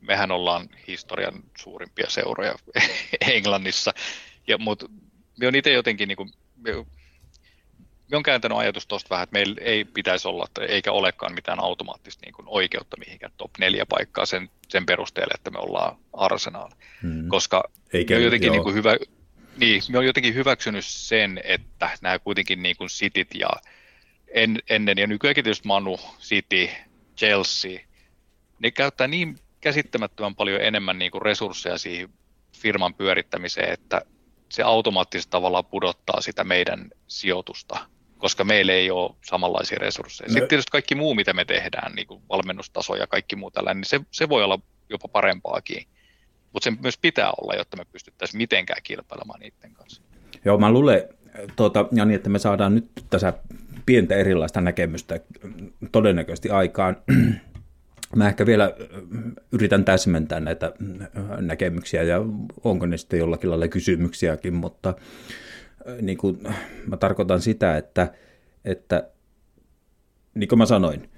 [0.00, 2.54] mehän ollaan historian suurimpia seuroja
[3.34, 3.94] Englannissa,
[4.46, 4.86] ja, mutta
[5.40, 6.72] me on itse jotenkin, niin kuin, me,
[8.10, 12.26] me on kääntänyt ajatus tuosta vähän, että meillä ei pitäisi olla, eikä olekaan mitään automaattista
[12.26, 16.68] niin kuin oikeutta mihinkään top neljä paikkaa sen, sen perusteella, että me ollaan Arsenal.
[17.02, 17.28] Hmm.
[17.28, 18.54] Koska Eikä- me on jotenkin joo.
[18.54, 18.96] niin kuin hyvä,
[19.56, 23.50] niin, me on jotenkin hyväksynyt sen, että nämä kuitenkin niin kuin Cityt ja
[24.28, 26.68] en, ennen, ja nykyäänkin tietysti Manu, City,
[27.16, 27.87] Chelsea,
[28.58, 32.08] ne käyttää niin käsittämättömän paljon enemmän niin kuin resursseja siihen
[32.56, 34.02] firman pyörittämiseen, että
[34.48, 37.78] se automaattisesti tavallaan pudottaa sitä meidän sijoitusta,
[38.18, 40.28] koska meillä ei ole samanlaisia resursseja.
[40.28, 43.80] No- Sitten tietysti kaikki muu, mitä me tehdään, niin kuin valmennustaso ja kaikki muu tällainen,
[43.80, 44.58] niin se, se voi olla
[44.90, 45.86] jopa parempaakin.
[46.52, 50.02] Mutta sen myös pitää olla, jotta me pystyttäisiin mitenkään kilpailemaan niiden kanssa.
[50.44, 51.02] Joo, mä luulen,
[51.56, 53.32] tuota, Jani, että me saadaan nyt tässä
[53.86, 55.20] pientä erilaista näkemystä
[55.92, 56.96] todennäköisesti aikaan.
[58.16, 58.74] Mä ehkä vielä
[59.52, 60.72] yritän täsmentää näitä
[61.40, 62.20] näkemyksiä ja
[62.64, 64.94] onko ne sitten jollakin lailla kysymyksiäkin, mutta
[66.02, 66.38] niin kuin
[66.86, 68.12] mä tarkoitan sitä, että,
[68.64, 69.10] että
[70.34, 71.10] niin kuin mä sanoin,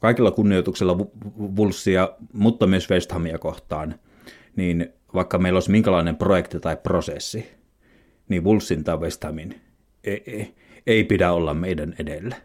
[0.00, 0.98] kaikilla kunnioituksella
[1.56, 3.94] Vulssia, mutta myös West Hamia kohtaan,
[4.56, 7.50] niin vaikka meillä olisi minkälainen projekti tai prosessi,
[8.28, 9.60] niin Vulssin tai West Hamin
[10.04, 10.54] ei, ei,
[10.86, 12.36] ei pidä olla meidän edellä.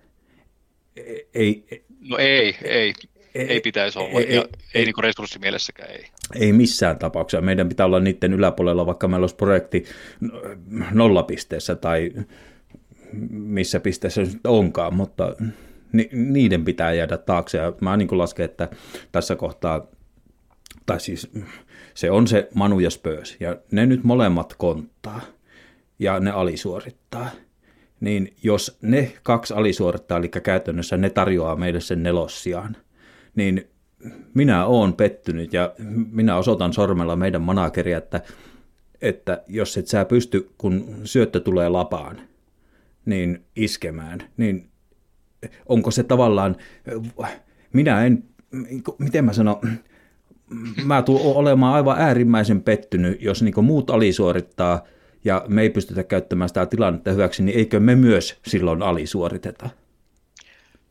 [1.34, 2.94] Ei, No ei, ei,
[3.36, 6.06] ei, ei pitäisi olla, ei- ei, ja ei- ei, ei niin resurssimielessäkään ei.
[6.40, 7.42] ei missään tapauksessa.
[7.42, 9.86] Meidän pitää olla niiden yläpuolella, vaikka meillä olisi projekti
[10.92, 12.12] nollapisteessä tai
[13.30, 15.36] missä pisteessä se nyt onkaan, mutta
[15.94, 17.58] ni, niiden pitää jäädä taakse.
[17.58, 18.70] Ja mä niin lasken, että
[19.12, 19.88] tässä kohtaa,
[20.86, 21.32] tai siis
[21.94, 25.22] se on se Manu ja Spurs, ja ne nyt molemmat konttaa,
[26.00, 27.30] ja ne alisuorittaa.
[28.00, 32.78] Niin jos ne kaksi alisuorittaa, eli käytännössä ne tarjoaa meille sen nelossiaan,
[33.36, 33.68] niin
[34.34, 35.74] minä olen pettynyt ja
[36.12, 38.22] minä osoitan sormella meidän manageria, että,
[39.02, 42.22] että jos et sä pysty, kun syöttö tulee lapaan,
[43.06, 44.70] niin iskemään, niin
[45.66, 46.56] onko se tavallaan,
[47.74, 48.24] minä en,
[48.98, 49.60] miten mä sanon,
[50.86, 54.84] mä tulen olemaan aivan äärimmäisen pettynyt, jos niin muut alisuorittaa
[55.24, 59.70] ja me ei pystytä käyttämään sitä tilannetta hyväksi, niin eikö me myös silloin alisuoriteta?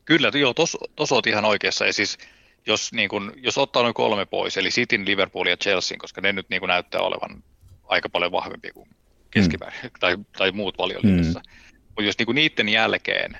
[0.05, 1.85] Kyllä, joo, tuossa olet ihan oikeassa.
[1.85, 2.17] Ja siis,
[2.67, 6.33] jos, niin kun, jos ottaa noin kolme pois, eli Cityn, Liverpool ja Chelsea, koska ne
[6.33, 7.43] nyt niin kun näyttää olevan
[7.87, 8.89] aika paljon vahvempia kuin
[9.31, 9.89] keskimäärin, mm.
[9.99, 11.39] tai, tai muut valioliikassa.
[11.39, 11.51] Mm.
[11.87, 13.37] Mutta jos niin kun niiden jälkeen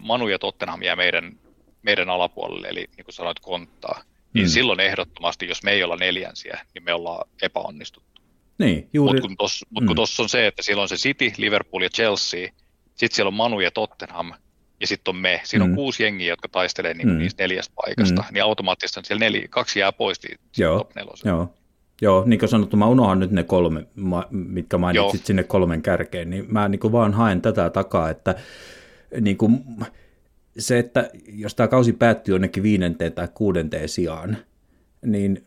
[0.00, 1.38] Manu ja Tottenham jää meidän,
[1.82, 4.02] meidän alapuolelle, eli niin kuin sanoit konttaa,
[4.32, 4.50] niin Mm.
[4.50, 8.15] silloin ehdottomasti, jos me ei olla neljänsiä, niin me ollaan epäonnistuttu.
[8.58, 9.12] Niin, juuri.
[9.12, 9.94] Mutta kun tuossa mut Mm.
[9.94, 12.48] tossa on se, että siellä on se City, Liverpool ja Chelsea,
[12.94, 14.32] sitten siellä on Manu ja Tottenham,
[14.80, 15.40] ja sitten on me.
[15.44, 15.74] Siinä on Mm.
[15.76, 17.18] kuusi jengiä, jotka taistelee niinku Mm.
[17.18, 18.34] niistä neljästä paikasta, Mm.
[18.34, 21.28] niin automaattisesti on siellä neli, kaksi jää pois niin Joo, top nelosen.
[21.30, 21.54] Joo.
[22.02, 23.86] Joo, niin kuin sanottu, mä unohan nyt ne kolme,
[24.30, 25.26] mitkä mainitsit Joo.
[25.26, 28.34] sinne kolmen kärkeen, niin mä niin kuin vaan haen tätä takaa, että
[29.20, 29.64] niin kuin,
[30.58, 34.36] se, että jos tämä kausi päättyy jonnekin viidenteen tai kuudenteen sijaan,
[35.06, 35.46] niin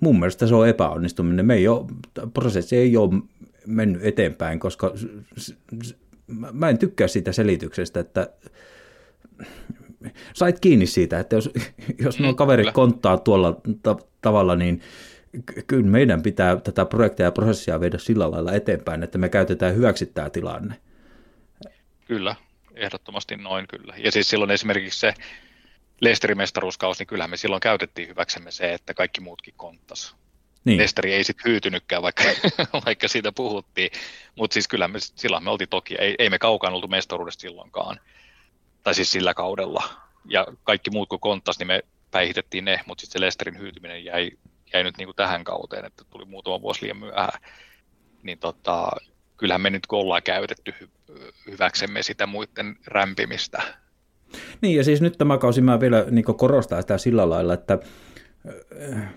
[0.00, 1.46] mun mielestä se on epäonnistuminen.
[1.46, 1.86] Me ei ole,
[2.34, 3.22] prosessi ei ole
[3.66, 4.94] mennyt eteenpäin, koska
[6.52, 8.30] mä- en tykkää siitä selityksestä, että
[10.34, 11.50] sait kiinni siitä, että jos,
[12.04, 14.80] jos nuo Mm, kaverit konttaa tuolla ta- tavalla, niin
[15.46, 19.74] ky- kyllä meidän pitää tätä projektia ja prosessia viedä sillä lailla eteenpäin, että me käytetään
[19.74, 20.74] hyväksi tämä tilanne.
[22.04, 22.36] Kyllä,
[22.74, 23.94] ehdottomasti noin kyllä.
[23.96, 25.14] Ja siis silloin esimerkiksi se
[26.00, 30.16] Leicesterin mestaruuskausi, niin kyllähän me silloin käytettiin hyväksemme se, että kaikki muutkin konttas.
[30.64, 32.22] Niin, Leicesteri ei sitten hyytynytkään, vaikka,
[32.86, 33.90] vaikka siitä puhuttiin.
[34.36, 38.00] Mutta siis kyllä me, silloin me oltiin toki, ei, ei me kaukaan oltu mestaruudesta silloinkaan.
[38.82, 39.84] Tai siis sillä kaudella.
[40.24, 44.30] Ja kaikki muut kuin konttas, niin me päihitettiin ne, mutta sitten se Lesterin hyytyminen jäi,
[44.72, 47.40] jäi nyt niin kuin tähän kauteen, että tuli muutama vuosi liian myöhään.
[48.22, 48.90] Niin tota,
[49.36, 53.62] kyllähän me nyt ollaan käytetty hy- hyväksemme sitä muiden rämpimistä.
[54.60, 57.78] Niin ja siis nyt tämä kausi mä vielä niin korostaa sitä sillä lailla, että
[58.92, 59.14] äh,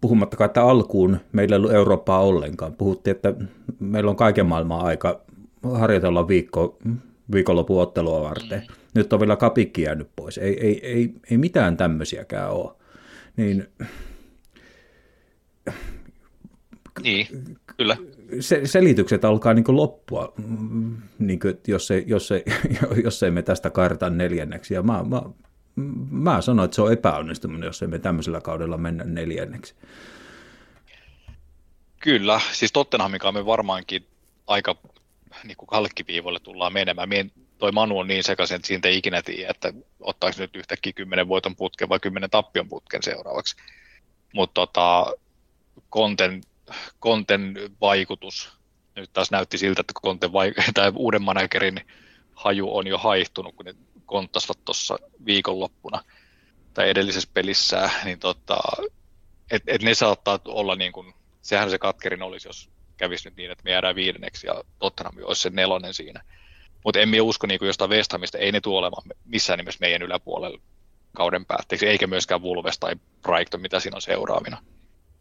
[0.00, 2.72] puhumattakaan, että alkuun meillä ei ollut Eurooppaa ollenkaan.
[2.72, 3.34] Puhuttiin, että
[3.80, 5.20] meillä on kaiken maailman aika
[5.62, 6.78] harjoitella viikko,
[7.32, 8.60] viikonlopun ottelua varten.
[8.60, 8.74] Mm.
[8.94, 10.38] Nyt on vielä kapikki jäänyt pois.
[10.38, 12.72] Ei, ei, ei, ei mitään tämmöisiäkään ole.
[13.36, 13.68] Niin,
[17.02, 17.26] niin,
[17.76, 17.96] kyllä.
[18.40, 20.32] Se, selitykset alkaa niin loppua,
[21.18, 22.44] niin kuin, jos, ei, jos, ei,
[23.04, 24.74] jos ei me tästä karta neljänneksi.
[24.74, 25.22] Ja mä, mä,
[26.10, 29.74] mä sanoin, että se on epäonnistuminen, jos ei me tämmöisellä kaudella mennä neljänneksi.
[32.00, 34.06] Kyllä, siis Tottenhamikaan me varmaankin
[34.46, 34.76] aika
[35.44, 37.08] niin kuin kalkkiviivoille tullaan menemään.
[37.08, 40.92] Mien, toi Manu on niin sekaisin, että siitä ei ikinä tiedä, että ottaako nyt yhtäkkiä
[40.92, 43.56] kymmenen voiton putken vai kymmenen tappion putken seuraavaksi.
[44.34, 45.06] Mutta tota,
[45.90, 46.40] konten,
[47.00, 48.52] konten vaikutus,
[48.96, 51.80] nyt taas näytti siltä, että konten vaik- tai uuden managerin
[52.34, 53.74] haju on jo haihtunut, kun ne
[54.06, 56.04] konttasivat tuossa viikonloppuna
[56.74, 58.58] tai edellisessä pelissä, niin tota,
[59.50, 63.50] et, et ne saattaa olla niin kuin, sehän se katkerin olisi, jos kävisi nyt niin,
[63.50, 66.22] että me jäädään viidenneksi ja Tottenham olisi se nelonen siinä.
[66.84, 70.02] Mutta emme usko niin kuin jostain West Hamista, ei ne tule olemaan missään nimessä meidän
[70.02, 70.60] yläpuolella
[71.16, 74.62] kauden päätteeksi, eikä myöskään Wolves tai Brighton, mitä siinä on seuraavina.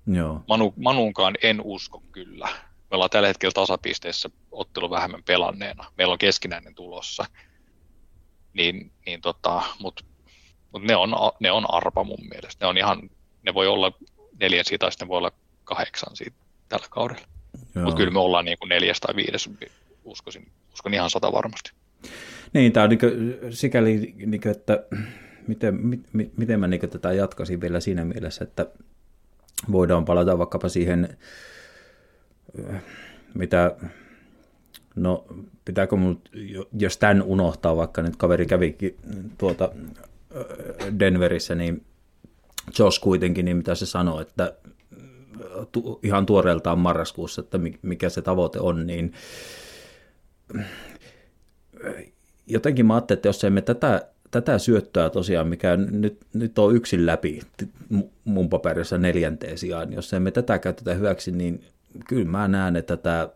[0.07, 0.43] Joo.
[0.47, 2.47] Manu, Manunkaan en usko kyllä.
[2.91, 5.85] Me ollaan tällä hetkellä tasapisteessä ottelu vähemmän pelanneena.
[5.97, 7.25] Meillä on keskinäinen tulossa.
[8.53, 10.03] Niin, niin tota, mutta
[10.71, 12.65] mut ne, on, ne on arpa mun mielestä.
[12.65, 13.09] Ne on ihan,
[13.43, 13.91] ne voi olla
[14.39, 15.31] neljän siitä, tai ne voi olla
[15.63, 16.37] kahdeksan siitä
[16.69, 17.27] tällä kaudella.
[17.75, 19.49] Mutta kyllä me ollaan niin kuin neljäs tai viides,
[20.03, 21.71] uskoisin, uskon ihan sata varmasti.
[22.53, 22.99] Niin, tämä on niin
[23.49, 24.83] sikäli, niin kuin, että
[25.47, 25.75] miten,
[26.13, 28.65] mi, miten mä niin tätä jatkaisin vielä siinä mielessä, että
[29.71, 31.17] voidaan palata vaikkapa siihen,
[33.33, 33.75] mitä,
[34.95, 35.25] no
[35.65, 36.21] pitääkö mun,
[36.79, 38.97] jos tämän unohtaa, vaikka nyt kaveri kävikin
[39.37, 39.71] tuota
[40.99, 41.85] Denverissä, niin
[42.79, 44.53] Josh kuitenkin, niin mitä se sanoi, että
[46.03, 49.13] ihan tuoreeltaan marraskuussa, että mikä se tavoite on, niin
[52.47, 57.05] jotenkin mä ajattelin, että jos emme tätä, tätä syöttöä tosiaan, mikä nyt, nyt on yksin
[57.05, 57.41] läpi
[58.25, 61.63] mun paperissa neljänteen sijaan, jos emme tätä käytetä hyväksi, niin
[62.07, 63.29] kyllä mä näen, että tämä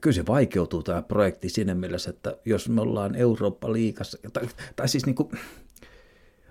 [0.00, 5.06] kyllä se vaikeutuu tämä projekti siinä mielessä, että jos me ollaan Eurooppa-liigassa, tai, tai siis
[5.06, 5.28] niin kuin,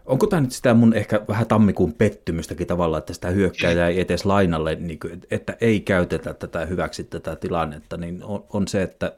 [0.06, 4.00] Onko tämä nyt sitä mun ehkä vähän tammikuun pettymystäkin tavalla, että sitä hyökkääjää ei.
[4.00, 8.84] edes lainalle, niin kuin, että ei käytetä tätä hyväksi tätä tilannetta, niin on, on se,
[8.84, 9.14] että,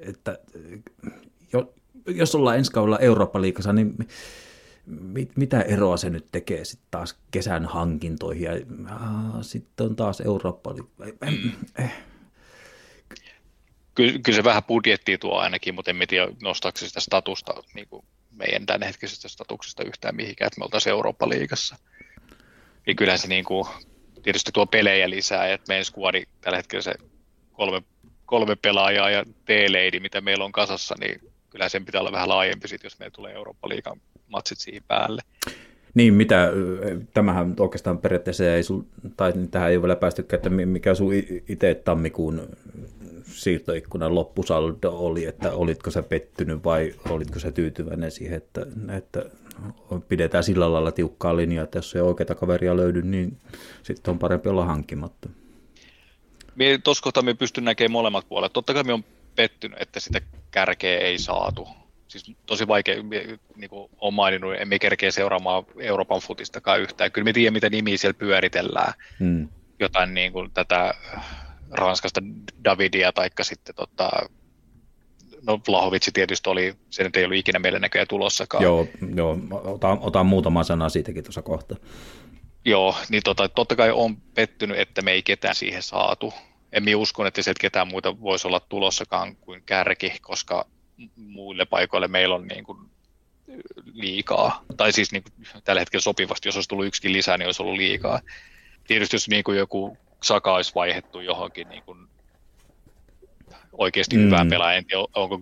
[0.00, 0.38] että
[1.52, 1.74] jo,
[2.08, 3.94] jos ollaan ensi kaudella Eurooppa-liikassa, niin
[4.86, 8.52] mit, mitä eroa se nyt tekee sitten taas kesän hankintoihin ja
[9.42, 10.74] sitten on taas Eurooppa
[11.78, 11.92] eh.
[13.94, 18.04] Kyllä, kyllä se vähän budjettia tuo ainakin, mutta en tiedä nostaako sitä statusta niin kuin
[18.30, 21.76] meidän tämänhetkisestä statuksesta yhtään mihinkään, että me oltaisiin Eurooppa-liigassa.
[22.86, 23.68] Niin kyllähän se niin kuin,
[24.22, 26.94] tietysti tuo pelejä lisää, että meidän skuadi tällä hetkellä se
[27.52, 27.82] kolme,
[28.26, 32.68] kolme pelaajaa ja T-leidi, mitä meillä on kasassa, niin kyllä sen pitää olla vähän laajempi
[32.68, 35.22] sit, jos meillä tulee Eurooppa-liigan matsit siihen päälle.
[35.94, 36.50] Niin, mitä,
[37.14, 38.82] tämähän oikeastaan periaatteessa ei sul,
[39.16, 41.12] tai tähän ei ole vielä päästykään, että mikä sun
[41.48, 42.48] itse tammikuun
[43.24, 48.66] siirtoikkunan loppusaldo oli, että olitko sä pettynyt vai olitko sä tyytyväinen siihen, että,
[48.96, 49.24] että
[50.08, 53.36] pidetään sillä lailla tiukkaa linjaa, että jos ei oikeita kaveria löydy, niin
[53.82, 55.28] sitten on parempi olla hankkimatta.
[56.84, 58.52] Tuossa kohtaa me pystyn näkemään molemmat puolet.
[58.52, 59.04] Totta kai me on
[59.38, 60.20] pettynyt, että sitä
[60.50, 61.68] kärkeä ei saatu.
[62.08, 62.94] Siis tosi vaikea,
[63.56, 67.12] niin kuin olen maininnut, emme kerkeä seuraamaan Euroopan futistakaan yhtään.
[67.12, 68.92] Kyllä me tiedämme, mitä nimiä siellä pyöritellään.
[69.20, 69.48] Hmm.
[69.80, 70.94] Jotain niin kuin tätä
[71.70, 72.20] Ranskasta
[72.64, 74.10] Davidia, taikka sitten tota,
[75.46, 78.62] no Vlahovitsi tietysti oli, se nyt ei ollut ikinä meille näköjään tulossakaan.
[78.62, 81.76] Joo, joo otan, otan muutama sana siitäkin tuossa kohta.
[82.64, 86.34] Joo, niin tota, totta kai on pettynyt, että me ei ketään siihen saatu.
[86.72, 90.66] En usko, että sieltä ketään muuta voisi olla tulossakaan kuin kärki, koska
[91.16, 92.78] muille paikoille meillä on niin kuin
[93.92, 94.64] liikaa.
[94.76, 97.76] Tai siis niin kuin tällä hetkellä sopivasti, jos olisi tullut yksikin lisää, niin olisi ollut
[97.76, 98.20] liikaa.
[98.86, 101.98] Tietysti jos niin kuin joku Saka olisi vaihettu johonkin niin kuin
[103.72, 104.24] oikeasti mm.
[104.24, 104.78] hyvään pelaaja.
[104.78, 105.40] En tiedä, onko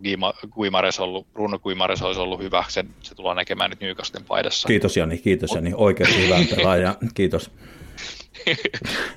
[0.50, 4.68] Guimares ollut, Bruno Guimares olisi ollut hyvä, sen, se tullaan näkemään nyt Newcastlen paidassa.
[4.68, 7.50] Kiitos Jani, kiitos Jani, oikeasti hyvä pelaaja, kiitos.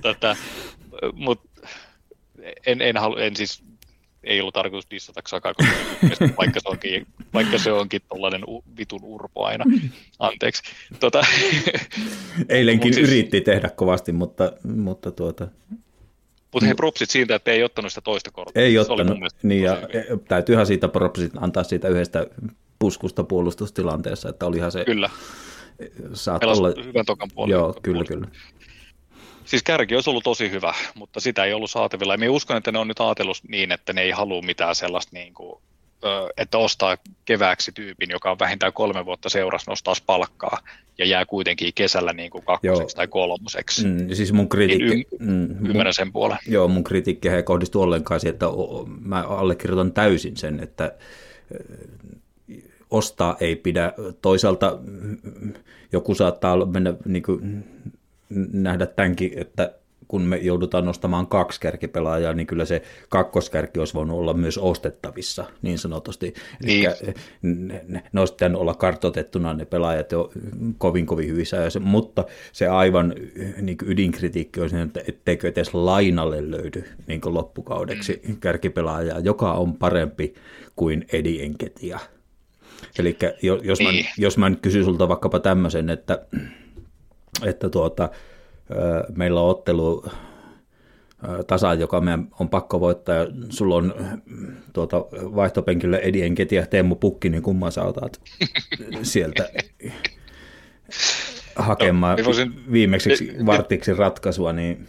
[0.02, 0.36] Tätä,
[1.14, 1.41] mut
[2.65, 3.63] en, en, halu, en siis
[4.23, 5.41] ei ollut tarkoitus dissata koska
[6.37, 9.65] vaikka se onkin, vaikka se onkin tollainen u, vitun urpo aina.
[10.19, 10.63] Anteeksi.
[10.99, 11.21] Tota,
[12.49, 15.47] Eilenkin siis- yritti tehdä kovasti, mutta, mutta tuota,
[16.53, 18.63] mutta hei, propsit siitä, että ei ottanut sitä toista korttia.
[18.63, 19.33] ei Se oli ottanut.
[19.43, 20.25] Niin, ja hyvin.
[20.27, 22.27] täytyyhän siitä propsit antaa siitä yhdestä
[22.79, 25.09] puskusta puolustustilanteessa, että olihan se, Kyllä,
[26.13, 27.51] saat olla, hyvän tokan puolen.
[27.51, 28.27] joo, kyllä, kyllä.
[29.49, 32.13] Siis kärki olisi ollut tosi hyvä, mutta sitä ei ollut saatavilla.
[32.13, 35.09] Ja minä uskon, että ne on nyt ajatellut niin, että ne ei halua mitään sellaista,
[35.13, 35.61] niin kuin,
[36.38, 40.57] että ostaa kevääksi tyypin, joka on vähintään kolme vuotta seurassa, nostaa palkkaa
[40.97, 42.95] ja jää kuitenkin kesällä niin kuin kakkoseksi Joo.
[42.95, 43.85] tai kolmoseksi.
[43.88, 46.38] Mm, Mm, siis mun kritiikki, Niin mm, mun, Ymmärrän sen puolen.
[46.47, 50.95] joo, mun kritiikki ei kohdistu ollenkaan siihen, että o- o- mä allekirjoitan täysin sen, että
[52.89, 53.93] ostaa ei pidä.
[54.21, 55.53] Toisaalta mm,
[55.91, 57.63] joku saattaa mennä niin kuin,
[58.53, 59.73] nähdä tämänkin, että
[60.10, 65.45] kun me joudutaan nostamaan kaksi kärkipelaajaa, niin kyllä se kakkoskärki olisi voinut olla myös ostettavissa,
[65.61, 66.34] niin sanotusti.
[66.64, 66.85] Niin.
[66.85, 70.31] Eli ne, ne, ne olisi olla kartoitettuna ne pelaajat jo
[70.77, 73.14] kovin kovin hyvissä ajoissa, mutta se aivan
[73.61, 80.34] niin ydinkritiikki on se, että etteikö edes lainalle löydy niin loppukaudeksi kärkipelaajaa, joka on parempi
[80.76, 81.99] kuin Edi Enketia.
[82.99, 83.18] Eli
[83.64, 84.06] jos mä, Niin.
[84.18, 86.26] jos mä nyt kysyn sulta vaikkapa tämmöisen, että,
[87.45, 88.10] että tuota,
[89.15, 90.06] meillä on ottelu
[91.47, 93.93] tasa, joka meidän on pakko voittaa, ja sulla on
[94.73, 98.22] tuota, vaihtopenkillä Edi Enketi ja Teemu Pukki, niin kumman sä otat
[99.03, 99.49] sieltä
[101.56, 104.88] hakemaan No, voisin- viimeiseksi mi- vartiksi ratkaisua, niin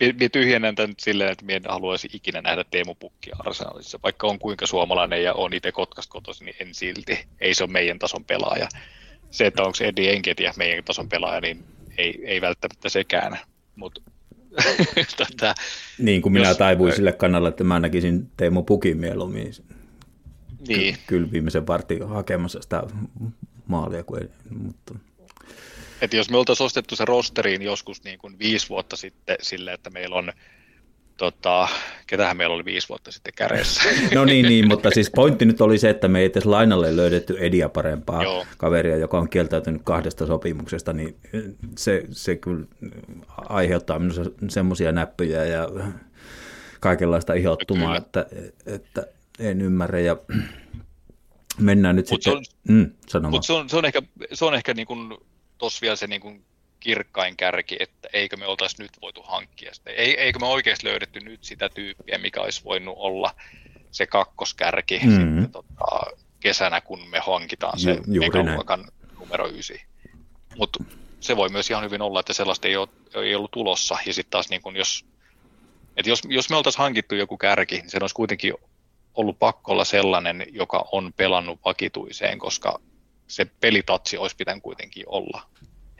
[0.00, 3.98] Minä tyhjennän tämän silleen, että minä en haluaisi ikinä nähdä Teemu Pukkia Arsenalissa.
[4.02, 7.18] Vaikka on kuinka suomalainen ja on itse Kotkasta kotoisin, niin en silti.
[7.40, 8.68] Ei se ole meidän tason pelaaja.
[9.32, 11.64] Se, että onko Eddie Enketiä meidän tason pelaaja, niin
[11.98, 13.38] ei, ei välttämättä sekään.
[13.76, 14.00] Mutta
[15.16, 15.54] tota,
[15.98, 19.52] niin kuin minä Jos- taivuin sille kannalle, että mä näkisin Teemu Pukin mieluummin
[20.68, 22.82] niin, kyllä viimeisen vartin hakemassa sitä
[23.66, 24.94] maalia, kuin ei, mutta
[26.02, 29.90] että jos me oltaisiin ostettu se rosteriin joskus niin kuin viisi vuotta sitten silleen, että
[29.90, 30.32] meillä on,
[31.22, 31.68] tota,
[32.06, 33.82] ketähän meillä oli viisi vuotta sitten käreessä.
[34.14, 37.36] No niin, niin, mutta siis pointti nyt oli se, että me ei edes lainalle löydetty
[37.38, 38.46] Edia parempaa Joo.
[38.56, 41.16] kaveria, joka on kieltäytynyt kahdesta sopimuksesta, niin
[41.78, 42.66] se, se kyllä
[43.48, 45.68] aiheuttaa minussa semmoisia näppyjä ja
[46.80, 48.26] kaikenlaista ihottumaa, että,
[48.66, 49.06] että
[49.38, 50.16] en ymmärrä ja
[51.58, 52.44] mennään nyt Mut sitten...
[52.44, 53.30] se mm, sano vaan.
[53.32, 55.16] Mutta se on, se on ehkä, se on ehkä niin kuin,
[55.58, 56.44] tossa vielä se niin kuin
[56.82, 59.90] kirkkain kärki, että eikö me oltaisi nyt voitu hankkia sitä.
[59.90, 63.34] Ei, eikö me oikeasti löydetty nyt sitä tyyppiä, mikä olisi voinut olla
[63.90, 65.08] se kakkoskärki Mhm.
[65.08, 65.42] mm-hmm.
[65.42, 68.84] sitten, tota, kesänä, kun me hankitaan se Ju- megaluokan
[69.20, 69.76] numero 9.
[70.56, 70.84] Mutta
[71.20, 73.98] se voi myös ihan hyvin olla, että sellaista ei, ole, ei ollut tulossa.
[74.06, 75.04] Ja sitten taas, niin kun jos,
[75.96, 78.54] että jos, jos me oltaisiin hankittu joku kärki, niin se olisi kuitenkin
[79.14, 82.80] ollut pakko olla sellainen, joka on pelannut vakituiseen, koska
[83.26, 85.42] se pelitatsi olisi pitänyt kuitenkin olla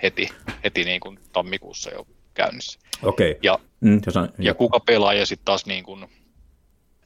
[0.02, 0.28] heti,
[0.64, 2.78] heti niin kuin tammikuussa jo käynnissä.
[3.02, 3.38] Okei.
[3.42, 6.06] Ja, Mm, jos on, ja kuka pelaaja sitten taas niin kuin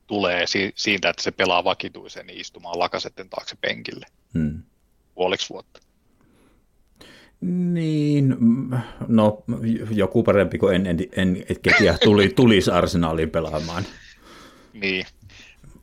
[0.06, 4.62] tulee si- siitä, että se pelaa vakituiseen, niin istumaan lakasetten taakse penkille mm.
[5.14, 5.80] puoliksi vuotta.
[7.40, 8.36] Niin,
[9.08, 9.44] no
[9.90, 11.44] joku parempi kuin en, en, en
[12.04, 13.84] tuli, tulisi Arsenaaliin pelaamaan.
[14.72, 15.06] Niin.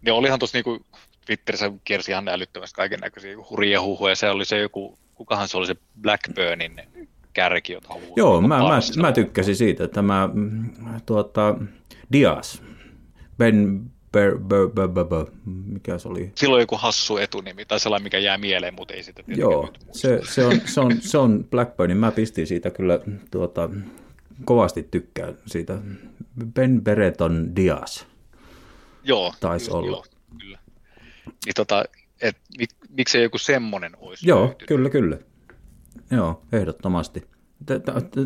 [0.06, 0.86] Ja olihan tuossa niinku
[1.26, 4.16] Twitterissä kiersi ihan älyttömästi kaiken näköisiä hurjia huhuja.
[4.16, 6.82] Se oli se joku, kukahan se oli se Blackburnin
[7.34, 9.88] kärki, jota Joo, koko mä, mä, mä tykkäsin siitä.
[9.88, 10.70] Tämä mm,
[11.06, 11.56] tuota,
[12.12, 12.62] Diaz,
[13.38, 16.32] Ben Ber, ber, ber, ber, ber, mikä se oli?
[16.36, 20.46] Silloin joku hassu etunimi tai sellainen, mikä jää mieleen, mutta ei sitä Joo, se, se,
[20.46, 21.98] on, se, on, se on Blackburnin.
[21.98, 23.00] Mä pistin siitä kyllä
[23.32, 23.70] tuota,
[24.46, 25.78] kovasti tykkään siitä.
[26.54, 28.04] Ben Bereton Diaz.
[29.04, 29.98] Joo, taisi olla.
[29.98, 30.06] Joo,
[30.40, 30.60] kyllä.
[31.26, 31.84] Niin tota,
[32.22, 34.68] et, mik, miksei joku semmonen olisi Joo, löytynyt?
[34.68, 35.18] kyllä, kyllä.
[36.12, 37.24] Joo, ehdottomasti.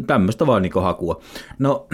[0.07, 1.21] Tämmöistä vaan niin hakua.
[1.59, 1.87] No,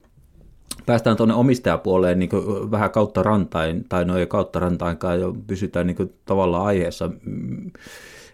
[0.86, 2.30] päästään tuonne omistajapuoleen niin
[2.70, 7.10] vähän kautta rantain, tai no ei kautta rantainkaan, jo pysytään niin tavallaan aiheessa.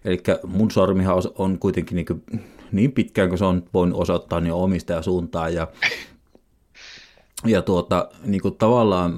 [0.04, 2.24] Eli mun sormihan on- kuitenkin niin,
[2.72, 5.68] niin pitkään kuin se on voinut osoittaa niin omistajasuuntaan, ja,
[7.44, 9.14] ja tuota, niin kuin tavallaan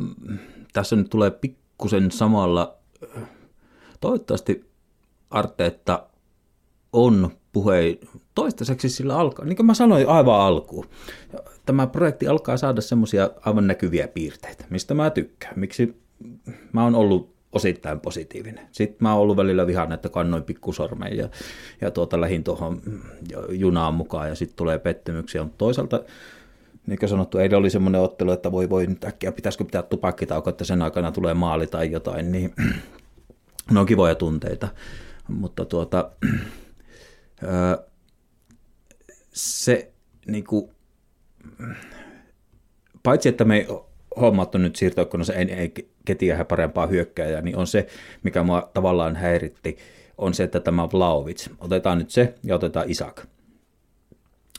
[0.72, 2.74] tässä nyt tulee pikkusen samalla,
[4.00, 4.68] toivottavasti
[5.30, 6.06] Arteetta
[6.92, 7.98] on puhe
[8.34, 10.86] toistaiseksi sillä alkaa, niin kuin mä sanoin aivan alkuun,
[11.66, 15.52] tämä projekti alkaa saada semmoisia aivan näkyviä piirteitä, mistä mä tykkään.
[15.56, 16.02] Miksi
[16.72, 18.68] mä oon ollut osittain positiivinen.
[18.72, 21.28] Sitten mä oon ollut välillä vihainen, että kannoin pikkusormen ja,
[21.80, 22.82] ja tuota, lähin tuohon
[23.48, 26.02] junaan mukaan ja sitten tulee pettymyksiä, mutta toisaalta
[26.86, 30.50] niin kuin sanottu, eilen oli semmoinen ottelu, että voi voi nyt äkkiä, pitäisikö pitää tupakkitauko,
[30.50, 32.54] että sen aikana tulee maali tai jotain, niin
[33.70, 34.68] ne on kivoja tunteita.
[35.28, 36.10] Mutta tuota,
[39.32, 39.92] se
[40.26, 40.70] niin kuin,
[43.02, 43.66] paitsi että me ei
[44.20, 45.72] hommattu nyt siirtoikkunassa ei, ei
[46.04, 47.86] ketiä parempaa hyökkääjää, niin on se,
[48.22, 49.76] mikä mua tavallaan häiritti,
[50.18, 53.26] on se, että tämä Vlaovic, otetaan nyt se ja otetaan Isak,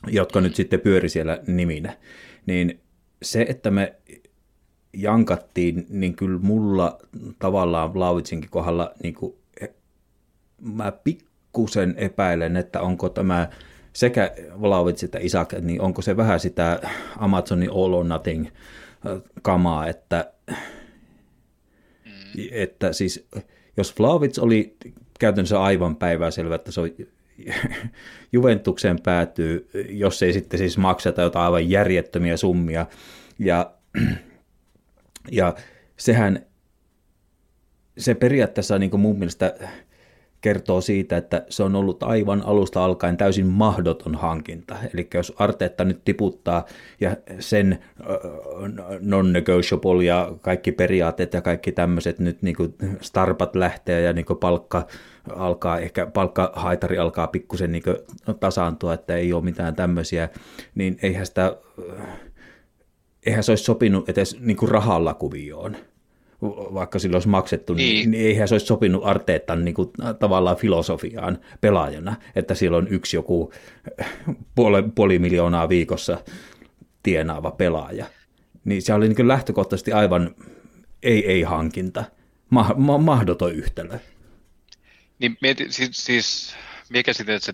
[0.08, 1.98] jotka nyt sitten pyöri siellä niminä,
[2.46, 2.80] niin
[3.22, 3.96] se, että me
[4.94, 7.00] jankattiin, niin kyllä mulla
[7.40, 9.36] tavallaan Vlaovicin kohdalla niin kuin,
[10.62, 13.50] mä pikkusen epäilen, että onko tämä
[13.94, 16.82] sekä Vlaovic että Isak, niin onko se vähän sitä
[17.18, 18.48] Amazonin All or Nothing
[19.42, 20.34] kamaa, että,
[22.52, 23.28] että siis
[23.78, 24.76] jos Vlaovic oli
[25.20, 26.90] käytännössä aivan päiväselvä, että se on
[28.34, 32.86] Juventukseen päätyy, jos ei sitten siis makseta jotain aivan järjettömiä summia.
[33.40, 33.72] Ja,
[35.32, 35.56] ja
[35.98, 36.46] sehän,
[37.98, 39.54] se periaatteessa niin kuin mun mielestä
[40.42, 44.76] kertoo siitä, että se on ollut aivan alusta alkaen täysin mahdoton hankinta.
[44.94, 46.66] Eli jos Arteetta nyt tiputtaa
[47.02, 47.80] ja sen
[49.00, 54.40] non-negotiable ja kaikki periaatteet ja kaikki tämmöiset nyt niin kuin starpat lähtee ja niin kuin
[54.40, 54.88] palkka
[55.36, 57.84] alkaa, ehkä palkkahaitari alkaa pikkusen niin
[58.40, 60.30] tasaantua, että ei ole mitään tämmöisiä,
[60.76, 61.58] niin eihän sitä,
[63.26, 65.78] eihän se olisi sopinut edes niin kuin rahalla kuvioon
[66.74, 69.90] vaikka sillä olisi maksettu, niin, niin, niin eihän se olisi sopinut Arteetan niin kuin,
[70.20, 73.54] tavallaan filosofiaan pelaajana, että siellä on yksi joku
[74.56, 76.18] puoli, puoli miljoonaa viikossa
[77.04, 78.06] tienaava pelaaja.
[78.66, 80.36] Niin se oli niin lähtökohtaisesti aivan
[81.04, 82.04] ei-ei-hankinta,
[82.50, 84.00] ma- ma- mahdoton yhtälö.
[85.20, 86.56] Niin mieti, siis, siis
[86.90, 87.54] mikä sitten, että se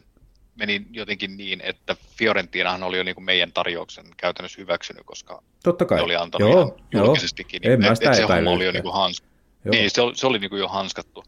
[0.55, 5.85] meni jotenkin niin, että Fiorentinahan oli jo niin kuin meidän tarjouksen käytännössä hyväksynyt, koska Totta
[5.85, 5.97] kai.
[5.97, 7.61] ne oli antanut joo, ihan julkisestikin.
[7.61, 9.23] Niin, en että, mä että sitä se homma oli jo niin kuin hans...
[9.71, 11.23] niin, se, oli, se oli niin kuin jo hanskattu.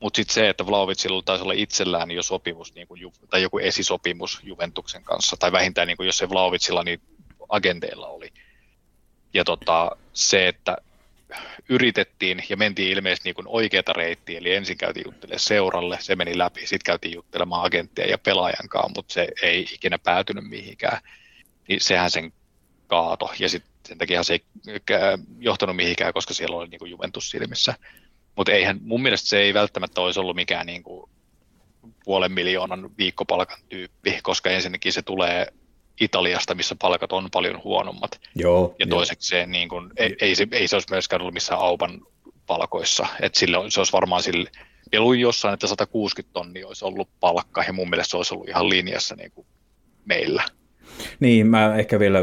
[0.00, 4.40] Mutta sitten se, että Vlaovicilla taisi olla itsellään jo sopimus, niin kuin, tai joku esisopimus
[4.42, 7.00] Juventuksen kanssa, tai vähintään niin kuin, jos se Vlaovicilla, niin
[7.48, 8.32] agenteilla oli.
[9.34, 10.76] Ja tota, se, että
[11.68, 16.60] yritettiin ja mentiin ilmeisesti niin oikeata reittiä, eli ensin käytiin juttelemaan seuralle, se meni läpi,
[16.60, 21.00] sitten käytiin juttelemaan agenttia ja pelaajan kanssa, mutta se ei ikinä päätynyt mihinkään,
[21.68, 22.32] niin sehän sen
[22.86, 24.44] kaato, ja sitten sen takia se ei
[25.38, 27.74] johtanut mihinkään, koska siellä oli niin kuin Juventus silmissä.
[28.36, 31.10] Mutta eihän, mun mielestä se ei välttämättä olisi ollut mikään niin kuin
[32.04, 35.46] puolen miljoonan viikkopalkan tyyppi, koska ensinnäkin se tulee
[36.00, 38.20] Italiasta, missä palkat on paljon huonommat.
[38.34, 41.60] Joo, ja toiseksi se, niin kuin, ei, ei, se, ei se olisi myöskään ollut missään
[41.60, 42.00] aupan
[42.46, 43.06] palkoissa.
[43.22, 44.50] Et sille, se olisi varmaan sille,
[44.92, 48.48] ja luin jossain, että 160 tonnia olisi ollut palkka, ja mun mielestä se olisi ollut
[48.48, 49.46] ihan linjassa niin kuin
[50.04, 50.42] meillä.
[51.20, 52.18] Niin, mä ehkä vielä,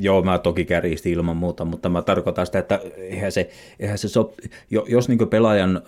[0.00, 3.50] joo, mä toki kärjistin ilman muuta, mutta mä tarkoitan sitä, että eihän se,
[3.80, 4.32] eihän se sop,
[4.70, 5.82] jo- jos niin pelaajan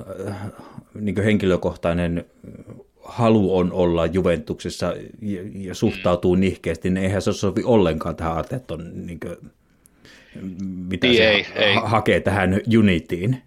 [0.95, 2.25] niin henkilökohtainen
[3.05, 9.07] halu on olla Juventuksessa ja, ja suhtautuu nihkeästi, niin eihän se sovi ollenkaan tähän Arteton,
[9.07, 9.37] niin kuin,
[10.89, 11.75] mitä Niin se ei, ha- ei.
[11.85, 13.43] hakee tähän Unitiin.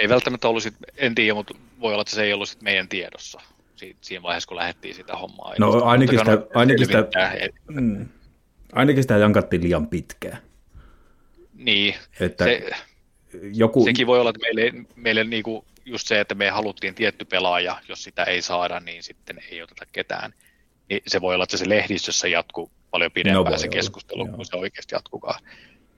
[0.00, 2.88] Ei välttämättä ollut, sit, en tiedä, mutta voi olla, että se ei ollut sit meidän
[2.88, 3.40] tiedossa
[3.76, 5.54] si- siinä vaiheessa, kun lähdettiin sitä hommaa.
[5.58, 7.08] No, ainakin sitä- ainakin sitä-
[7.68, 8.06] Mm.
[8.72, 10.38] Ainakin sitä jankattiin liian pitkään.
[11.54, 12.70] Niin, Että se,
[13.54, 17.80] joku, sekin voi olla, että meille, meille niinku just se, että me haluttiin tietty pelaaja,
[17.88, 20.34] jos sitä ei saada, niin sitten ei oteta ketään.
[20.88, 24.36] Niin se voi olla, että se lehdistössä jatkuu paljon pidempään No se olla, keskustelu, joo.
[24.36, 25.42] kun se oikeasti jatkukaan.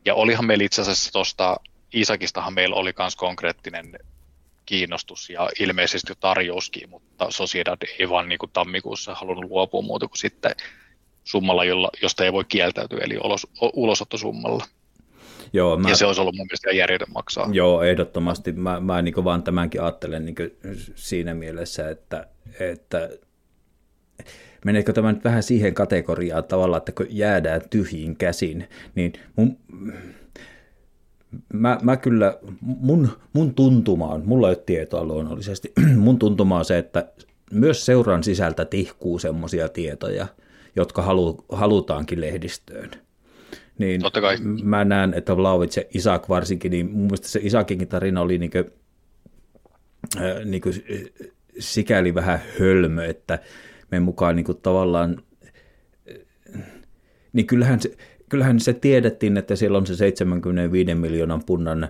[0.05, 1.57] Ja olihan meillä itse asiassa tuosta
[1.93, 3.99] Isakistahan meillä oli myös konkreettinen
[4.67, 10.09] kiinnostus ja ilmeisesti jo tarjouskin, mutta Sociedad ei vaan niin kuin tammikuussa halunnut luopua muuta
[10.09, 10.55] kuin sitten
[11.25, 14.65] summalla, jolla, josta ei voi kieltäytyä, eli ulos, ulosottosummalla.
[15.53, 17.49] Joo, mä, Ja se olisi ollut mun mielestä järjetön maksaa.
[17.53, 18.53] Joo, ehdottomasti.
[18.53, 20.37] Mä, mä niin vaan tämänkin ajattelen niin
[20.95, 22.27] siinä mielessä, että,
[22.61, 23.11] että
[24.65, 29.59] meneekö tämä nyt vähän siihen kategoriaan tavallaan, että kun jäädään tyhjiin käsin, niin mun,
[31.53, 36.65] mä, mä kyllä, mun, mun tuntuma on, mulla ei ole tietoa luonnollisesti, mun tuntuma on
[36.65, 37.13] se, että
[37.53, 40.27] myös seuran sisältä tihkuu semmoisia tietoja,
[40.77, 42.91] jotka halu, halutaankin lehdistöön.
[43.83, 44.37] Niin Totta kai.
[44.63, 48.51] mä näen, että Vlaovic ja Isak varsinkin, niin mun mielestä se Isakinkin tarina oli niin
[48.51, 48.65] kuin,
[50.17, 50.75] äh, niin kuin
[51.59, 53.39] sikäli vähän hölmö, että
[53.91, 55.23] me mukaan niin kuin tavallaan,
[57.33, 57.97] niin kyllähän se,
[58.29, 61.89] kyllähän se tiedettiin, että siellä on se 75 miljoonan punnan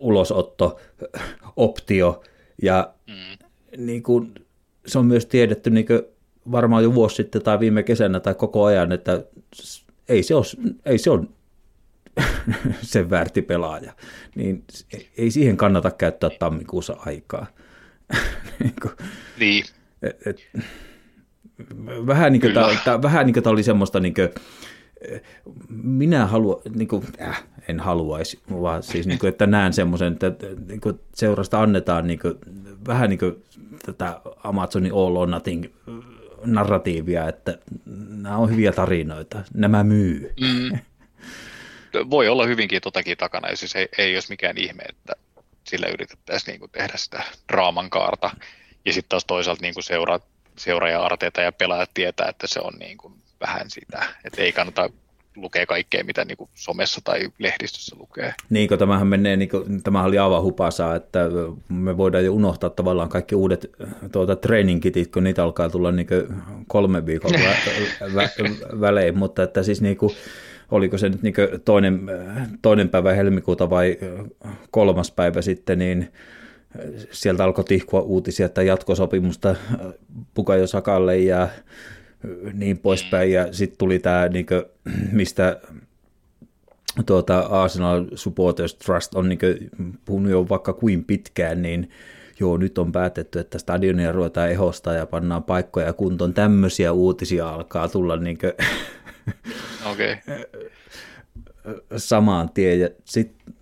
[0.00, 0.80] ulosotto,
[1.56, 2.22] optio,
[2.62, 3.84] ja Mm.
[3.86, 4.34] niin kuin,
[4.86, 6.02] se on myös tiedetty niin kuin
[6.52, 9.24] varmaan jo vuosi sitten tai viime kesänä tai koko ajan, että
[10.10, 10.44] ei se ole,
[10.84, 11.24] ei se ole
[12.82, 13.92] sen väärti pelaaja.
[14.34, 14.64] Niin
[15.16, 17.46] ei siihen kannata käyttää tammikuussa aikaa.
[18.60, 18.92] niin, kuin,
[19.38, 19.64] Niin,
[20.02, 20.48] et, et,
[22.06, 22.54] vähän niin kuin,
[23.02, 24.28] vähän niin oli semmoista niin kuin,
[25.68, 30.32] minä haluan, niin kuin, äh, en haluaisi, vaan siis niin kuin, että näen semmoisen, että
[30.68, 32.34] niin kuin seurasta annetaan niin kuin,
[32.86, 33.44] vähän niin kuin
[33.86, 35.64] tätä Amazonin All or Nothing
[36.44, 37.58] narratiivia, että
[38.08, 40.34] nämä on hyviä tarinoita, nämä myy.
[40.40, 40.78] Mm.
[42.10, 45.12] Voi olla hyvinkin totakin takana, ja siis ei, ei olisi mikään ihme, että
[45.64, 47.22] sillä yritettäisiin niin kuin tehdä sitä
[47.52, 48.30] draaman kaarta.
[48.84, 50.20] Ja sitten taas toisaalta niin kuin seura,
[50.56, 54.90] seuraaja Arteeta ja pelaajat tietää, että se on niin kuin vähän sitä, että ei kannata
[55.36, 58.34] lukea kaikkea, mitä niin kuin somessa tai lehdistössä lukee.
[58.50, 61.28] Niin kuin tämähän menee, niin kuin, tämähän oli aivan hupasaa, että
[61.68, 63.70] me voidaan jo unohtaa tavallaan kaikki uudet
[64.12, 66.06] tuota, training-kitit, kun niitä alkaa tulla niin
[66.66, 67.54] kolme viikon vä,
[68.14, 68.28] vä,
[68.80, 70.14] välein, mutta että siis niin kuin,
[70.70, 71.34] oliko se nyt niin
[71.64, 72.00] toinen,
[72.62, 73.98] toinen päivä helmikuuta vai
[74.70, 76.12] kolmas päivä sitten, niin
[77.10, 79.56] sieltä alkoi tihkua uutisia, että jatkosopimusta
[80.34, 81.48] Pukajo Sakalle ja
[82.52, 84.62] niin poispäin, ja sitten tuli tämä, niin kuin,
[85.12, 85.60] mistä
[87.06, 89.70] tuota, Arsenal Supporters Trust on niin kuin,
[90.04, 91.90] puhunut jo vaikka kuin pitkään, niin
[92.40, 96.34] joo, nyt on päätetty, että stadionia ruvetaan ehostaa ja pannaan paikkoja kuntoon.
[96.34, 98.52] Tämmöisiä uutisia alkaa tulla niin kuin,
[99.92, 100.16] okay.
[101.96, 102.80] samaan tien.
[102.80, 103.54] Ja sitten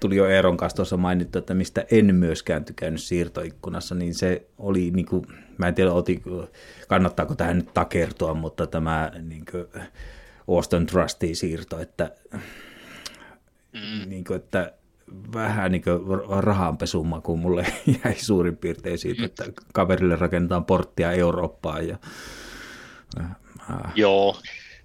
[0.00, 4.90] tuli jo Eeron kanssa tuossa mainittu, että mistä en myöskään tykännyt siirtoikkunassa, niin se oli,
[4.90, 5.26] niin kuin,
[5.58, 6.22] mä en tiedä, oti,
[6.88, 9.66] kannattaako tähän nyt takertua, mutta tämä niin kuin,
[10.48, 12.10] Austin Trusty siirto, että,
[13.72, 14.08] mm.
[14.08, 14.72] niin kuin, että
[15.32, 15.82] vähän niin
[17.22, 17.66] kun mulle
[18.04, 21.96] jäi suurin piirtein siitä, että kaverille rakennetaan porttia Eurooppaan ja
[23.20, 23.26] äh,
[23.94, 24.40] Joo,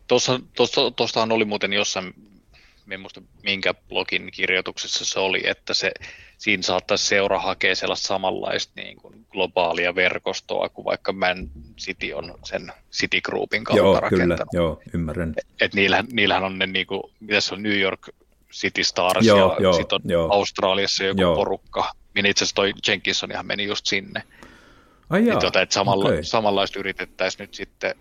[0.07, 2.13] tuossa, tuossa, tuostahan oli muuten jossain,
[2.91, 5.91] en muista minkä blogin kirjoituksessa se oli, että se,
[6.37, 12.35] siinä saattaisi seura hakea sellaista samanlaista niin kuin globaalia verkostoa kuin vaikka Man City on
[12.43, 14.37] sen City Groupin kautta joo, rakentanut.
[14.37, 15.33] kyllä, joo, ymmärrän.
[15.61, 18.09] Et niillähän, niillähän on ne, niin kuin, mitä se on, New York
[18.53, 20.33] City Stars Joo, ja joo, sitten on joo.
[20.33, 21.35] Australiassa joku Joo.
[21.35, 21.91] porukka.
[22.15, 24.23] Minä itse asiassa toi Jenkinsonihan meni just sinne.
[25.09, 26.23] Ai Niin tota, että samalla, okei.
[26.23, 27.95] samanlaista yritettäisiin nyt sitten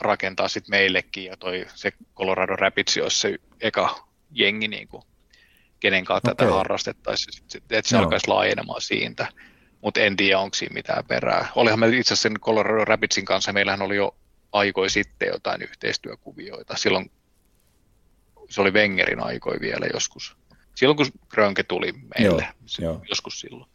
[0.00, 4.03] rakentaa sit meillekin, ja toi se Colorado Rapids olisi se eka
[4.34, 5.02] jengi, niin kuin,
[5.80, 6.56] kenen kanssa tätä Okei.
[6.56, 8.02] harrastettaisiin, että se Joo.
[8.04, 9.26] alkaisi laajenemaan siitä.
[9.80, 11.48] Mutta en tiedä, onko siinä mitään perää.
[11.54, 14.16] Olihan me itse asiassa sen Colorado Rapidsin kanssa, meillähän oli jo
[14.52, 16.76] aikoi sitten jotain yhteistyökuvioita.
[16.76, 17.10] Silloin
[18.50, 20.36] se oli Wengerin aikoi vielä joskus.
[20.74, 23.00] Silloin kun Grönke tuli meille, Joo, se- joo.
[23.08, 23.70] joskus silloin.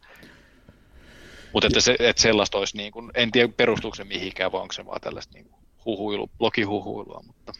[1.52, 4.72] Mutta että, se, että sellaista olisi, niin kuin, en tiedä perustuuko se mihinkään, vai onko
[4.72, 7.52] se vaan tällaista niin kuin huhuilu, blogihuhuilua, mutta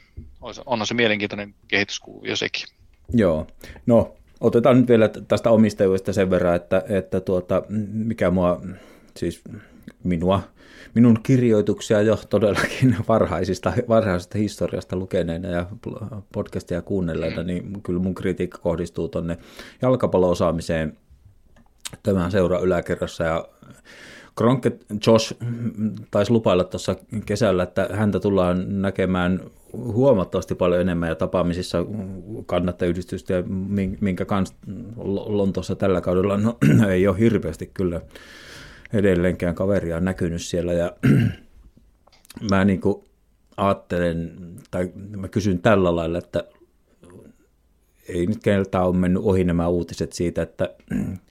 [0.66, 2.66] onhan se mielenkiintoinen kehityskuvio sekin.
[3.12, 3.46] Joo,
[3.86, 7.62] no otetaan nyt vielä tästä omistajuudesta sen verran, että, että tuota,
[7.92, 8.60] mikä mua,
[9.16, 9.42] siis
[10.04, 10.42] minua,
[10.94, 15.66] minun kirjoituksia jo todellakin varhaisista, varhaisesta historiasta lukeneena ja
[16.32, 19.38] podcastia kuunnelleena, niin kyllä mun kritiikka kohdistuu tuonne
[19.82, 20.96] jalkapallo-osaamiseen.
[22.02, 23.48] Tämän seura yläkerrassa ja
[24.36, 24.72] Kronke
[25.06, 25.34] Josh
[26.10, 26.96] taisi lupailla tuossa
[27.26, 29.40] kesällä, että häntä tullaan näkemään
[29.72, 31.86] huomattavasti paljon enemmän ja tapaamisissa
[32.46, 34.54] kannattajayhdistystä ja min- minkä kanssa
[35.26, 36.58] Lontoossa tällä kaudella no,
[36.90, 38.00] ei ole hirveästi kyllä
[38.92, 40.92] edelleenkään kaveria näkynyt siellä ja
[42.50, 43.04] mä niin kuin
[43.56, 44.32] ajattelen
[44.70, 46.44] tai mä kysyn tällä lailla, että
[48.08, 50.74] ei nyt keneltä ole mennyt ohi nämä uutiset siitä, että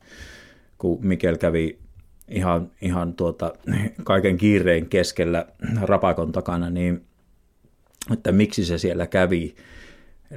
[0.78, 1.80] kun Mikel kävi
[2.28, 3.54] ihan, ihan tuota,
[4.04, 5.46] kaiken kiireen keskellä
[5.82, 7.09] rapakon takana, niin
[8.14, 9.56] että miksi se siellä kävi,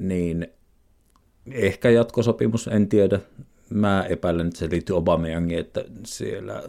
[0.01, 0.47] niin
[1.53, 3.21] ehkä jatkosopimus, en tiedä.
[3.71, 6.63] Mä epäilen, että se liittyy Obameyangiin, että siellä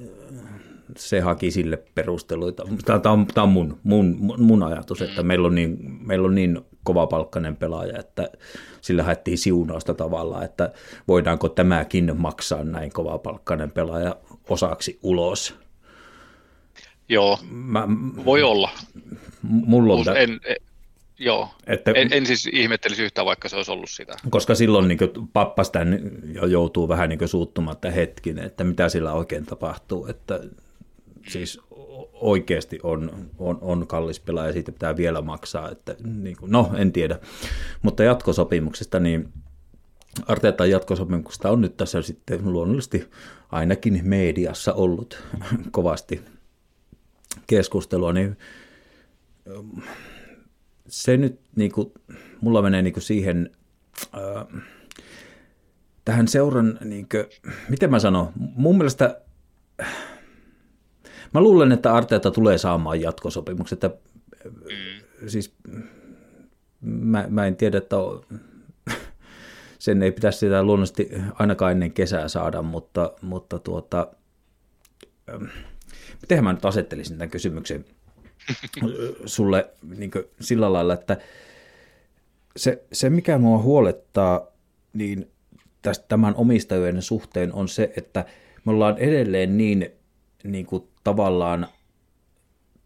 [0.97, 2.63] se haki sille perusteluita.
[2.85, 5.77] Tämä on, tämä on mun, mun, mun ajatus, että meillä on, niin,
[6.07, 8.29] meillä on niin kovapalkkainen pelaaja, että
[8.81, 10.71] sillä haettiin siunausta tavallaan, että
[11.07, 14.15] voidaanko tämäkin maksaa näin kovapalkkainen pelaaja
[14.49, 15.55] osaksi ulos.
[17.09, 17.87] Joo, Mä,
[18.25, 18.69] voi olla.
[19.41, 20.55] mulla on, tä- En, en,
[21.19, 24.15] joo, että, en, en siis ihmettelisi yhtään, vaikka se olisi ollut sitä.
[24.29, 24.99] koska silloin niin
[25.33, 25.79] pappasta
[26.33, 30.39] jo joutuu vähän niin suuttumaan, että hetkinen, että mitä sillä oikein tapahtuu, että
[31.27, 31.59] siis
[32.13, 36.71] oikeasti on, on, on kallis pelaaja ja siitä pitää vielä maksaa, että niin kuin, no
[36.77, 37.19] en tiedä,
[37.81, 39.29] mutta jatkosopimuksesta niin
[40.27, 43.09] Arteetan jatkosopimuksesta on nyt tässä sitten luonnollisesti
[43.51, 45.23] ainakin mediassa ollut
[45.71, 46.21] kovasti
[47.47, 48.37] keskustelua, niin
[50.93, 51.91] se nyt niin kuin,
[52.41, 53.49] mulla menee niin kuin siihen,
[54.15, 54.61] äh,
[56.05, 57.25] tähän seuran, niin kuin,
[57.69, 59.21] miten mä sanon, mun mielestä,
[61.33, 63.99] mä luulen, että Arteeta tulee saamaan jatkosopimukset, että
[64.45, 65.27] mm.
[65.27, 65.55] siis
[66.81, 68.25] mä, mä en tiedä, että on,
[69.79, 74.07] sen ei pitäisi sitä luonnollisesti ainakaan ennen kesää saada, mutta, mutta tuota,
[76.21, 77.85] miten mä nyt asettelisin tämän kysymyksen
[79.25, 81.17] sulle niin sillä lailla, että
[82.57, 84.47] se, se, mikä mua huolettaa,
[84.93, 85.31] niin
[85.81, 88.25] tästä tämän omistajien suhteen on se, että
[88.65, 89.91] me ollaan edelleen niin,
[90.43, 91.67] niin kuin tavallaan,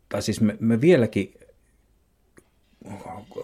[0.10, 1.34] tai siis me, me vieläkin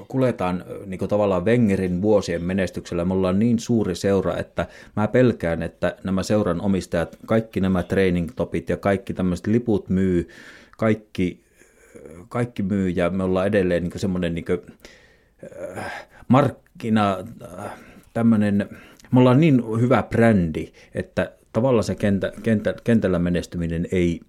[0.08, 3.06] kuletaan niin kuin tavallaan Wengerin vuosien menestyksellä.
[3.06, 8.30] Me ollaan niin suuri seura, että mä pelkään, että nämä seuran omistajat, kaikki nämä training
[8.36, 10.30] topit ja kaikki tämmöiset liput myy,
[10.78, 11.43] kaikki,
[12.34, 14.46] kaikki myy ja me ollaan edelleen niin semmoinen niin
[15.78, 17.18] äh, markkina,
[17.60, 17.72] äh,
[18.14, 18.70] tämmöinen,
[19.12, 24.22] me ollaan niin hyvä brändi, että tavallaan se kentä, kentä, kentällä menestyminen ei,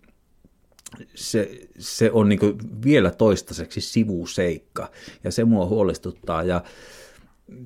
[1.15, 2.41] se, se on niin
[2.85, 4.91] vielä toistaiseksi sivuseikka
[5.25, 6.65] ja se mua huolestuttaa ja,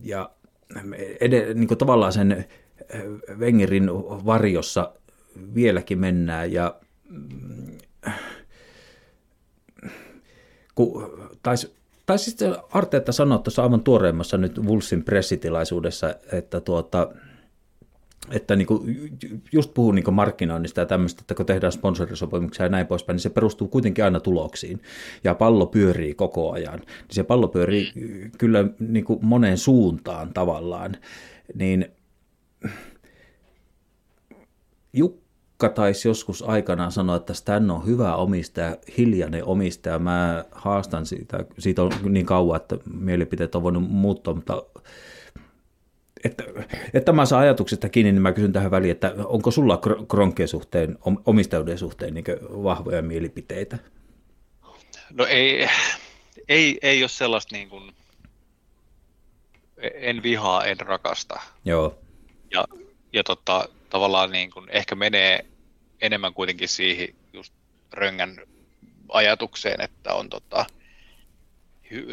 [0.02, 0.30] ja
[1.20, 3.02] ed- niin tavallaan sen äh,
[3.38, 3.90] Wengerin
[4.26, 4.92] varjossa
[5.54, 6.80] vieläkin mennään ja
[10.78, 11.10] kun,
[11.42, 11.74] taisi,
[12.06, 17.08] tai sitten Arteetta sanoi tuossa aivan tuoreimmassa nyt Vulsin pressitilaisuudessa, että tuota,
[18.30, 19.10] että niin kuin,
[19.52, 23.30] just puhuu niin markkinoinnista ja tämmöistä, että kun tehdään sponsorisopimuksia ja näin poispäin, niin se
[23.30, 24.82] perustuu kuitenkin aina tuloksiin.
[25.24, 26.78] Ja pallo pyörii koko ajan.
[26.78, 27.92] Niin se pallo pyörii
[28.38, 30.96] kyllä niin kuin moneen suuntaan tavallaan.
[31.54, 31.86] Niin
[34.92, 35.27] Jukka
[35.74, 39.98] taisi joskus aikanaan sanoa, että Stan on hyvä omistaja, hiljainen omistaja.
[39.98, 44.62] Mä haastan siitä, siitä on niin kauan, että mielipiteet on voinut muuttua, mutta
[46.24, 46.44] että,
[46.94, 50.98] että mä saan ajatuksesta kiinni, niin mä kysyn tähän väliin, että onko sulla Kronkien suhteen,
[51.26, 53.78] omistajuuden suhteen niin vahvoja mielipiteitä?
[55.12, 55.68] No ei,
[56.48, 57.92] ei, ei ole sellaista niin kuin,
[59.94, 61.40] en vihaa, en rakasta.
[61.64, 61.98] Joo.
[62.50, 62.64] Ja,
[63.12, 65.46] ja tota, tavallaan niin kuin ehkä menee
[66.00, 67.52] enemmän kuitenkin siihen just
[67.92, 68.40] röngän
[69.08, 70.66] ajatukseen, että on tota,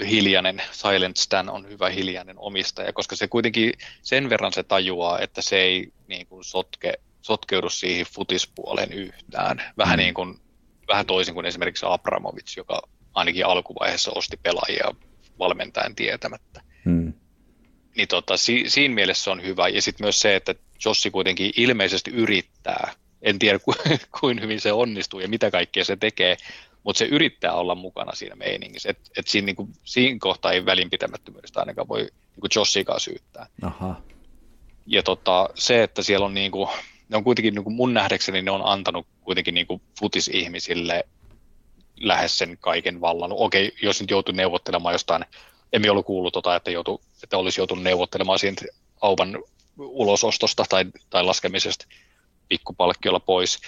[0.10, 5.42] hiljainen, Silent Stan on hyvä hiljainen omistaja, koska se kuitenkin sen verran se tajuaa, että
[5.42, 9.74] se ei niin kuin sotke, sotkeudu siihen futispuoleen yhtään.
[9.78, 10.02] Vähän, mm.
[10.02, 10.40] niin kuin,
[10.88, 12.82] vähän toisin kuin esimerkiksi Abramovic, joka
[13.14, 14.92] ainakin alkuvaiheessa osti pelaajia
[15.40, 16.62] valmentajan tietämättä.
[16.86, 17.14] Mm.
[17.98, 19.68] Niin tota, si, siinä mielessä se on hyvä.
[19.68, 23.74] Ja sitten myös se, että Jossi kuitenkin ilmeisesti yrittää, en tiedä ku,
[24.20, 26.38] kuin hyvin se onnistuu ja mitä kaikkea se tekee,
[26.84, 28.90] mutta se yrittää olla mukana siinä meiningissä.
[28.90, 32.00] Et, et siinä, niinku, siinä kohtaa ei välinpitämättömyydestä ainakaan voi
[32.32, 33.48] niinku Jossikaan syyttää.
[33.62, 34.02] Aha.
[34.86, 36.70] Ja tota, se, että siellä on, niinku,
[37.10, 41.04] ne on kuitenkin niinku mun nähdäkseni ne on antanut kuitenkin niinku futisihmisille
[42.00, 43.32] lähes sen kaiken vallan.
[43.34, 45.26] Okei, jos nyt joutuu neuvottelemaan jostain,
[45.74, 48.66] emme ollut kuullut, tota, että, joutu, että olisi joutunut neuvottelemaan siitä
[49.02, 49.44] auvan
[49.78, 51.86] ulosostosta tai, tai laskemisesta
[52.50, 53.60] pikkupalkkiolla pois,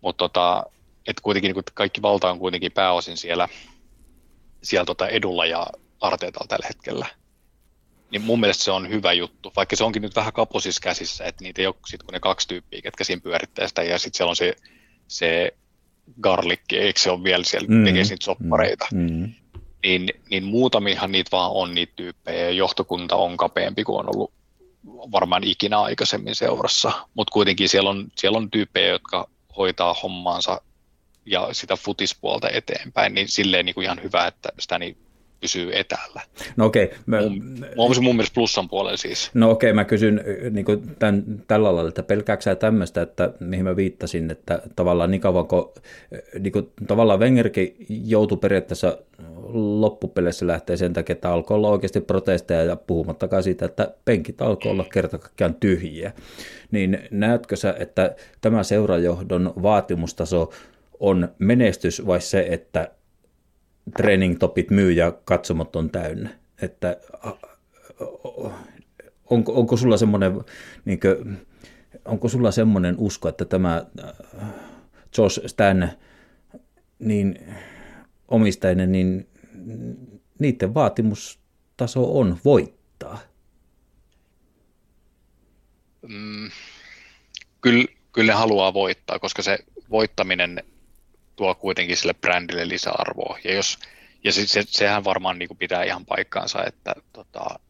[0.00, 0.64] mutta tota,
[1.06, 3.48] että kuitenkin niin kaikki valta on kuitenkin pääosin siellä,
[4.62, 5.66] siellä tota edulla ja
[6.00, 7.06] arteetalla tällä hetkellä.
[8.10, 11.44] Niin mun mielestä se on hyvä juttu, vaikka se onkin nyt vähän kaposissa käsissä, että
[11.44, 14.30] niitä ei ole sit kun ne kaksi tyyppiä, ketkä siinä pyörittää sitä, ja sitten siellä
[14.30, 14.56] on se,
[15.08, 15.52] se
[16.20, 18.86] garlikki, eikö se ole vielä siellä, mm, tekee niitä soppareita.
[18.92, 19.34] Mm, mm.
[19.82, 24.32] Niin, niin muutamihan niitä vaan on niitä tyyppejä, ja johtokunta on kapeampi kuin on ollut
[25.12, 30.60] varmaan ikinä aikaisemmin seurassa, mutta kuitenkin siellä on, siellä on tyyppejä, jotka hoitaa hommaansa
[31.26, 34.96] ja sitä futispuolta eteenpäin, niin silleen niin kuin ihan hyvä, että sitä niin
[35.40, 36.20] pysyy etäällä.
[36.56, 36.84] No okei.
[36.84, 37.20] Okay, mä,
[37.76, 39.30] mun, mun, mielestä plussan puolella siis.
[39.34, 43.32] No okei, okay, mä kysyn niin kuin tämän, tällä lailla, että pelkääkö sä tämmöistä, että
[43.40, 45.72] mihin mä viittasin, että tavallaan niin kauan kun,
[46.38, 48.98] niin kuin, tavallaan Wengerkin joutui periaatteessa
[49.52, 54.72] loppupeleissä lähtee sen takia, että alkoi olla oikeasti protesteja ja puhumattakaan siitä, että penkit alkoi
[54.72, 56.12] olla kerta kaikkiaan tyhjiä.
[56.70, 60.50] Niin näetkö sä, että tämä seurajohdon vaatimustaso
[61.00, 62.90] on menestys vai se, että
[63.96, 66.30] training topit myy ja katsomot on täynnä?
[66.62, 66.96] Että
[69.30, 70.40] onko, onko sulla semmoinen
[70.84, 71.46] niin kuin,
[72.04, 73.86] onko sulla semmoinen usko, että tämä
[75.18, 75.90] Josh Stan
[76.98, 77.38] niin
[78.28, 79.28] omistajinen, niin
[80.38, 83.18] niiden vaatimustaso on voittaa?
[86.08, 86.50] Mm,
[87.60, 89.58] kyllä, kyllä ne haluaa voittaa, koska se
[89.90, 90.62] voittaminen
[91.38, 93.38] tuo kuitenkin sille brändille lisäarvoa.
[93.44, 93.78] Ja jos,
[94.24, 97.60] Ja se, se, sehän varmaan niin kuin pitää ihan paikkaansa, että tota,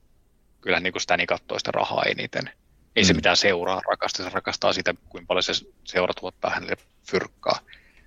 [0.60, 2.50] kyllä niin kuin Stäni katsoo sitä rahaa eniten.
[2.96, 3.16] Ei se Mm.
[3.16, 5.52] mitään seuraa rakasta, se rakastaa sitä, kuinka paljon se
[5.84, 6.76] seura tuottaa hänelle
[7.10, 7.58] fyrkkaa.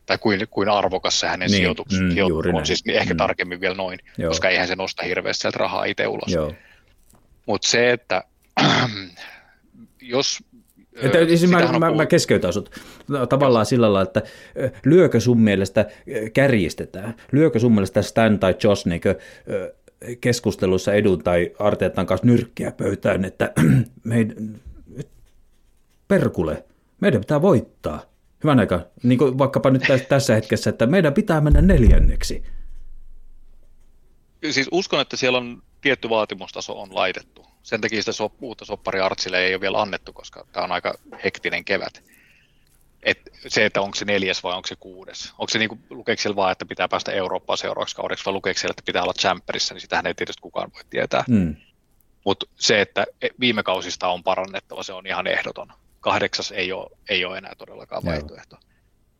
[0.05, 2.65] Tai kuin, kuin arvokas se hänen Niin, sijoitus, mm, sijoitus juuri on, näin.
[2.65, 3.17] siis niin ehkä Mm.
[3.17, 4.29] tarkemmin vielä noin, Joo.
[4.29, 6.31] koska eihän se nosta hirveästi sieltä rahaa itse ulos.
[7.45, 8.23] Mutta se, että
[10.01, 10.43] jos...
[11.01, 12.71] Että, siis mä, mä, mä keskeytän sut
[13.29, 14.21] tavallaan sillä lailla, että
[14.85, 15.85] lyökö sun mielestä
[16.33, 19.01] kärjistetään, lyökö sun mielestä Stan tai Josh niin
[20.21, 23.53] keskustelussa edun tai Arteetan kanssa nyrkkiä pöytään, että
[24.03, 24.61] meidän,
[26.07, 26.63] perkule,
[26.99, 28.01] meidän pitää voittaa.
[28.43, 32.43] Hyvän aika, niin kuin vaikkapa nyt tässä, tässä hetkessä, että meidän pitää mennä neljänneksi.
[34.51, 37.50] Siis uskon, että siellä on tietty vaatimustaso on laitettu.
[37.63, 40.93] Sen takia sitä sop, uutta soppariartsille ei ole vielä annettu, koska tämä on aika
[41.23, 42.03] hektinen kevät.
[43.03, 45.31] Et se, että onko se neljäs vai onko se kuudes.
[45.31, 48.71] Onko se niinku, lukeeko siellä vaan, että pitää päästä Eurooppaan seuraavaksi kaudeksi, vai lukeeko siellä,
[48.71, 51.23] että pitää olla champerissa, niin sitähän ei tietysti kukaan voi tietää.
[51.27, 51.55] Mm.
[52.25, 53.05] Mutta se, että
[53.39, 55.73] viime kausista on parannettava, se on ihan ehdoton.
[55.99, 58.11] Kahdeksas ei ole, ei ole enää todellakaan Joo.
[58.11, 58.57] vaihtoehto.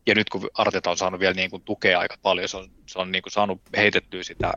[0.08, 3.00] Ja nyt kun Arteta on saanut vielä niin kuin tukea aika paljon, se on, se
[3.00, 4.54] on niin kuin saanut heitettyä sitä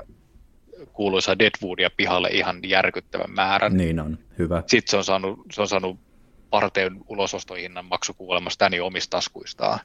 [0.93, 3.77] kuuluisaa Deadwoodia pihalle ihan järkyttävän määrän.
[3.77, 4.63] Niin on, hyvä.
[4.67, 6.01] Sitten se on saanut, se on saanut
[6.51, 9.81] parteen ulosostohinnan maksukuulemassa Danny omista taskuistaan.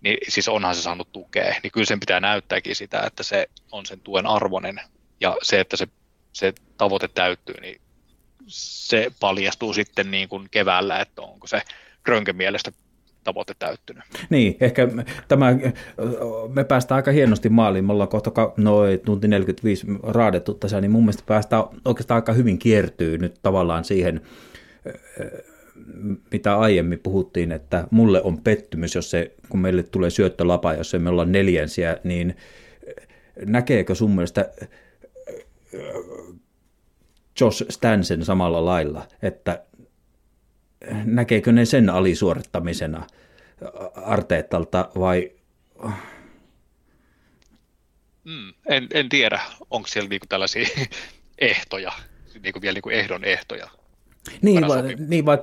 [0.00, 1.54] Niin siis onhan se saanut tukea.
[1.62, 4.80] Niin kyllä sen pitää näyttääkin sitä, että se on sen tuen arvoinen.
[5.20, 5.86] Ja se, että se,
[6.32, 7.80] se tavoite täyttyy, niin
[8.46, 11.62] se paljastuu sitten niin kuin keväällä, että onko se
[12.04, 12.72] Grönken mielestä
[13.24, 14.04] tavoite täyttynyt.
[14.30, 14.88] Niin, ehkä
[15.28, 15.56] tämä,
[16.48, 21.02] me päästään aika hienosti maaliin, me ollaan kohta noin tunti 45 raadettu tässä, niin mun
[21.02, 24.20] mielestä päästään oikeastaan aika hyvin kiertyy nyt tavallaan siihen,
[26.32, 31.10] mitä aiemmin puhuttiin, että mulle on pettymys, jos se, kun meille tulee syöttölapa, jos me
[31.10, 32.36] ollaan neljänsiä, niin
[33.46, 34.50] näkeekö sun mielestä
[37.40, 39.64] Josh Stansen samalla lailla, että
[41.04, 43.06] näkeekö ne sen alisuorittamisena
[43.94, 45.30] Arteetalta vai
[48.24, 49.40] Mm, en, en tiedä,
[49.70, 50.68] onko siellä niinku tällaisia
[51.38, 51.92] ehtoja,
[52.42, 53.68] niinku vielä niinku ehdon ehtoja.
[54.42, 55.08] Niin, sopimus.
[55.08, 55.38] niin vaan,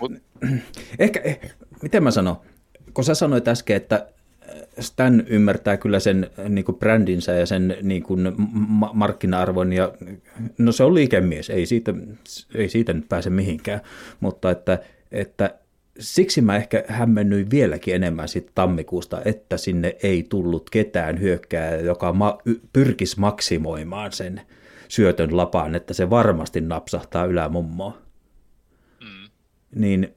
[0.00, 0.12] Mut,
[0.98, 1.40] ehkä, eh,
[1.82, 2.40] miten mä sanon,
[2.94, 4.08] kun sä sanoit äsken, että
[4.80, 8.32] Stan ymmärtää kyllä sen eh, niin kuin brändinsä ja sen niin kuin
[8.68, 9.92] ma- markkina-arvon, ja
[10.58, 11.94] no se on liikemies, ei siitä,
[12.54, 13.80] ei siitä nyt pääse mihinkään,
[14.20, 14.78] mutta että,
[15.12, 15.54] että
[15.98, 22.12] siksi mä ehkä hämmennyin vieläkin enemmän siitä tammikuusta, että sinne ei tullut ketään hyökkää, joka
[22.12, 22.38] ma-
[22.72, 24.40] pyrkisi maksimoimaan sen
[24.88, 27.94] syötön lapaan, että se varmasti napsahtaa ylämummoon.
[29.00, 29.30] mm,
[29.74, 30.14] Niin,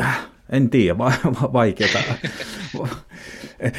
[0.00, 1.12] äh, en tiedä, va-
[1.42, 1.98] va- vaikeata.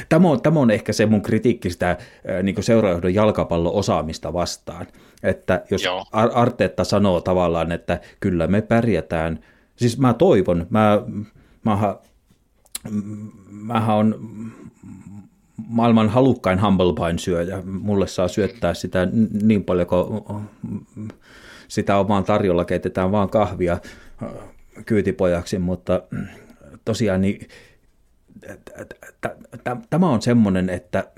[0.09, 1.97] Tämä on, tämä on ehkä se mun kritiikki sitä
[2.43, 4.87] niin seuraajohdon jalkapallo-osaamista vastaan,
[5.23, 6.05] että jos Joo.
[6.11, 9.39] Ar- Arteetta sanoo tavallaan, että kyllä me pärjätään,
[9.75, 11.01] siis mä toivon, mä,
[11.65, 11.95] mähän,
[13.49, 14.15] mähän on
[15.67, 19.07] maailman halukkain humble pie syöjä, mulle saa syöttää sitä
[19.41, 20.41] niin paljon, kun
[21.67, 23.77] sitä on vaan tarjolla, keitetään vaan kahvia
[24.85, 26.01] kyytipojaksi, mutta
[26.87, 27.47] tosiaan niin,
[29.89, 31.11] tämä on semmoinen, että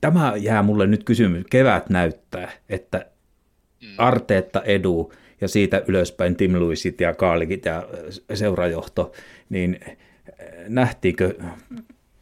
[0.00, 3.06] tämä jää mulle nyt kysymys, kevät näyttää, että
[3.98, 7.88] Arteetta edu ja siitä ylöspäin Tim Lewisit ja Kaalikit ja
[8.34, 9.12] seurajohto,
[9.48, 9.80] niin
[10.68, 11.34] nähtiinkö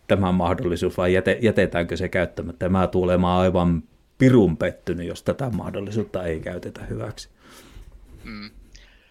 [0.09, 2.69] tämä mahdollisuus vai jäte, jätetäänkö se käyttämättä?
[2.69, 3.83] Mä tulen olemaan aivan
[4.19, 7.29] pirun pettynyt, jos tätä mahdollisuutta ei käytetä hyväksi.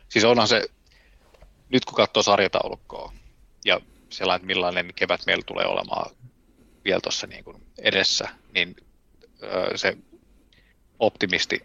[0.10, 0.68] siis onhan se,
[1.72, 3.14] nyt kun katsoo sarjataulukkoa
[3.66, 6.12] ja sellainen, että millainen kevät meillä tulee olemaan
[6.86, 8.76] vielä tuossa niin kuin edessä, niin
[9.76, 9.98] se
[11.00, 11.64] optimisti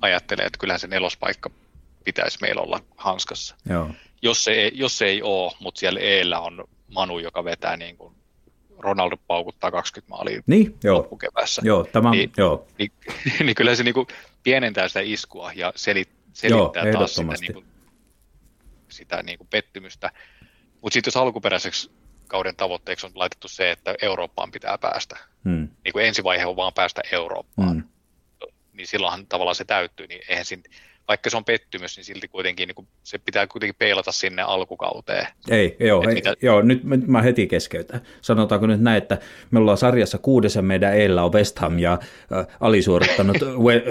[0.00, 1.50] ajattelee, että kyllähän se nelospaikka
[2.04, 3.56] pitäisi meillä olla hanskassa.
[3.68, 3.90] Joo.
[4.22, 6.64] Jos se ei, jos se ei ole, mutta siellä eellä on
[6.94, 8.14] Manu, joka vetää niin kuin
[8.78, 10.96] Ronaldo paukuttaa 20 maalia Niin, joo.
[10.96, 12.32] loppukevässä, Joo, tämä, Niin.
[12.36, 12.66] joo.
[12.78, 12.92] niin,
[13.40, 14.06] niin kyllä se niin kuin
[14.42, 17.64] pienentää sitä iskua ja selit, Joo, selittää taas sitä, niin kuin,
[18.92, 20.10] sitä niin kuin pettymystä.
[20.80, 21.90] Mutta sitten jos alkuperäiseksi
[22.28, 25.68] kauden tavoitteeksi on laitettu se, että Eurooppaan pitää päästä, Hmm.
[25.84, 27.82] niin kuin ensivaihe on vaan päästä Eurooppaan, Hmm.
[28.72, 30.62] niin silloinhan tavallaan se täyttyy, niin eihän siinä,
[31.08, 35.26] vaikka se on pettymys, niin silti kuitenkin niin kuin, se pitää kuitenkin peilata sinne alkukauteen.
[35.50, 38.00] Ei, joo, ei, mitä- joo nyt, nyt mä heti keskeytän.
[38.20, 39.18] Sanotaanko nyt näin, että
[39.50, 43.82] me ollaan sarjassa kuudes ja meidän eellä on West Ham ja äh, alisuorittanut we, äh,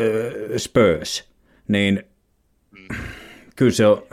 [0.57, 1.29] Spurs,
[1.67, 2.03] niin
[3.55, 4.07] kyllä se on,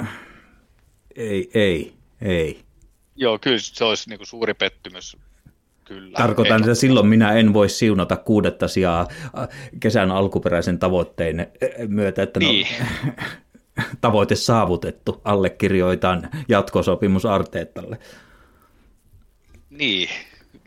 [1.17, 2.61] ei, ei, ei.
[3.17, 5.17] Joo, kyllä se olisi niin kuin suuri pettymys
[5.87, 6.17] Kyllä.
[6.17, 9.09] Tarkoitan, että silloin minä en voi siunata kuudetta sijaa
[9.81, 11.53] kesän alkuperäisen tavoitteen
[11.89, 12.67] myötä, että Niin.
[12.81, 13.13] no,
[14.01, 17.99] tavoite saavutettu, allekirjoitan jatkosopimus Arteettalle.
[19.71, 20.09] Niin,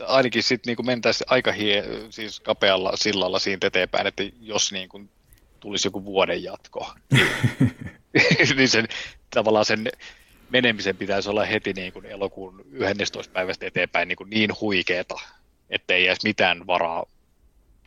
[0.07, 5.09] ainakin sitten niin mentäisiin aika hie, siis kapealla sillalla siitä eteenpäin, että jos niin kuin
[5.59, 7.75] tulisi joku vuoden jatko, niin,
[8.57, 8.87] niin sen,
[9.29, 9.91] tavallaan sen
[10.49, 13.33] menemisen pitäisi olla heti niin kuin elokuun 11.
[13.33, 15.15] päivästä eteenpäin niin, kuin niin huikeeta,
[15.69, 17.05] että ei edes mitään varaa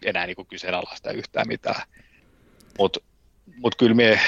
[0.05, 1.82] enää niin kuin kyseenalaista yhtään mitään.
[2.78, 3.01] Mutta
[3.56, 4.20] mut kyllä me,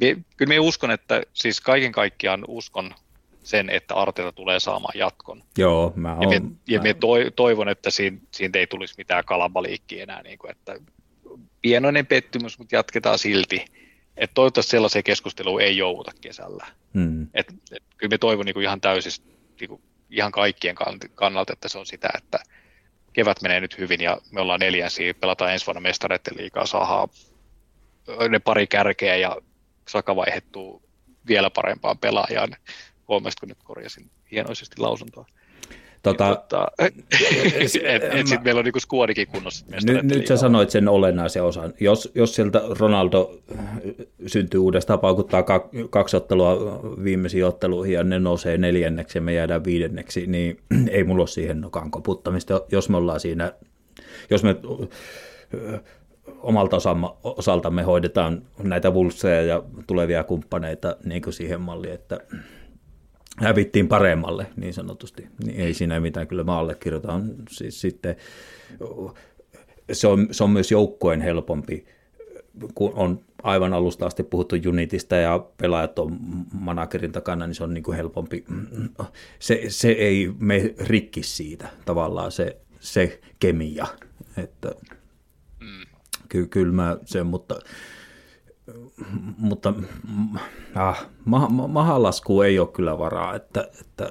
[0.00, 2.94] me, kyllä me uskon, että siis kaiken kaikkiaan uskon
[3.42, 5.42] sen, että Arteta tulee saamaan jatkon.
[5.58, 9.24] Joo, mä Ja, oon, me, ja me toi, toivon, että siinä, siitä ei tulisi mitään
[9.24, 10.76] kalabaliikkiä enää, niin kuin, että
[11.62, 13.64] pienoinen pettymys, mutta jatketaan silti.
[14.16, 16.66] Että toivottavasti sellaiseen keskusteluun ei jouduta kesällä.
[16.92, 19.26] mm, Et, et, kyllä me toivon niin kuin ihan täysistä,
[19.60, 22.38] niin kuin ihan kaikkien kan- kannalta, että se on sitä, että
[23.12, 27.08] kevät menee nyt hyvin ja me ollaan neljänsiä, pelataan ensi vuonna mestareiden liikaa, saadaan
[28.28, 29.36] ne pari kärkeä ja
[29.88, 30.82] Saka vaihettuu
[31.26, 32.56] vielä parempaan pelaajaan.
[33.08, 35.26] Huomasit, kun nyt korjasin hienoisesti lausuntoa.
[36.04, 36.68] Tota, Tota,
[37.84, 39.66] et, et sit meillä on niinku skuodikin kunnossa.
[39.86, 41.74] nyt, nyt sä sanoit sen olennaisen osan.
[41.80, 43.38] Jos, jos sieltä Ronaldo
[44.26, 49.64] syntyy uudestaan, paukuttaa kak, kaksi ottelua viimeisiin otteluihin ja ne nousee neljänneksi ja me jäädään
[49.64, 50.60] viidenneksi, niin
[50.90, 52.60] ei mulla ole siihen nokan koputtamista.
[52.72, 53.52] Jos me ollaan siinä,
[54.30, 54.56] jos me
[55.54, 55.78] ö,
[56.38, 56.76] omalta
[57.22, 62.20] osaltamme hoidetaan näitä vulseja ja tulevia kumppaneita niin kuin siihen malliin, että
[63.36, 67.34] hävittiin paremmalle niin sanotusti, niin ei siinä mitään, kyllä mä allekirjoitan.
[67.50, 68.16] Siis sitten
[69.92, 71.84] se on, se on myös joukkueen helpompi,
[72.74, 76.18] kun on aivan alusta asti puhuttu Unitista ja pelaajat on
[76.52, 78.44] managerin takana, niin se on niin kuin helpompi.
[79.38, 83.86] Se, se ei me rikki siitä tavallaan se, se kemia,
[84.36, 84.74] että
[86.28, 87.58] ky, kyllä mä sen, mutta
[89.38, 89.74] mutta
[90.74, 94.10] ah, ma, ma, mahalasku ei ole kyllä varaa, että, että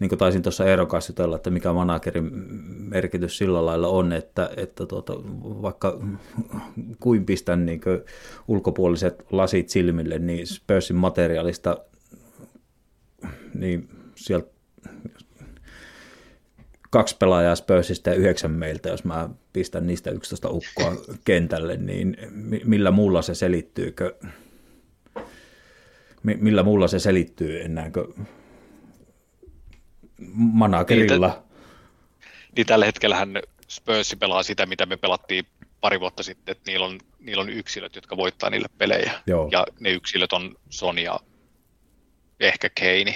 [0.00, 2.30] niin kuin taisin tuossa Eero kanssa jutella, että mikä managerin
[2.78, 5.12] merkitys sillä lailla on, että, että tuota,
[5.42, 6.00] vaikka
[7.00, 8.00] kuin pistän niin kuin
[8.48, 11.78] ulkopuoliset lasit silmille, niin Spursin materiaalista,
[13.54, 14.50] niin sieltä
[16.90, 20.92] kaksi pelaajaa Spursista ja yhdeksän meiltä, jos mä pistän niistä 11 ukkoa
[21.24, 24.14] kentälle, niin mi- millä muulla se selittyykö?
[26.22, 28.26] Mi- Millä muulla se selittyy enää kuin
[30.34, 31.42] managerilla?
[32.56, 35.44] Niin tällä hetkellähän Spurs pelaa sitä, mitä me pelattiin
[35.80, 39.12] pari vuotta sitten, että niillä on, niillä on yksilöt, jotka voittaa niille pelejä.
[39.26, 39.48] Joo.
[39.52, 41.20] Ja ne yksilöt on Son ja
[42.40, 43.14] ehkä Keini.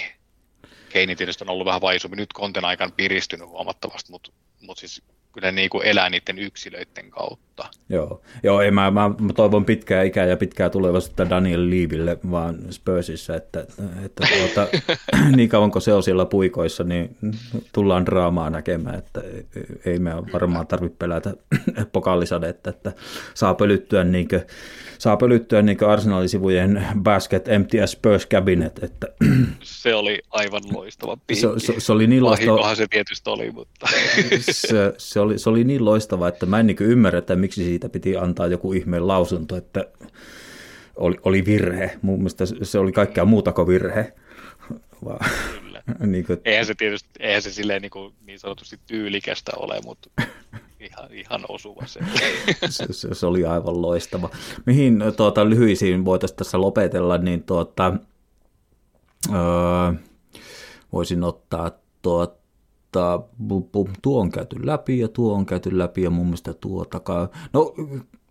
[0.91, 2.17] Keini tietysti on ollut vähän vaisumpi.
[2.17, 5.03] Nyt konten aikana piristynyt huomattavasti, mutta, mutta siis
[5.33, 7.50] kyllä niin kuin elää niiden yksilöiden kautta.
[7.89, 12.59] Joo, Joo ei, mä, mä, mä, toivon pitkää ikää ja pitkää tulevaisuutta Daniel Leaville vaan
[12.71, 13.67] Spursissa, että,
[14.05, 14.79] että tuota,
[15.37, 17.17] niin kauan kuin se on siellä puikoissa, niin
[17.73, 19.23] tullaan draamaa näkemään, että
[19.85, 21.35] ei me varmaan tarvitse pelätä
[21.93, 22.93] pokaalisadetta, että
[23.35, 24.43] saa pölyttyä niin kuin,
[24.99, 29.07] saa pölyttyä niin Arsenal-sivujen basket empty as Spurs cabinet, että
[29.63, 31.61] Se oli aivan loistava piikki.
[31.61, 33.87] se, se, se oli niin loistava, Vahinkohan se tietysti oli, mutta
[34.51, 37.89] se, se, oli, se oli niin loistava, että mä en niin ymmärrä, että miksi siitä
[37.89, 39.85] piti antaa joku ihmeen lausunto, että
[40.97, 41.99] oli, oli virhe.
[42.03, 44.13] Mun mielestä se oli kaikkea muuta kuin virhe.
[45.05, 45.83] Vaan, kyllä.
[46.07, 50.11] niin kuin, Eihän se tietysti, eihän se silleen niin, kuin niin sanotusti tyylikästä ole, mutta
[50.81, 52.01] ihan, ihan osuva se.
[52.69, 54.31] se, se, se, oli aivan loistava.
[54.67, 57.93] Mihin tuota, lyhyisiin voitaisiin tässä lopetella, niin tuota,
[59.29, 59.93] öö,
[60.93, 61.71] voisin ottaa
[62.03, 62.40] tuota,
[63.49, 66.85] bu, bu, tuo on käyty läpi ja tuo on käyty läpi ja mun mielestä tuo
[66.85, 67.29] takaa.
[67.53, 67.75] No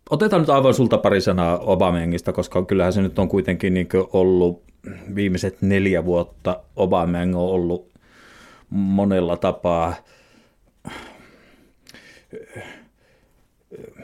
[0.10, 4.64] otetaan nyt aivan sulta pari sanaa Obamengista, koska kyllähän se nyt on kuitenkin niin ollut
[5.16, 7.90] viimeiset neljä vuotta Obameng on ollut
[8.70, 9.94] monella tapaa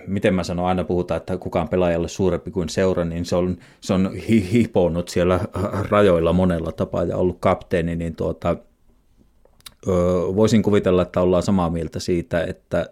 [0.07, 3.94] miten mä sanon, aina puhutaan, että kukaan pelaajalle suurempi kuin seura, niin se on, se
[3.94, 5.40] on hi- hiponut siellä
[5.90, 8.57] rajoilla monella tapaa ja ollut kapteeni, niin tuota,
[10.36, 12.90] voisin kuvitella, että ollaan samaa mieltä siitä, että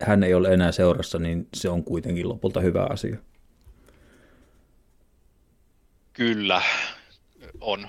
[0.00, 3.16] hän ei ole enää seurassa, niin se on kuitenkin lopulta hyvä asia.
[6.12, 6.62] Kyllä
[7.60, 7.88] on.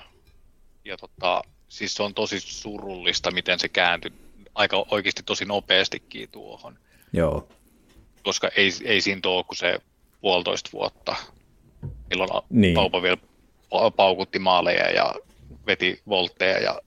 [0.84, 4.12] Ja tota, siis se on tosi surullista, miten se kääntyi
[4.54, 6.78] aika oikeasti tosi nopeastikin tuohon.
[7.12, 7.48] Joo,
[8.26, 9.78] koska ei, ei siinä ole kuin se
[10.20, 11.16] puolitoista vuotta,
[12.10, 12.74] milloin Niin.
[12.74, 13.16] Paupa vielä
[13.64, 15.14] pa- paukutti maaleja ja
[15.66, 16.80] veti voltteja ja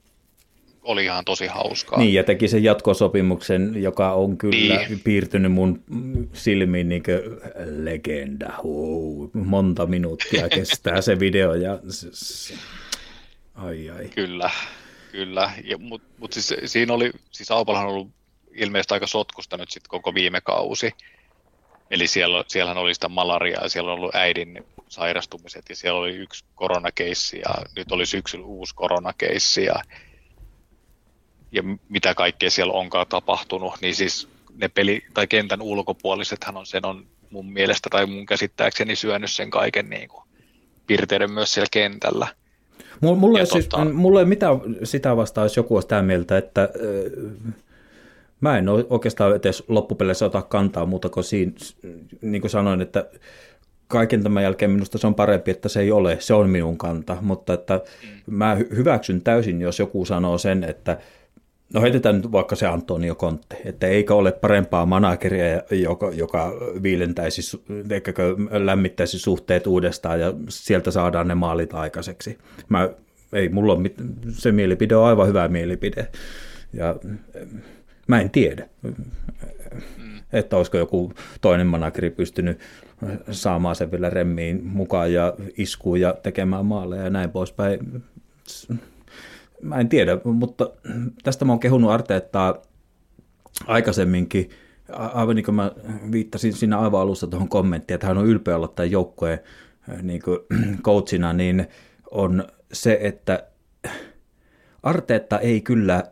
[0.90, 1.98] oli ihan tosi hauskaa.
[1.98, 5.00] Niin, ja teki sen jatkosopimuksen, joka on kyllä niin.
[5.00, 5.82] piirtynyt mun
[6.32, 7.20] silmiin niin kuin
[7.84, 8.52] legenda.
[8.62, 11.54] Huu, monta minuuttia kestää se video.
[11.54, 11.78] Ja...
[13.54, 14.08] Ai ai.
[14.08, 14.50] Kyllä,
[15.12, 15.50] kyllä.
[15.78, 18.10] Mutta mut siis, siinä oli, siis Aupalhan on ollut
[18.52, 20.90] ilmeisesti aika sotkusta nyt sitten koko viime kausi.
[21.90, 26.44] Eli siellä, siellähän oli sitä malariaa siellä on ollut äidin sairastumiset ja siellä oli yksi
[26.54, 29.74] koronakeissi ja nyt oli syksyllä uusi koronakeissi ja,
[31.52, 36.86] ja mitä kaikkea siellä onkaan tapahtunut, niin siis ne peli- tai kentän ulkopuolisethan on sen
[36.86, 40.22] on mun mielestä tai mun käsittääkseni syönyt sen kaiken niin kuin
[40.86, 42.26] pirteyden myös siellä kentällä.
[43.00, 43.84] Mulla, ei, siis, tota...
[43.84, 47.52] mulla ei mitään sitä vastaan, jos joku on sitä mieltä, että äh,
[48.40, 51.52] mä en oikeastaan edes loppupeleissä ota kantaa muuta kuin siinä,
[52.20, 53.06] niin kuin sanoin, että
[53.88, 57.16] kaiken tämän jälkeen minusta se on parempi, että se ei ole, se on minun kanta,
[57.20, 57.80] mutta että
[58.26, 60.98] mä hyväksyn täysin, jos joku sanoo sen, että
[61.74, 66.52] no heitetään nyt vaikka se Antonio Conte, että eikö ole parempaa manageria, joka, joka
[66.82, 68.12] viilentäisi, eikä
[68.50, 72.38] lämmittäisi suhteet uudestaan ja sieltä saadaan ne maalit aikaiseksi.
[72.68, 72.88] Mä,
[73.32, 73.84] ei, mulla on,
[74.30, 76.08] se mielipide on aivan hyvä mielipide
[76.72, 76.96] ja
[78.06, 78.68] mä en tiedä,
[80.32, 82.58] että olisiko joku toinen manageri pystynyt
[83.30, 88.02] saamaan sen vielä remmiin mukaan ja iskuun ja tekemään maaleja ja näin poispäin.
[89.62, 90.70] Mä en tiedä, mutta
[91.22, 92.62] tästä mä oon kehunut Arteettaa
[93.66, 94.50] aikaisemminkin,
[94.92, 95.72] aivan niin kuin mä
[96.12, 99.38] viittasin siinä aivan alussa tuohon kommenttiin, että hän on ylpeä olla tämän joukkueen
[100.02, 100.22] niin
[100.84, 101.66] coachina, niin
[102.10, 103.46] on se, että
[104.82, 106.04] Arteetta ei kyllä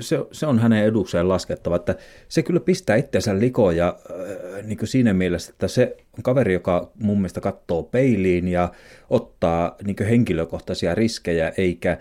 [0.00, 1.96] se, se on hänen edukseen laskettava, että
[2.28, 6.52] se kyllä pistää itseänsä likoon ja äh, niin kuin siinä mielessä, että se on kaveri,
[6.52, 8.72] joka mun mielestä katsoo peiliin ja
[9.10, 11.98] ottaa niin kuin henkilökohtaisia riskejä, eikä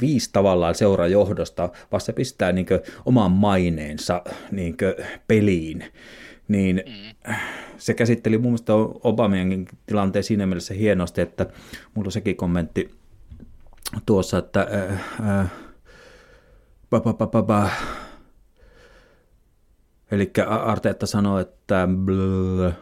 [0.00, 2.66] viisi tavallaan seurajohdosta, vaan se pistää niin
[3.04, 4.76] oman maineensa niin
[5.28, 5.84] peliin.
[6.48, 7.34] Niin mm.
[7.76, 8.72] se käsitteli mun mielestä
[9.02, 11.46] Obamiankin tilanteen siinä mielessä hienosti, että
[11.94, 12.90] mulla on sekin kommentti
[14.06, 15.50] tuossa, että äh, äh,
[16.90, 17.70] Ba, ba, ba, ba, ba.
[20.10, 22.72] Eli Arteetta sanoi, että blö.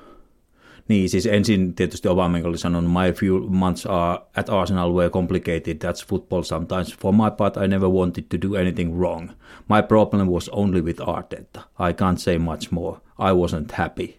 [0.89, 5.75] Niin, siis ensin tietysti Obama oli sanonut, my few months are at Arsenal were complicated,
[5.75, 6.97] that's football sometimes.
[7.01, 9.31] For my part, I never wanted to do anything wrong.
[9.69, 11.61] My problem was only with Arteta.
[11.61, 12.97] I can't say much more.
[13.19, 14.15] I wasn't happy.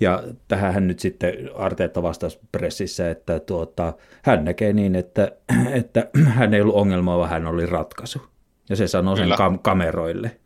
[0.00, 3.92] Ja tähän hän nyt sitten Arteetta vastasi pressissä, että tuota,
[4.22, 5.32] hän näkee niin, että,
[5.80, 8.22] että hän ei ollut ongelma, vaan hän oli ratkaisu
[8.68, 10.36] ja se sanoo sen kam- kameroille.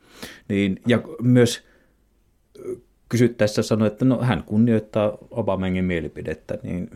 [0.48, 1.69] Niin, ja myös
[3.10, 6.90] kysyttäessä sanoi, että no, hän kunnioittaa Obamangin mielipidettä, niin,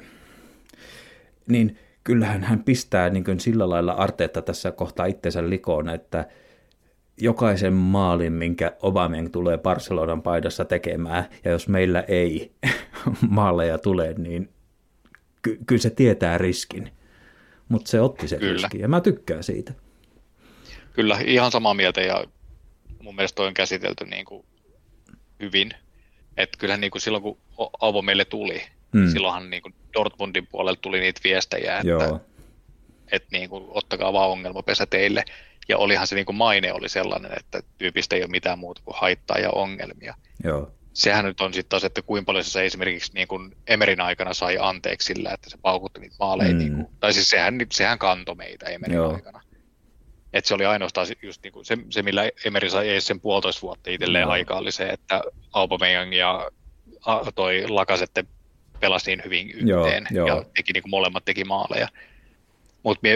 [1.49, 6.29] niin kyllähän hän pistää niin kuin sillä lailla Arteetta tässä kohtaa itsensä likoon, että
[7.21, 12.53] jokaisen maalin, minkä Obamang tulee Barcelonan paidassa tekemään, ja jos meillä ei
[13.29, 14.49] maaleja tule, niin
[15.43, 16.91] ky- kyllä se tietää riskin.
[17.69, 18.53] Mutta se otti sen kyllä.
[18.53, 19.73] riskin, ja mä tykkään siitä.
[20.93, 22.25] Kyllä, ihan samaa mieltä ja
[23.03, 24.45] mun mielestä toi on käsitelty niin kuin
[25.41, 25.71] hyvin.
[26.37, 27.39] Että kyllähän niin kuin silloin, kun
[27.81, 28.63] Auvo meille tuli,
[28.93, 29.09] hmm.
[29.11, 32.21] silloinhan niin kuin Dortmundin puolelta tuli niitä viestejä, että, Joo.
[33.13, 35.25] että niin kuin, ottakaa vaan ongelmapesä teille.
[35.69, 38.97] Ja olihan se niin kuin maine oli sellainen, että tyypistä ei ole mitään muuta kuin
[38.99, 40.15] haittaa ja ongelmia.
[40.45, 40.71] Joo.
[40.93, 44.59] Sehän nyt on sitten taas, että kuinka paljon se esimerkiksi niin kuin Emerin aikana sai
[44.61, 46.51] anteeksi sillä, että se paukutti niitä maaleja.
[46.51, 46.59] Hmm.
[46.59, 49.15] Niin kuin, tai siis sehän, sehän kantoi meitä Emerin Joo.
[49.15, 49.41] aikana.
[50.35, 53.63] Että se oli ainoastaan just niin kuin se, se, millä Emeri sai edes sen puolitoista
[53.63, 54.31] vuotta itselleen no.
[54.31, 56.51] aikaa, oli se, että Aubameyang ja
[57.35, 58.25] toi Lakasette
[58.81, 61.89] pelasi niin hyvin yhteen joo, ja teki niin kuin molemmat teki maaleja.
[62.83, 63.09] Mutta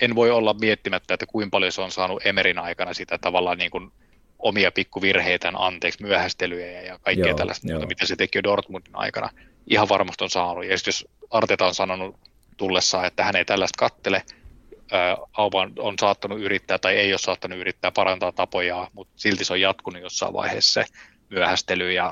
[0.00, 3.70] en voi olla miettimättä, että kuinka paljon se on saanut Emerin aikana sitä tavallaan niin
[3.70, 3.92] kuin
[4.38, 7.86] omia pikkuvirheitään anteeksi, myöhästelyjä ja kaikkea joo, tällaista, joo.
[7.86, 9.30] mitä se teki jo Dortmundin aikana.
[9.66, 10.64] Ihan varmasti on saanut.
[10.64, 12.16] Ja jos Arteta on sanonut
[12.56, 14.22] tullessaan, että hän ei tällaista kattele,
[15.32, 19.60] Auban on saattanut yrittää tai ei ole saattanut yrittää parantaa tapoja, mutta silti se on
[19.60, 20.84] jatkunut jossain vaiheessa se
[21.30, 22.10] myöhästely ja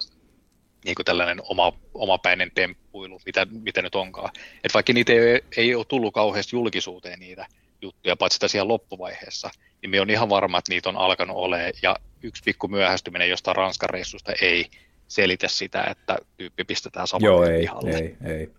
[0.85, 4.31] niin kuin tällainen oma, omapäinen temppuilu, mitä, mitä nyt onkaan.
[4.65, 7.47] Et vaikka niitä ei, ei ole tullut kauheasti julkisuuteen niitä
[7.82, 9.51] juttuja, paitsi sitä siellä loppuvaiheessa,
[9.82, 13.57] niin me on ihan varma, että niitä on alkanut olemaan, ja yksi pikku myöhästyminen jostain
[13.57, 14.66] Ranskan reissusta ei
[15.09, 18.51] selitä sitä, että tyyppi pistetään saman Joo, ei, ei, ei.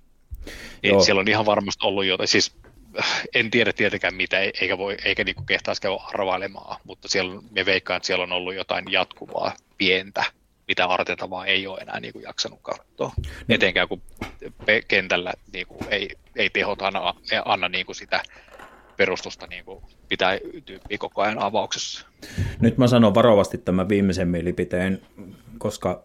[0.83, 2.55] Niin siellä on ihan varmasti ollut jotain, siis
[3.35, 7.97] en tiedä tietenkään mitä, eikä, voi, eikä niinku kehtaisi käydä arvailemaan, mutta siellä, me veikkaan,
[7.97, 10.23] että siellä on ollut jotain jatkuvaa pientä,
[10.67, 13.11] mitä Arteta vaan ei ole enää niinku jaksanut katsoa.
[13.17, 13.55] Mm.
[13.55, 14.01] Etenkään kun
[14.87, 17.13] kentällä niinku ei, ei tehot anna,
[17.45, 18.23] anna niinku sitä
[18.97, 22.07] perustusta niin kuin pitää tyyppiä koko ajan avauksessa.
[22.59, 25.01] Nyt mä sanon varovasti tämän viimeisen mielipiteen,
[25.57, 26.03] koska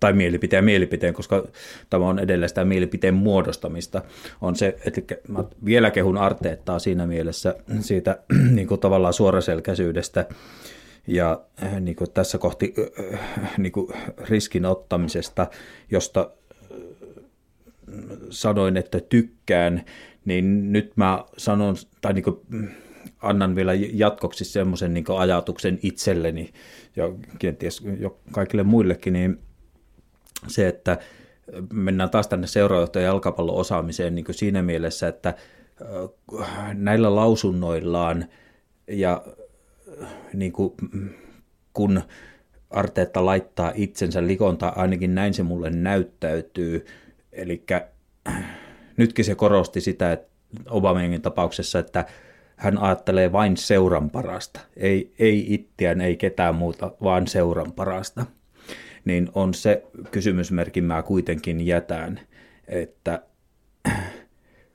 [0.00, 1.44] tai mielipiteen mielipiteen, koska
[1.90, 4.02] tämä on edelleen sitä mielipiteen muodostamista,
[4.40, 8.18] on se, että mä vielä kehun Arteettaa siinä mielessä siitä
[8.56, 10.26] niin kuin tavallaan suoraselkäisyydestä
[11.06, 11.40] ja
[11.80, 12.74] niin kuin tässä kohti
[13.58, 15.46] niin kuin riskin ottamisesta,
[15.90, 16.30] josta
[18.30, 19.84] sanoin, että tykkään,
[20.24, 22.40] niin nyt mä sanon, tai niin kuin
[23.22, 26.52] annan vielä jatkoksi semmoisen niin ajatuksen itselleni
[26.96, 29.38] ja kenties jo kaikille muillekin, niin
[30.46, 30.98] se, että
[31.72, 35.34] mennään taas tänne seuraajohtajan jalkapallo-osaamiseen niin siinä mielessä, että
[36.74, 38.24] näillä lausunnoillaan
[38.88, 39.24] ja
[40.34, 40.74] niin kuin,
[41.72, 42.02] kun
[42.70, 46.86] Arteetta laittaa itsensä likoon, tai ainakin näin se mulle näyttäytyy,
[47.32, 47.64] eli
[48.96, 50.28] nytkin se korosti sitä, että
[50.70, 52.04] Obamangin tapauksessa, että
[52.58, 58.26] hän ajattelee vain seuran parasta, ei, ei itseään, ei ketään muuta, vaan seuran parasta,
[59.04, 62.20] niin on se kysymysmerkin mä kuitenkin jätän,
[62.68, 63.22] että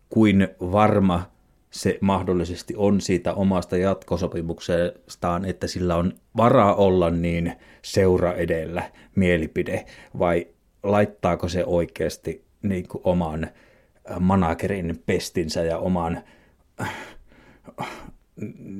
[0.09, 1.31] kuin varma
[1.71, 9.85] se mahdollisesti on siitä omasta jatkosopimuksestaan, että sillä on varaa olla niin seura edellä mielipide,
[10.19, 10.47] vai
[10.83, 13.47] laittaako se oikeasti niin kuin oman
[14.19, 16.23] managerin pestinsä ja oman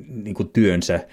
[0.07, 1.07] niin kuin työnsä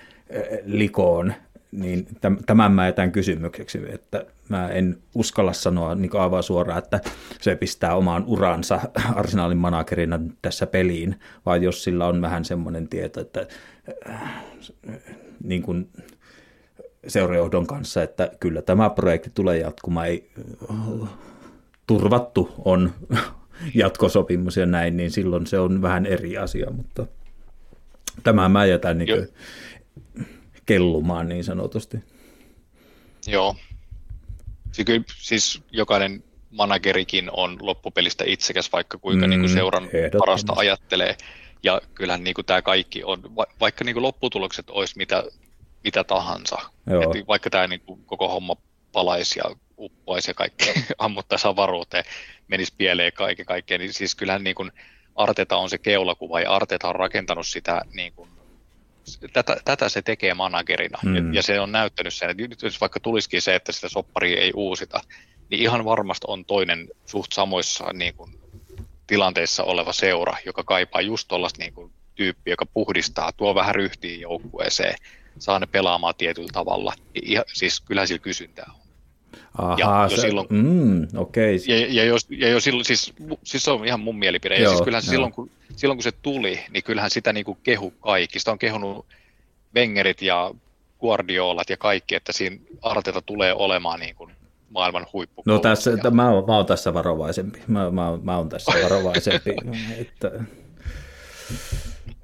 [0.64, 1.34] likoon,
[1.72, 2.06] niin
[2.46, 7.00] tämän mä jätän kysymykseksi, että mä en uskalla sanoa niin aivan suoraan, että
[7.40, 8.80] se pistää omaan uransa
[9.14, 13.46] arsenaalin managerina tässä peliin, vaan jos sillä on vähän semmoinen tieto, että
[14.10, 14.44] äh,
[15.44, 15.88] niin kuin
[17.06, 20.30] seurajohdon kanssa, että kyllä tämä projekti tulee jatkumaan, ei
[21.86, 22.92] turvattu on
[23.74, 27.06] jatkosopimus ja näin, niin silloin se on vähän eri asia, mutta
[28.22, 29.28] Tämä mä jätän niin
[30.66, 31.96] kellumaan niin sanotusti.
[33.26, 33.56] Joo.
[34.72, 39.88] Siis, kyllä, siis jokainen managerikin on loppupelistä itsekäs, vaikka kuinka mm, niin kuin seuran
[40.18, 41.16] parasta ajattelee.
[41.62, 43.22] Ja kyllähän niin kuin tämä kaikki on,
[43.60, 45.24] vaikka niin kuin lopputulokset olisi mitä,
[45.84, 46.56] mitä tahansa,
[46.86, 48.56] että vaikka tämä niin kuin koko homma
[48.92, 50.64] palaisi ja uppoaisi ja kaikki
[50.98, 52.04] ammuttaisi avaruuteen,
[52.48, 54.72] menisi pieleen kaiken kaikkeen, niin siis kyllähän niin kuin,
[55.20, 58.30] Arteta on se keulakuva ja Arteta on rakentanut sitä niin kuin,
[59.32, 61.16] tätä, tätä se tekee managerina mm.
[61.16, 64.40] ja, ja se on näyttänyt sen, että nyt jos vaikka tulisikin se, että sitä sopparia
[64.40, 65.00] ei uusita,
[65.50, 68.40] niin ihan varmasti on toinen suht samoissa niin kuin,
[69.06, 74.20] tilanteissa oleva seura, joka kaipaa just tuollaista niin kuin, tyyppiä, joka puhdistaa, tuo vähän ryhtiin
[74.20, 74.94] joukkueeseen,
[75.38, 76.94] saa ne pelaamaan tietyllä tavalla.
[77.22, 78.79] Ihan, siis kyllä sillä kysyntää on.
[79.58, 81.58] Aha, ja se, silloin, mm, okay.
[81.66, 83.12] ja, ja, jos, ja jos silloin, siis,
[83.44, 86.12] siis se on ihan mun mielipide, joo, ja siis kyllähän silloin kun, silloin kun se
[86.12, 89.06] tuli, niin kyllähän sitä niin kuin kehu kaikki, sitä on kehunut
[89.74, 90.50] Wengerit ja
[91.00, 94.32] Guardiolat ja kaikki, että siinä Arteta tulee olemaan niin kuin
[94.70, 95.42] maailman huippu.
[95.46, 96.10] No tässä, ja...
[96.10, 99.50] mä, oon, mä oon tässä varovaisempi, mä, mä, mä oon tässä varovaisempi,
[100.00, 100.30] että...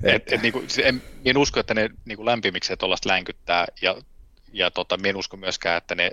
[0.02, 3.96] Et, et, niin kuin, en, en usko, että ne niin kuin lämpimikseen tuollaista länkyttää, ja,
[4.52, 6.10] ja tota, en usko myöskään, että ne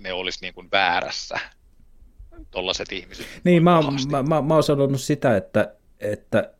[0.00, 1.38] ne olisi niin kuin väärässä,
[2.50, 3.26] tuollaiset ihmiset.
[3.44, 6.52] Niin, mä, mä, mä, mä oon sanonut sitä, että, että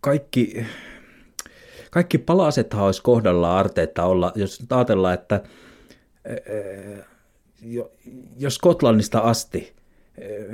[0.00, 0.66] kaikki,
[1.90, 5.42] kaikki palasethan olisi kohdalla Arteetta olla, jos ajatellaan, että
[8.36, 9.74] jos Skotlannista asti,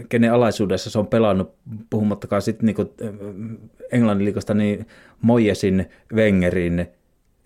[0.09, 1.55] kenen alaisuudessa se on pelannut,
[1.91, 3.17] puhumattakaan sitten niin
[3.93, 4.87] Englannin liikasta, niin
[5.21, 6.87] Moyesin, Wengerin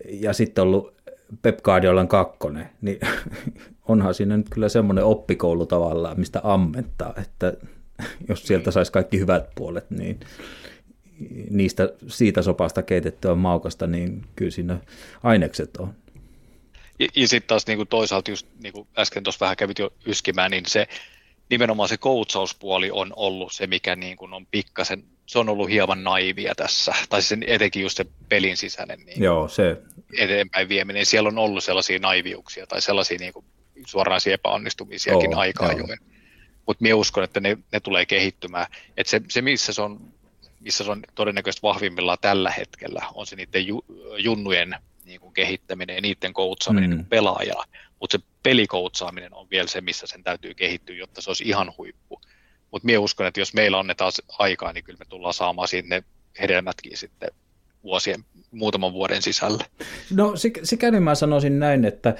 [0.09, 0.94] ja sitten ollut
[1.41, 2.99] Pep Guardiolan kakkonen, niin
[3.89, 7.53] onhan siinä nyt kyllä semmoinen oppikoulu tavallaan, mistä ammentaa, että
[8.29, 10.19] jos sieltä saisi kaikki hyvät puolet, niin
[11.49, 14.77] niistä siitä sopasta keitettyä maukasta, niin kyllä siinä
[15.23, 15.93] ainekset on.
[16.99, 19.93] Ja, ja sitten taas niin kuin toisaalta, just niin kuin äsken tuossa vähän kävit jo
[20.05, 20.87] yskimään, niin se
[21.49, 26.03] nimenomaan se koutsauspuoli on ollut se, mikä niin kuin on pikkasen, se on ollut hieman
[26.03, 29.77] naivia tässä, tai sen etenkin just se pelin sisäinen niin Joo, se.
[30.17, 31.05] eteenpäin vieminen.
[31.05, 33.45] Siellä on ollut sellaisia naiviuksia tai sellaisia niin kuin
[33.87, 35.99] suoranaisia epäonnistumisiakin oh, aikaa ajoin.
[36.65, 38.67] Mutta minä uskon, että ne, ne tulee kehittymään.
[38.97, 40.15] Et se, se, missä se on
[40.65, 43.85] missä se on todennäköisesti vahvimmillaan tällä hetkellä, on se niiden ju,
[44.17, 44.75] junnujen
[45.05, 46.95] niin kuin kehittäminen ja niiden koutsaaminen mm.
[46.95, 47.63] niin pelaajana.
[47.99, 52.21] Mutta se pelikoutsaaminen on vielä se, missä sen täytyy kehittyä, jotta se olisi ihan huippu.
[52.75, 55.67] Mutta minä uskon, että jos meillä on ne taas aikaa, niin kyllä me tullaan saamaan
[55.67, 56.03] sinne
[56.41, 57.29] hedelmätkin sitten
[57.83, 59.65] vuosien, muutaman vuoden sisällä.
[60.15, 60.33] No
[60.63, 62.15] sikäli mä sanoisin näin, että,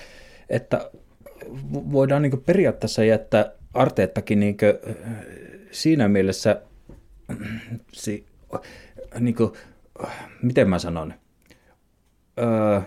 [0.50, 0.92] että
[1.72, 4.58] voidaan niin periaatteessa jättää Arteettakin niin
[5.72, 6.62] siinä mielessä
[7.92, 8.26] si,
[9.20, 9.52] niin kuin,
[10.42, 11.14] miten mä sanon,
[12.40, 12.82] öö,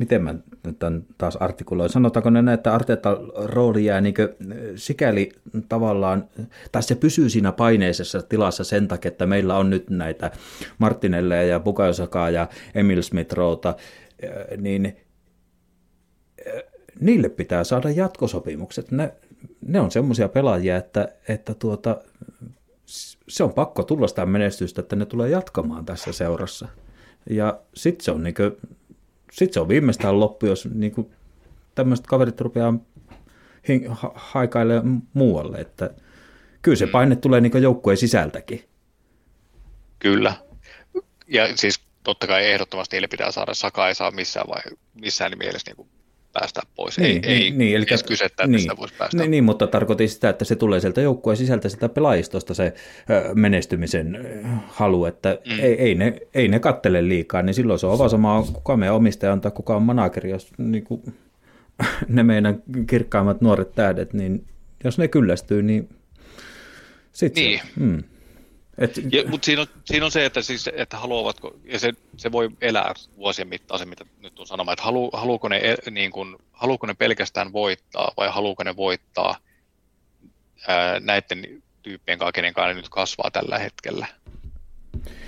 [0.00, 0.34] miten mä
[0.78, 4.14] tämän taas artikuloin, sanotaanko ne että Arteetan rooli jää niin
[4.76, 5.32] sikäli
[5.68, 6.28] tavallaan,
[6.72, 10.30] tai se pysyy siinä paineisessa tilassa sen takia, että meillä on nyt näitä
[10.78, 13.34] Martinelle ja Bukayosakaa ja Emil Smith
[14.56, 14.96] niin
[17.00, 18.90] niille pitää saada jatkosopimukset.
[18.90, 19.14] Ne,
[19.66, 22.00] ne on semmoisia pelaajia, että, että tuota,
[23.28, 26.68] se on pakko tulla sitä menestystä, että ne tulee jatkamaan tässä seurassa.
[27.30, 28.34] Ja sitten se on niin
[29.32, 31.10] sitten se on viimeistään loppu, jos niin kuin,
[31.74, 32.74] tämmöiset kaverit rupeaa
[33.90, 35.58] ha- haikailemaan muualle.
[35.58, 35.90] Että
[36.62, 36.92] kyllä se mm.
[36.92, 38.64] paine tulee niin joukkueen sisältäkin.
[39.98, 40.34] Kyllä.
[41.26, 44.62] Ja siis totta kai ehdottomasti niille pitää saada, Saka ei saa missään, vai,
[44.94, 45.88] missään mielessä niin kuin
[46.32, 46.98] päästä pois.
[46.98, 49.16] Niin, ei, niin, niin, eli edes kysettä, että niin, voisi päästä.
[49.16, 52.74] Niin, niin, mutta tarkoitin sitä, että se tulee sieltä joukkueen sisältä sitä pelaajistosta se
[53.34, 54.18] menestymisen
[54.66, 55.60] halu, että mm.
[55.60, 58.94] ei, ei, ne, ei ne kattele liikaa, niin silloin se on vaan sama, kuka meidän
[58.94, 61.02] omistaja on tai kuka on manageri, jos niin kuin,
[62.08, 64.44] ne meidän kirkkaimmat nuoret tähdet, niin
[64.84, 65.88] jos ne kyllästyy, niin
[67.12, 67.58] sitten niin.
[67.58, 68.02] Se, mm.
[68.80, 72.32] Et, ja, mutta siinä on, siinä on se, että, siis, että haluavatko, ja se, se
[72.32, 76.36] voi elää vuosien mittaan se, mitä nyt on sanomaan, että halu, haluuko, ne, niin kuin,
[76.52, 79.38] haluuko ne pelkästään voittaa vai haluuko ne voittaa
[80.68, 84.06] ää, näiden tyyppien kanssa, kenen kanssa ne nyt kasvaa tällä hetkellä.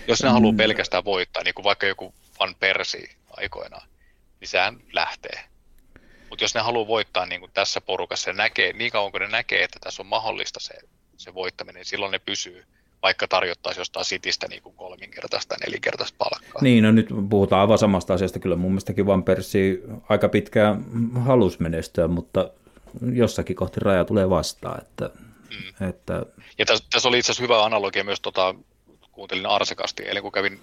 [0.08, 0.32] Jos ne mm.
[0.32, 3.88] haluaa pelkästään voittaa, niin kuin vaikka joku Van Persi aikoinaan,
[4.40, 5.44] niin sehän lähtee.
[6.30, 9.28] Mutta jos ne haluaa voittaa niin kuin tässä porukassa, ja näkee, niin kauan kuin ne
[9.28, 10.74] näkee, että tässä on mahdollista se,
[11.16, 12.64] se voittaminen, niin silloin ne pysyy
[13.02, 16.62] vaikka tarjottaisiin jostain sitistä niin kuin kolminkertaista, nelinkertaista palkkaa.
[16.62, 18.38] Niin, no nyt puhutaan aivan samasta asiasta.
[18.38, 20.84] Kyllä mun mielestäkin Van Persi aika pitkään
[21.20, 22.50] halusi menestyä, mutta
[23.12, 24.82] jossakin kohti raja tulee vastaan.
[24.82, 25.10] Että,
[25.50, 25.88] mm.
[25.88, 26.26] että...
[26.58, 28.54] Ja tässä, tässä oli itse asiassa hyvä analogia myös, tota,
[29.12, 30.60] kuuntelin Arsekasti, eli kun kävin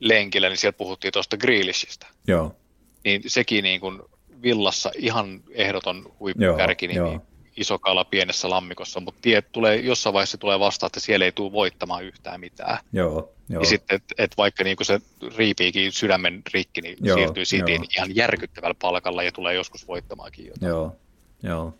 [0.00, 2.06] lenkillä, niin sieltä puhuttiin tuosta Grealishista.
[2.26, 2.56] Joo.
[3.04, 4.02] Niin sekin niin kuin
[4.42, 7.20] villassa ihan ehdoton huippukärki, niin
[7.60, 11.52] iso kala pienessä lammikossa, mutta tie, tulee, jossain vaiheessa tulee vastaan, että siellä ei tule
[11.52, 12.78] voittamaan yhtään mitään.
[12.92, 13.62] Joo, joo.
[13.62, 15.00] Ja sitten, että et vaikka niinku se
[15.36, 20.68] riipiikin sydämen rikki, niin joo, siirtyy siitä ihan järkyttävällä palkalla ja tulee joskus voittamaakin jotain.
[20.68, 20.96] Joo,
[21.42, 21.74] joo.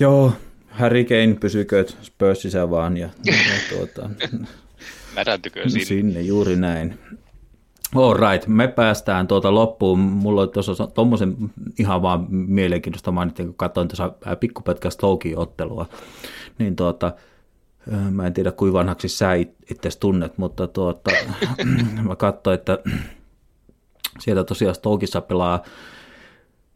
[0.00, 0.32] Joo,
[0.68, 3.34] Harry Kane pysykö Spursissä vaan ja, ja
[3.76, 4.10] tuota,
[5.14, 5.84] Mädäntykö sinne.
[5.84, 6.98] Sinne, juuri näin.
[7.94, 9.98] All right, me päästään tuota loppuun.
[9.98, 11.36] Mulla oli tuossa tuommoisen
[11.78, 15.86] ihan vaan mielenkiintoista mainittiin, kun katsoin tuossa pikkupätkä Stoke-ottelua.
[16.58, 17.12] Niin tuota,
[18.10, 19.34] mä en tiedä kuinka vanhaksi sä
[19.70, 21.10] itse tunnet, mutta tuota,
[22.08, 22.78] mä katsoin, että
[24.22, 25.62] sieltä tosiaan Stokeissa pelaa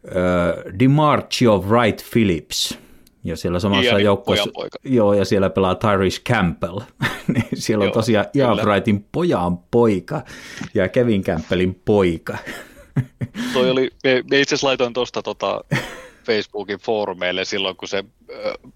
[0.05, 2.79] uh, DiMarcio Wright Phillips–
[3.25, 4.51] ja siellä samassa Ian joukkueessa,
[4.85, 6.81] joo, ja siellä pelaa Tyrese Campbell.
[7.35, 10.23] Niin siellä on joo, tosiaan Ian Wrightin pojan poika
[10.75, 12.39] ja Kevin Campbellin poika.
[13.53, 15.65] Toi oli, me, me itse asiassa laitoin tuosta tota,
[16.29, 18.05] Facebookin foorumeille silloin, kun se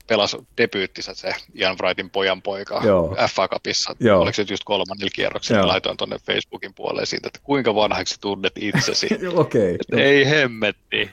[0.06, 3.16] pelasi debyyttinsä se Ian Wrightin pojan poika Joo.
[3.34, 3.96] FA Cupissa.
[4.00, 4.20] Joo.
[4.20, 5.68] Oliko se just kolmannella kierroksella?
[5.68, 9.06] Laitoin tuonne Facebookin puolelle siitä, että kuinka vanhaksi tunnet itsesi.
[9.34, 9.78] Okei.
[9.90, 10.04] okay.
[10.04, 11.10] Ei hemmetti.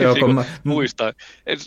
[0.00, 0.44] Joo, kun mä...
[0.64, 1.14] muista.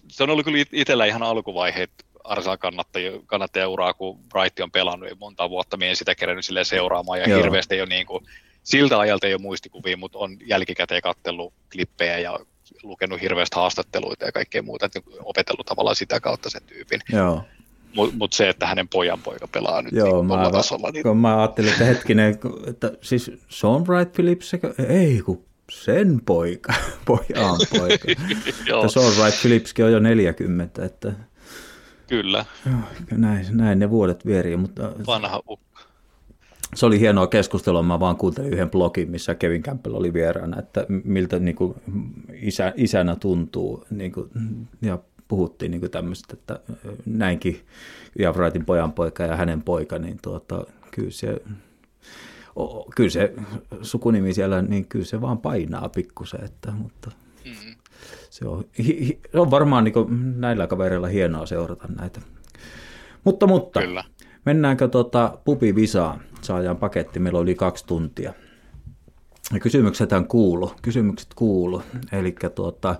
[0.08, 1.92] Se on ollut kyllä itsellä ihan alkuvaiheet
[2.24, 6.46] Arsenal kannattaja, kannattaja uraa, kun Bright on pelannut jo monta vuotta, minä en sitä kerännyt
[6.64, 7.40] seuraamaan, ja Joo.
[7.40, 8.26] hirveästi ole niin kuin,
[8.64, 12.40] siltä ajalta ei ole muistikuvia, mutta on jälkikäteen kattellut klippejä ja
[12.84, 17.02] lukenut hirveästi haastatteluita ja kaikkea muuta, että opetellut tavallaan sitä kautta sen tyypin.
[17.12, 17.44] Joo.
[17.96, 20.92] Mutta mut se, että hänen pojan poika pelaa nyt Joo, niin mä, tasolla.
[20.92, 21.04] Niin...
[21.04, 24.52] Kun mä ajattelin, että hetkinen, että siis Sean Wright Phillips,
[24.90, 26.74] ei kun sen poika,
[27.06, 28.12] pojan poika.
[28.48, 31.14] että Sean Wright Phillipskin on jo 40, että
[32.08, 32.46] Kyllä.
[33.12, 34.92] Näin, näin ne vuodet vierii, mutta...
[35.08, 35.82] Vanha ukka.
[36.76, 40.86] Se oli hienoa keskustelua, mä vaan kuuntelin yhden blogin, missä Kevin Campbell oli vieraana, että
[41.04, 41.76] miltä niin kuin,
[42.34, 44.30] isä, isänä tuntuu, niin kuin,
[44.82, 46.60] ja puhuttiin niin tämmöistä, että
[47.06, 47.62] näinkin
[48.20, 51.42] Javrightin pojan poika ja hänen poika, niin tuota, kyllä se
[52.96, 53.34] kyllä se
[53.82, 57.12] sukunimi siellä, niin kyllä se vaan painaa pikkusen, että, mutta
[57.46, 57.76] mm.
[58.30, 59.94] se, on, hi, se on varmaan niin
[60.36, 62.22] näillä kavereilla hienoa seurata näitä.
[63.24, 64.04] Mutta, mutta kyllä.
[64.46, 66.22] mennäänkö tuota pubi visaan?
[66.42, 68.34] Saadaan paketti, meillä oli kaksi tuntia.
[69.54, 71.82] Ja kysymykset kuulu, kysymykset kuulu,
[72.12, 72.96] eli tuota,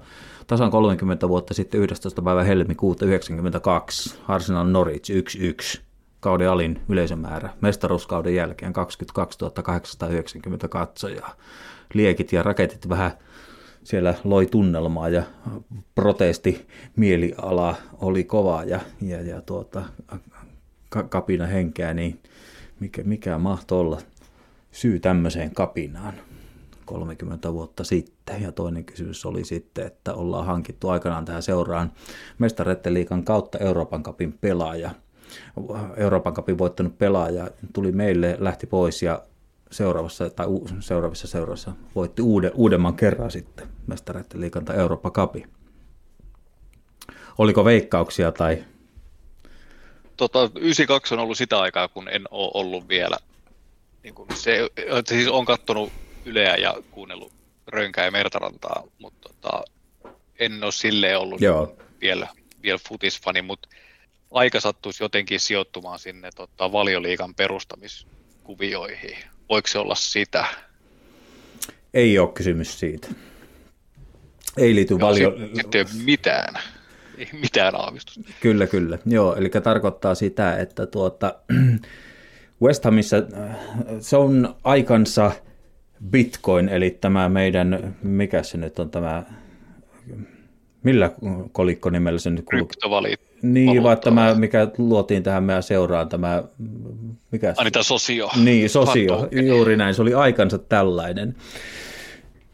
[0.48, 2.22] tasan 30 vuotta sitten 11.
[2.22, 5.82] päivä helmikuuta 92 Arsenal Norwich 1-1
[6.24, 11.36] kauden alin yleisömäärä mestaruuskauden jälkeen 22 890 katsojaa.
[11.94, 13.12] Liekit ja raketit vähän
[13.84, 15.24] siellä loi tunnelmaa ja
[15.96, 19.84] protesti mieliala oli kova ja, ja, ja tuota,
[20.90, 22.20] ka- kapina henkeä, niin
[22.80, 24.02] mikä, mikä mahtoi olla
[24.72, 26.14] syy tämmöiseen kapinaan
[26.86, 28.42] 30 vuotta sitten.
[28.42, 31.92] Ja toinen kysymys oli sitten, että ollaan hankittu aikanaan tähän seuraan
[32.40, 34.92] Mestaretten liikan kautta Euroopan kapin pelaaja.
[35.98, 39.24] Euroopan kapin voittanut pelaaja tuli meille, lähti pois ja
[39.72, 45.46] seuraavassa tai u- seuraavissa seurassa voitti uuden, uudemman kerran sitten Mestaretten liikan tai Eurooppa kapi.
[47.38, 48.64] Oliko veikkauksia tai
[50.18, 53.18] Tota, 92 on ollut sitä aikaa, kun en ole ollut vielä.
[54.04, 54.70] Niin kuin se,
[55.08, 55.92] siis on kattonut
[56.26, 57.32] Yleä ja kuunnellut
[57.68, 59.64] Rönkää ja Mertarantaa, mutta tota,
[60.40, 61.76] en ole silleen ollut Joo.
[62.02, 62.28] vielä,
[62.64, 63.70] vielä futisfani, mutta
[64.34, 69.18] aika sattuisi jotenkin sijoittumaan sinne tota, valioliikan perustamiskuvioihin.
[69.50, 70.46] Voiko se olla sitä?
[71.94, 73.08] ei ole kysymys siitä?
[74.58, 75.38] Ei liity valio...
[75.54, 76.54] Sitten ei ole mitään,
[77.18, 78.34] ei mitään aavistusta.
[78.42, 78.98] Kyllä, kyllä.
[79.06, 81.36] Joo, eli tarkoittaa sitä, että tuota,
[82.64, 83.58] West Hamissa äh,
[84.00, 85.32] se on aikansa
[86.10, 89.24] Bitcoin, eli tämä meidän, mikä se nyt on tämä,
[90.84, 91.12] millä
[91.52, 92.60] kolikkonimellä se nyt kulkee?
[92.60, 93.20] Kryptovalit.
[93.42, 96.44] Niin, vaan tämä, mikä luotiin tähän meidän seuraan, tämä,
[97.32, 98.30] mikä se- Anita Sosio.
[98.44, 99.48] Niin, sosio, Token.
[99.48, 101.36] juuri näin, se oli aikansa tällainen.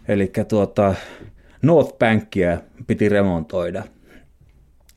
[0.08, 0.96] Eli tuota,
[1.62, 2.58] North Bankia
[2.88, 3.84] piti remontoida.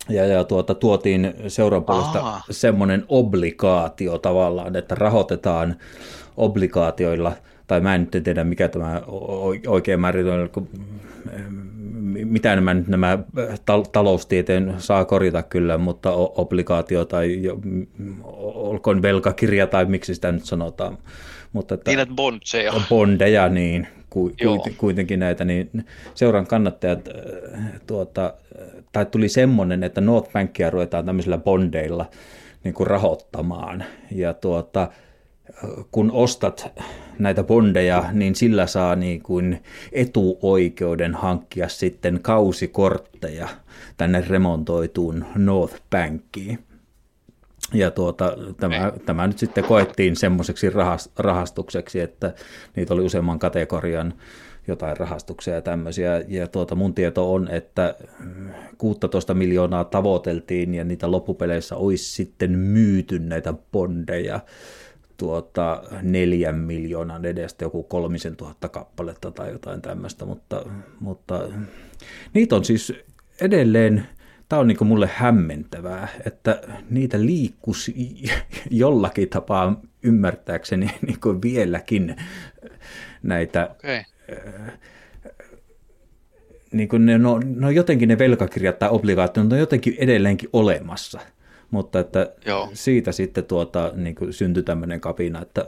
[0.08, 5.76] Ja, ja tuota, tuotiin seuran puolesta semmoinen obligaatio tavallaan, että rahoitetaan
[6.36, 7.32] obligaatioilla,
[7.66, 9.02] tai mä en nyt tiedä mikä tämä
[9.66, 10.68] oikein määritelmä, kun
[12.24, 13.18] mitä nämä, nyt nämä
[13.56, 17.58] tal- taloustieteen saa korjata kyllä, mutta obligaatio tai jo,
[18.54, 20.98] olkoon velkakirja tai miksi sitä nyt sanotaan.
[21.52, 22.72] Mutta että Niin, että Bondseja.
[22.88, 24.66] bondeja, niin ku, Joo.
[24.76, 25.84] kuitenkin näitä, niin
[26.14, 32.06] seuran kannattajat, äh, tuota, äh, tai tuli semmoinen, että North Bankia ruvetaan tämmöisillä bondeilla
[32.64, 33.84] niin kuin rahoittamaan.
[34.10, 34.88] Ja tuota, äh,
[35.90, 36.72] kun ostat
[37.18, 39.62] näitä bondeja, niin sillä saa niin kuin
[39.92, 43.48] etuoikeuden hankkia sitten kausikortteja
[43.96, 46.58] tänne remontoituun North Bankiin.
[47.74, 52.34] Ja tuota, tämä, tämä nyt sitten koettiin semmoiseksi rahas- rahastukseksi, että
[52.76, 54.14] niitä oli useamman kategorian
[54.68, 56.24] jotain rahastuksia ja tämmöisiä.
[56.28, 62.58] Ja tuota, mun tieto on, että mm, 16 miljoonaa tavoiteltiin ja niitä loppupeleissä olisi sitten
[62.58, 64.40] myyty näitä bondeja
[65.22, 70.64] tuota, neljän miljoonan edestä joku kolmisen tuhatta kappaletta tai jotain tämmöistä, mutta,
[71.00, 71.48] mutta
[72.34, 72.92] niitä on siis
[73.40, 74.06] edelleen,
[74.48, 78.22] tämä on niin mulle hämmentävää, että niitä liikkuisi
[78.70, 82.16] jollakin tapaa ymmärtääkseni niin kuin vieläkin
[83.22, 84.02] näitä Okei.
[86.72, 91.20] niin kuin ne, no, no jotenkin ne velkakirjat tai obligaatiot on jotenkin edelleenkin olemassa.
[91.72, 92.68] Mutta että Joo.
[92.72, 95.66] siitä sitten tuota, niin kuin syntyi tämmöinen kapina, että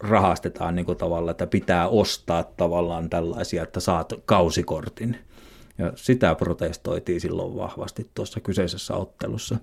[0.00, 5.16] rahastetaan niin kuin tavallaan, että pitää ostaa tavallaan tällaisia, että saat kausikortin.
[5.78, 9.56] Ja sitä protestoitiin silloin vahvasti tuossa kyseisessä ottelussa.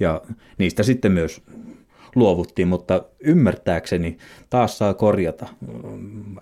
[0.00, 0.22] Ja
[0.58, 1.42] niistä sitten myös
[2.14, 4.18] luovuttiin, mutta ymmärtääkseni
[4.50, 5.46] taas saa korjata.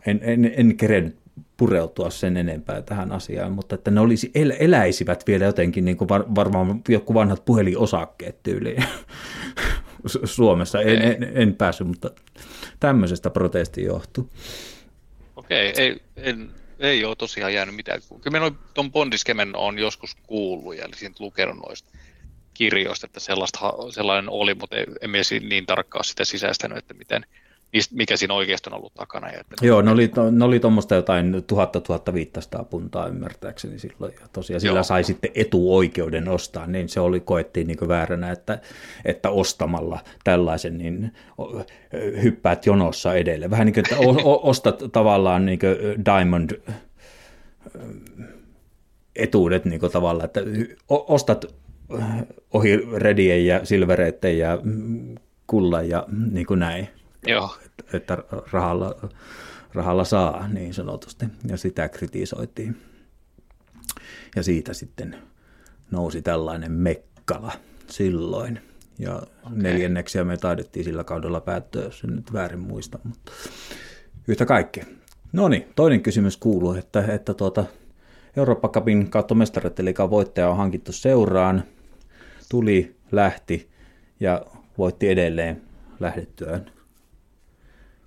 [0.06, 1.16] En, en, en kerennyt
[1.60, 6.08] pureutua sen enempää tähän asiaan, mutta että ne olisi, el, eläisivät vielä jotenkin niin kuin
[6.08, 8.84] var, varmaan joku vanhat puhelinosakkeet tyyliin
[10.12, 10.80] Su- Suomessa.
[10.80, 12.10] En, en, en päässyt, mutta
[12.80, 14.24] tämmöisestä protesti johtui.
[15.36, 18.00] Okei, ei, en, ei ole tosiaan jäänyt mitään.
[18.22, 21.92] Kyllä minä tuon Bondiskemen on joskus kuullut ja siitä lukenut noista
[22.54, 27.26] kirjoista, että sellaista, sellainen oli, mutta en, en niin tarkkaan sitä sisäistänyt, että miten,
[27.90, 29.28] mikä siinä oikeasti on ollut takana.
[29.28, 31.34] Ja että Joo, ne oli, ne oli tuommoista jotain
[32.60, 34.14] 1000-1500 puntaa ymmärtääkseni silloin.
[34.20, 34.84] Ja tosiaan sillä Joo.
[34.84, 38.58] sai sitten etuoikeuden ostaa, niin se oli koettiin niin vääränä, että,
[39.04, 41.12] että ostamalla tällaisen niin
[42.22, 43.50] hyppäät jonossa edelle.
[43.50, 45.58] Vähän niin kuin, että o- o- ostat tavallaan niin
[46.04, 46.50] Diamond
[49.16, 50.40] etuudet niin tavallaan, että
[50.88, 51.44] ostat
[52.52, 55.14] ohi redien ja silvereiden ja mm,
[55.46, 56.88] kullan ja niin kuin näin
[57.26, 57.56] Joo,
[57.92, 58.18] että
[58.52, 59.08] rahalla,
[59.74, 62.76] rahalla saa niin sanotusti, ja sitä kritisoitiin.
[64.36, 65.16] Ja siitä sitten
[65.90, 67.52] nousi tällainen mekkala
[67.86, 68.60] silloin.
[68.98, 69.58] Ja okay.
[69.58, 73.32] neljänneksiä me taidettiin sillä kaudella päättyä, jos en nyt väärin muista, mutta
[74.28, 74.84] yhtä kaikkea.
[75.32, 77.64] No niin, toinen kysymys kuuluu, että, että tuota,
[78.36, 81.64] Eurooppa Cupin kautta mestaretteliikan voittaja on hankittu seuraan,
[82.48, 83.70] tuli, lähti
[84.20, 84.46] ja
[84.78, 85.62] voitti edelleen
[86.00, 86.70] lähdettyään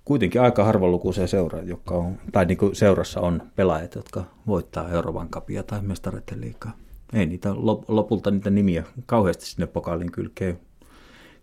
[0.04, 5.28] kuitenkin aika harvalukuisia seura, jotka on, tai niin kuin seurassa on pelaajat, jotka voittaa Euroopan
[5.28, 6.76] kapia tai mestareiden liikaa.
[7.12, 10.60] Ei niitä lop- lopulta niitä nimiä kauheasti sinne pokaalin kylkeen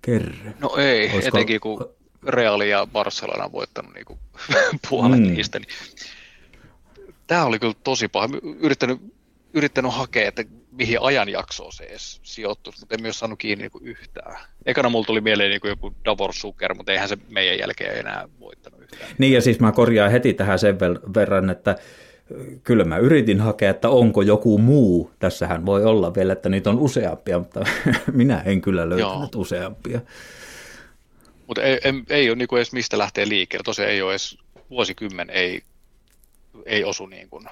[0.01, 0.35] kerry.
[0.59, 1.85] No ei, Olisiko- etenkin kun
[2.27, 4.19] Real ja Barcelona on voittanut niin
[4.89, 5.27] puolet Mm.
[5.33, 5.59] niistä.
[5.59, 5.67] Niin...
[7.27, 8.29] Tämä oli kyllä tosi paha.
[8.59, 9.01] Yrittänyt,
[9.53, 13.85] yrittänyt hakea, että mihin ajanjaksoon se edes sijoittuisi, mutta en myös saanut kiinni niin kuin
[13.85, 14.38] yhtään.
[14.65, 18.30] Ekana mulla tuli mieleen niin kuin joku Davor Suker, mutta eihän se meidän jälkeen enää
[18.39, 19.11] voittanut yhtään.
[19.18, 20.80] Niin ja siis mä korjaan heti tähän sen
[21.15, 21.76] verran, että
[22.64, 25.11] kyllä mä yritin hakea, että onko joku muu.
[25.19, 27.65] Tässähän voi olla vielä, että niitä on useampia, mutta
[28.11, 29.41] minä en kyllä löytänyt Joo.
[29.41, 30.02] useampia.
[31.48, 33.64] Mutta ei, ei, ei ole niin kuin edes mistä lähtee liikkeelle.
[33.64, 34.38] Tosiaan ei ole edes
[34.69, 35.61] vuosikymmen ei,
[36.65, 37.45] ei osu niin kuin,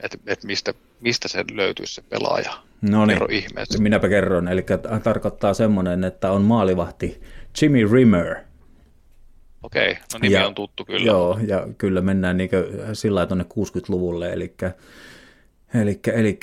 [0.00, 2.52] että, että mistä, mistä se löytyisi se pelaaja.
[2.90, 3.82] No niin, Kerro ihmeessä.
[3.82, 4.48] minäpä kerron.
[4.48, 4.64] Eli
[5.02, 7.20] tarkoittaa semmoinen, että on maalivahti
[7.62, 8.36] Jimmy Rimmer.
[9.62, 11.06] Okei, no nimi Ja- on tuttu kyllä.
[11.06, 12.50] Joo, ja kyllä mennään niin
[12.92, 14.54] sillä tuonne 60-luvulle, eli
[15.82, 16.38] Eli, eli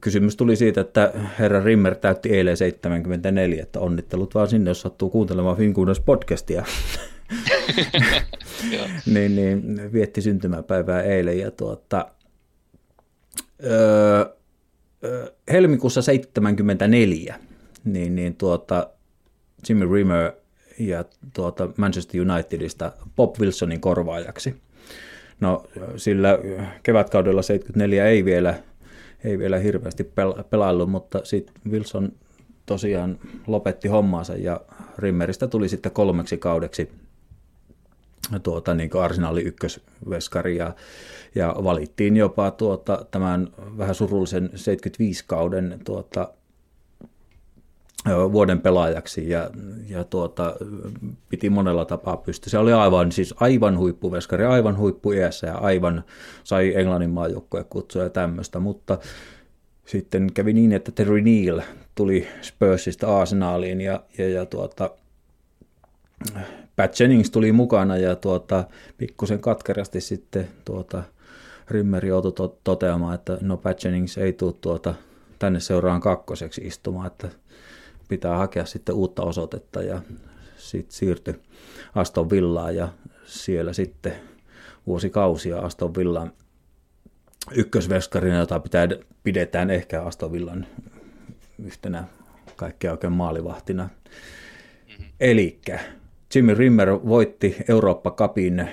[0.00, 5.10] kysymys tuli siitä, että herra Rimmer täytti eilen 74, että onnittelut vaan sinne, jos sattuu
[5.10, 6.64] kuuntelemaan Finkuudas podcastia.
[9.06, 12.06] Niin, niin, vietti syntymäpäivää eilen ja tuota,
[13.64, 14.24] öö,
[15.52, 17.38] helmikuussa 74
[17.84, 18.90] niin, niin tuota,
[19.68, 20.32] Jimmy Rimmer
[20.78, 24.54] ja tuota Manchester Unitedista Bob Wilsonin korvaajaksi.
[25.40, 25.64] No
[25.96, 26.38] sillä
[26.82, 28.54] kevätkaudella 74 ei vielä,
[29.24, 32.12] ei vielä hirveästi pel- pelaillut, mutta sitten Wilson
[32.66, 34.60] tosiaan lopetti hommaansa ja
[34.98, 36.90] Rimmeristä tuli sitten kolmeksi kaudeksi
[38.42, 40.74] tuota, niin Arsenalin ykkösveskari ja,
[41.34, 43.48] ja valittiin jopa tuota, tämän
[43.78, 46.28] vähän surullisen 75 kauden tuota,
[48.32, 49.50] vuoden pelaajaksi ja,
[49.88, 50.56] ja tuota,
[51.28, 52.50] piti monella tapaa pystyä.
[52.50, 56.04] Se oli aivan, siis aivan huippuveskari, aivan huippuiässä ja aivan
[56.44, 58.98] sai Englannin maajoukkoja kutsua ja tämmöistä, mutta
[59.86, 61.60] sitten kävi niin, että Terry Neal
[61.94, 64.90] tuli Spursista Arsenaliin ja, ja, ja tuota,
[66.76, 68.64] Pat Jennings tuli mukana ja tuota,
[68.98, 71.02] pikkusen katkerasti sitten tuota,
[71.70, 74.94] Rimmer joutui to- toteamaan, että no Pat Jennings ei tule tuota,
[75.38, 77.28] tänne seuraan kakkoseksi istumaan, että
[78.08, 80.02] pitää hakea sitten uutta osoitetta ja
[80.56, 81.34] sitten siirtyi
[81.94, 82.88] Aston Villaan ja
[83.24, 84.12] siellä sitten
[84.86, 86.32] vuosikausia Aston Villan
[87.54, 88.88] ykkösveskarina, jota pitää,
[89.22, 90.66] pidetään ehkä Aston Villan
[91.64, 92.04] yhtenä
[92.56, 93.88] kaikkea oikein maalivahtina.
[95.20, 95.80] Elikkä
[96.34, 98.68] Jimmy Rimmer voitti Eurooppa Cupin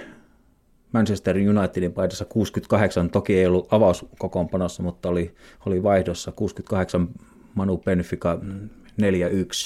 [0.91, 5.35] Manchester Unitedin paidassa 68, toki ei ollut avauskokoonpanossa, mutta oli,
[5.65, 7.09] oli vaihdossa 68
[7.55, 8.39] Manu Benfica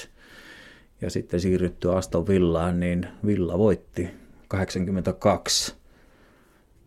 [0.05, 0.07] 4-1.
[1.01, 4.09] Ja sitten siirrytty Aston Villaan, niin Villa voitti
[4.47, 5.75] 82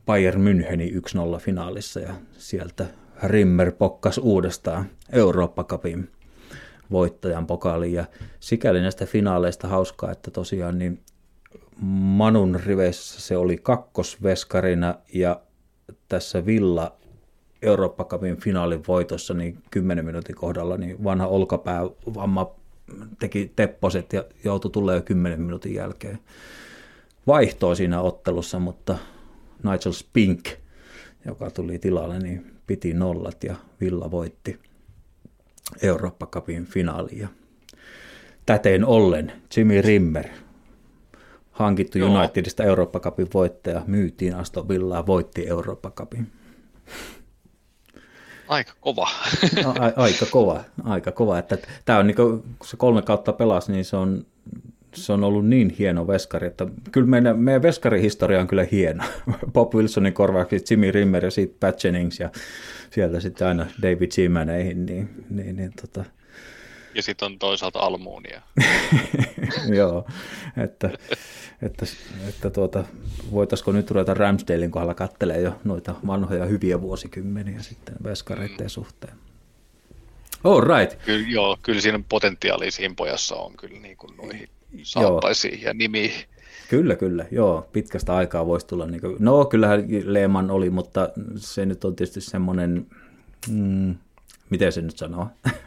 [0.06, 0.92] Bayern Müncheni
[1.36, 2.86] 1-0 finaalissa ja sieltä
[3.22, 6.10] Rimmer pokkas uudestaan Eurooppa Cupin
[6.90, 7.92] voittajan pokaaliin.
[7.92, 8.04] Ja
[8.40, 11.00] sikäli näistä finaaleista hauskaa, että tosiaan niin
[11.80, 15.40] Manun riveissä se oli kakkosveskarina ja
[16.08, 16.96] tässä Villa
[17.62, 22.50] Eurooppa Cupin finaalin voitossa niin 10 minuutin kohdalla niin vanha olkapäävamma
[23.18, 26.18] teki tepposet ja joutui tulee jo 10 minuutin jälkeen
[27.26, 28.98] vaihtoa siinä ottelussa, mutta
[29.62, 30.48] Nigel Spink,
[31.24, 34.60] joka tuli tilalle, niin piti nollat ja Villa voitti
[35.82, 37.28] Eurooppa Cupin finaaliin.
[38.86, 40.26] Ollen Jimmy Rimmer,
[41.56, 42.18] hankittu Joo.
[42.18, 46.26] Unitedista Eurooppa Cupin voittaja, myytiin Aston Villaan, voitti Eurooppa Cupin.
[48.48, 49.08] Aika kova.
[49.64, 51.38] A- a- aika kova, aika kova.
[51.38, 54.26] Että tämä on niin kuin, kun se kolme kautta pelasi, niin se on,
[54.94, 59.04] se on ollut niin hieno veskari, että kyllä meidän, meidän veskarihistoria on kyllä hieno.
[59.52, 62.30] Bob Wilsonin korvaaksi Jimmy Rimmer ja sitten Pat Jennings ja
[62.90, 66.04] sieltä sitten aina David Seamaneihin, niin, niin, niin tota,
[66.96, 68.42] Ja sitten on toisaalta Almuunia.
[69.78, 70.06] joo,
[70.56, 70.90] että,
[71.62, 71.86] että,
[72.28, 72.84] että tuota,
[73.30, 79.14] voitaisiko nyt ruveta Ramsdalein kohdalla kattelee jo noita vanhoja hyviä vuosikymmeniä sitten veskareiden suhteen.
[80.44, 80.98] All right.
[81.04, 84.48] Kyllä, joo, kyllä siinä potentiaalia siinä pojassa on kyllä niin kuin noihin
[84.82, 86.12] saappaisiin ja nimiin.
[86.68, 87.26] Kyllä, kyllä.
[87.30, 88.86] Joo, pitkästä aikaa voisi tulla.
[88.86, 92.86] Niin kuin, no, kyllähän Lehman oli, mutta se nyt on tietysti semmoinen,
[93.48, 93.94] mm,
[94.50, 95.26] miten se nyt sanoo?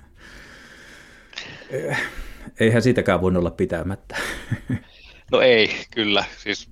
[2.60, 4.18] Eihän siitäkään voinut olla pitämättä.
[5.32, 6.26] No ei, kyllä.
[6.38, 6.70] Siis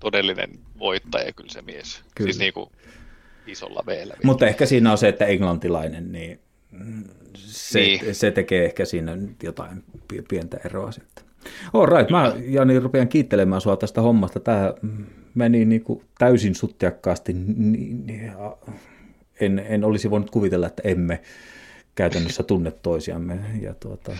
[0.00, 1.96] todellinen voittaja kyllä se mies.
[1.96, 2.12] Kyllä.
[2.14, 2.26] Kyllä.
[2.32, 2.70] Siis niin kuin
[3.46, 4.14] isolla veellä.
[4.24, 6.40] mutta ehkä siinä on se, että englantilainen, niin
[7.34, 8.14] se, niin.
[8.14, 11.24] Se tekee ehkä siinä jotain pi- pientä eroa sitten.
[11.72, 14.40] All right, mä Jani rupean kiittelemään sua tästä hommasta.
[14.40, 14.74] Tämä
[15.34, 17.36] meni niin kuin täysin suttiakkaasti.
[19.40, 21.20] En, en olisi voinut kuvitella, että emme
[21.94, 23.38] käytännössä tunne toisiamme.
[23.60, 24.12] Ja tuota,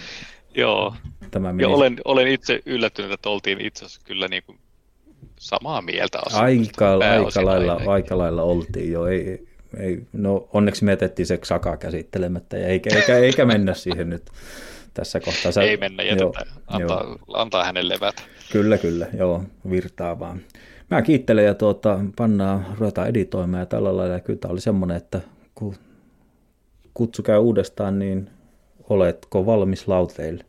[0.55, 0.95] Joo,
[1.31, 4.59] tämä meni ja olen, olen itse yllättynyt, että oltiin itse asiassa kyllä niin kuin
[5.39, 7.91] samaa mieltä aika, aika, lailla, ainakin.
[7.91, 9.07] aika lailla oltiin jo.
[9.07, 14.11] Ei, ei, no onneksi me jätettiin se Saka käsittelemättä ja eikä, eikä, eikä mennä siihen
[14.11, 14.31] nyt
[14.95, 15.53] tässä kohtaa.
[15.53, 17.19] Sä, Ei mennä, jätetään, joo, antaa, joo.
[17.33, 18.23] antaa hänen levätä.
[18.53, 20.41] Kyllä, kyllä, joo, virtaa vaan.
[20.91, 24.15] Mä kiittelen ja tuota, pannaan, ruvetaan editoimaan ja tällä lailla.
[24.15, 25.21] Ja kyllä tämä oli semmoinen, että
[25.55, 25.75] kun
[26.95, 28.31] kutsu käy uudestaan, niin
[28.89, 30.45] oletko valmis lauteille?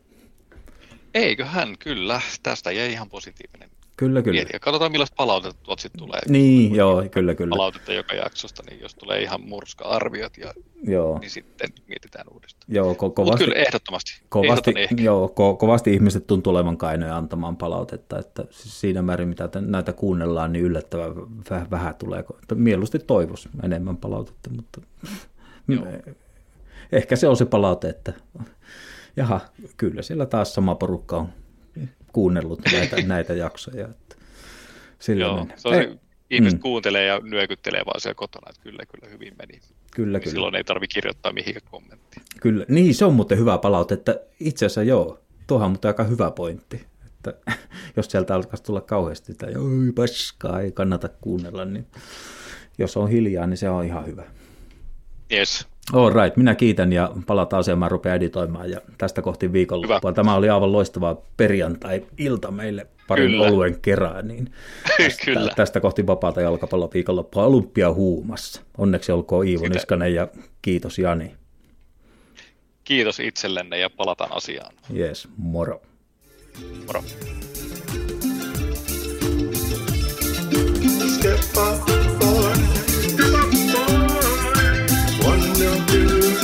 [1.14, 2.20] Eiköhän, kyllä.
[2.42, 4.40] Tästä jäi ihan positiivinen Kyllä, kyllä.
[4.52, 6.20] Ja katsotaan millaista palautetta tuolta sitten tulee.
[6.28, 7.50] Niin, joo, kyllä, kyllä.
[7.50, 12.64] Palautetta joka jaksosta, niin jos tulee ihan murska-arviot, ja, Joo, niin sitten mietitään uudestaan.
[12.68, 14.22] joo ko- kovasti, kyllä ehdottomasti.
[14.28, 15.02] kovasti, ehkä.
[15.02, 19.92] joo, ko- kovasti ihmiset tuntuu olevan kainoja antamaan palautetta, että siinä määrin, mitä te- näitä
[19.92, 21.12] kuunnellaan, niin yllättävän
[21.50, 22.24] väh- vähän tulee.
[22.54, 24.80] Mieluusti toivoisi enemmän palautetta, mutta
[26.94, 28.12] ehkä se on se palaute, että
[29.16, 29.40] jaha,
[29.76, 31.28] kyllä siellä taas sama porukka on
[32.12, 33.88] kuunnellut näitä, näitä jaksoja.
[33.88, 34.16] Että
[34.98, 35.98] sillä Joo, se on Eh, se,
[36.30, 36.62] ihmiset mm.
[36.62, 39.60] kuuntelee ja nyökyttelee vaan siellä kotona, että kyllä, kyllä hyvin meni.
[39.94, 40.32] Kyllä, Niin kyllä.
[40.32, 42.22] Silloin ei tarvi kirjoittaa mihinkään kommenttia.
[42.40, 46.04] Kyllä, niin se on muuten hyvä palaute, että itse asiassa joo, tuohan on muuten aika
[46.04, 47.34] hyvä pointti, että
[47.96, 51.86] jos sieltä alkaisi tulla kauheasti, että oi paskaa, ei kannata kuunnella, niin
[52.78, 54.24] jos on hiljaa, niin se on ihan hyvä.
[55.32, 59.98] Yes, All right, minä kiitän ja palataan asiaan, mä rupean editoimaan ja tästä kohti viikonloppua.
[60.10, 60.12] Hyvä.
[60.12, 63.46] Tämä oli aivan loistava perjantai-ilta meille parin Kyllä.
[63.46, 64.52] oluen kerran, niin
[64.98, 65.52] tästä, kyllä.
[65.56, 68.62] tästä kohti vapaata jalkapalloviikonloppua olympia huumassa.
[68.78, 70.28] Onneksi olkoon Iivo Sitä- Niskanen ja
[70.62, 71.34] kiitos Jani.
[72.84, 74.74] Kiitos itsellenne ja palataan asiaan.
[74.90, 75.82] Jees, moro.
[76.86, 77.02] Moro.
[81.08, 82.03] Step up,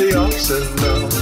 [0.01, 1.20] the ups and.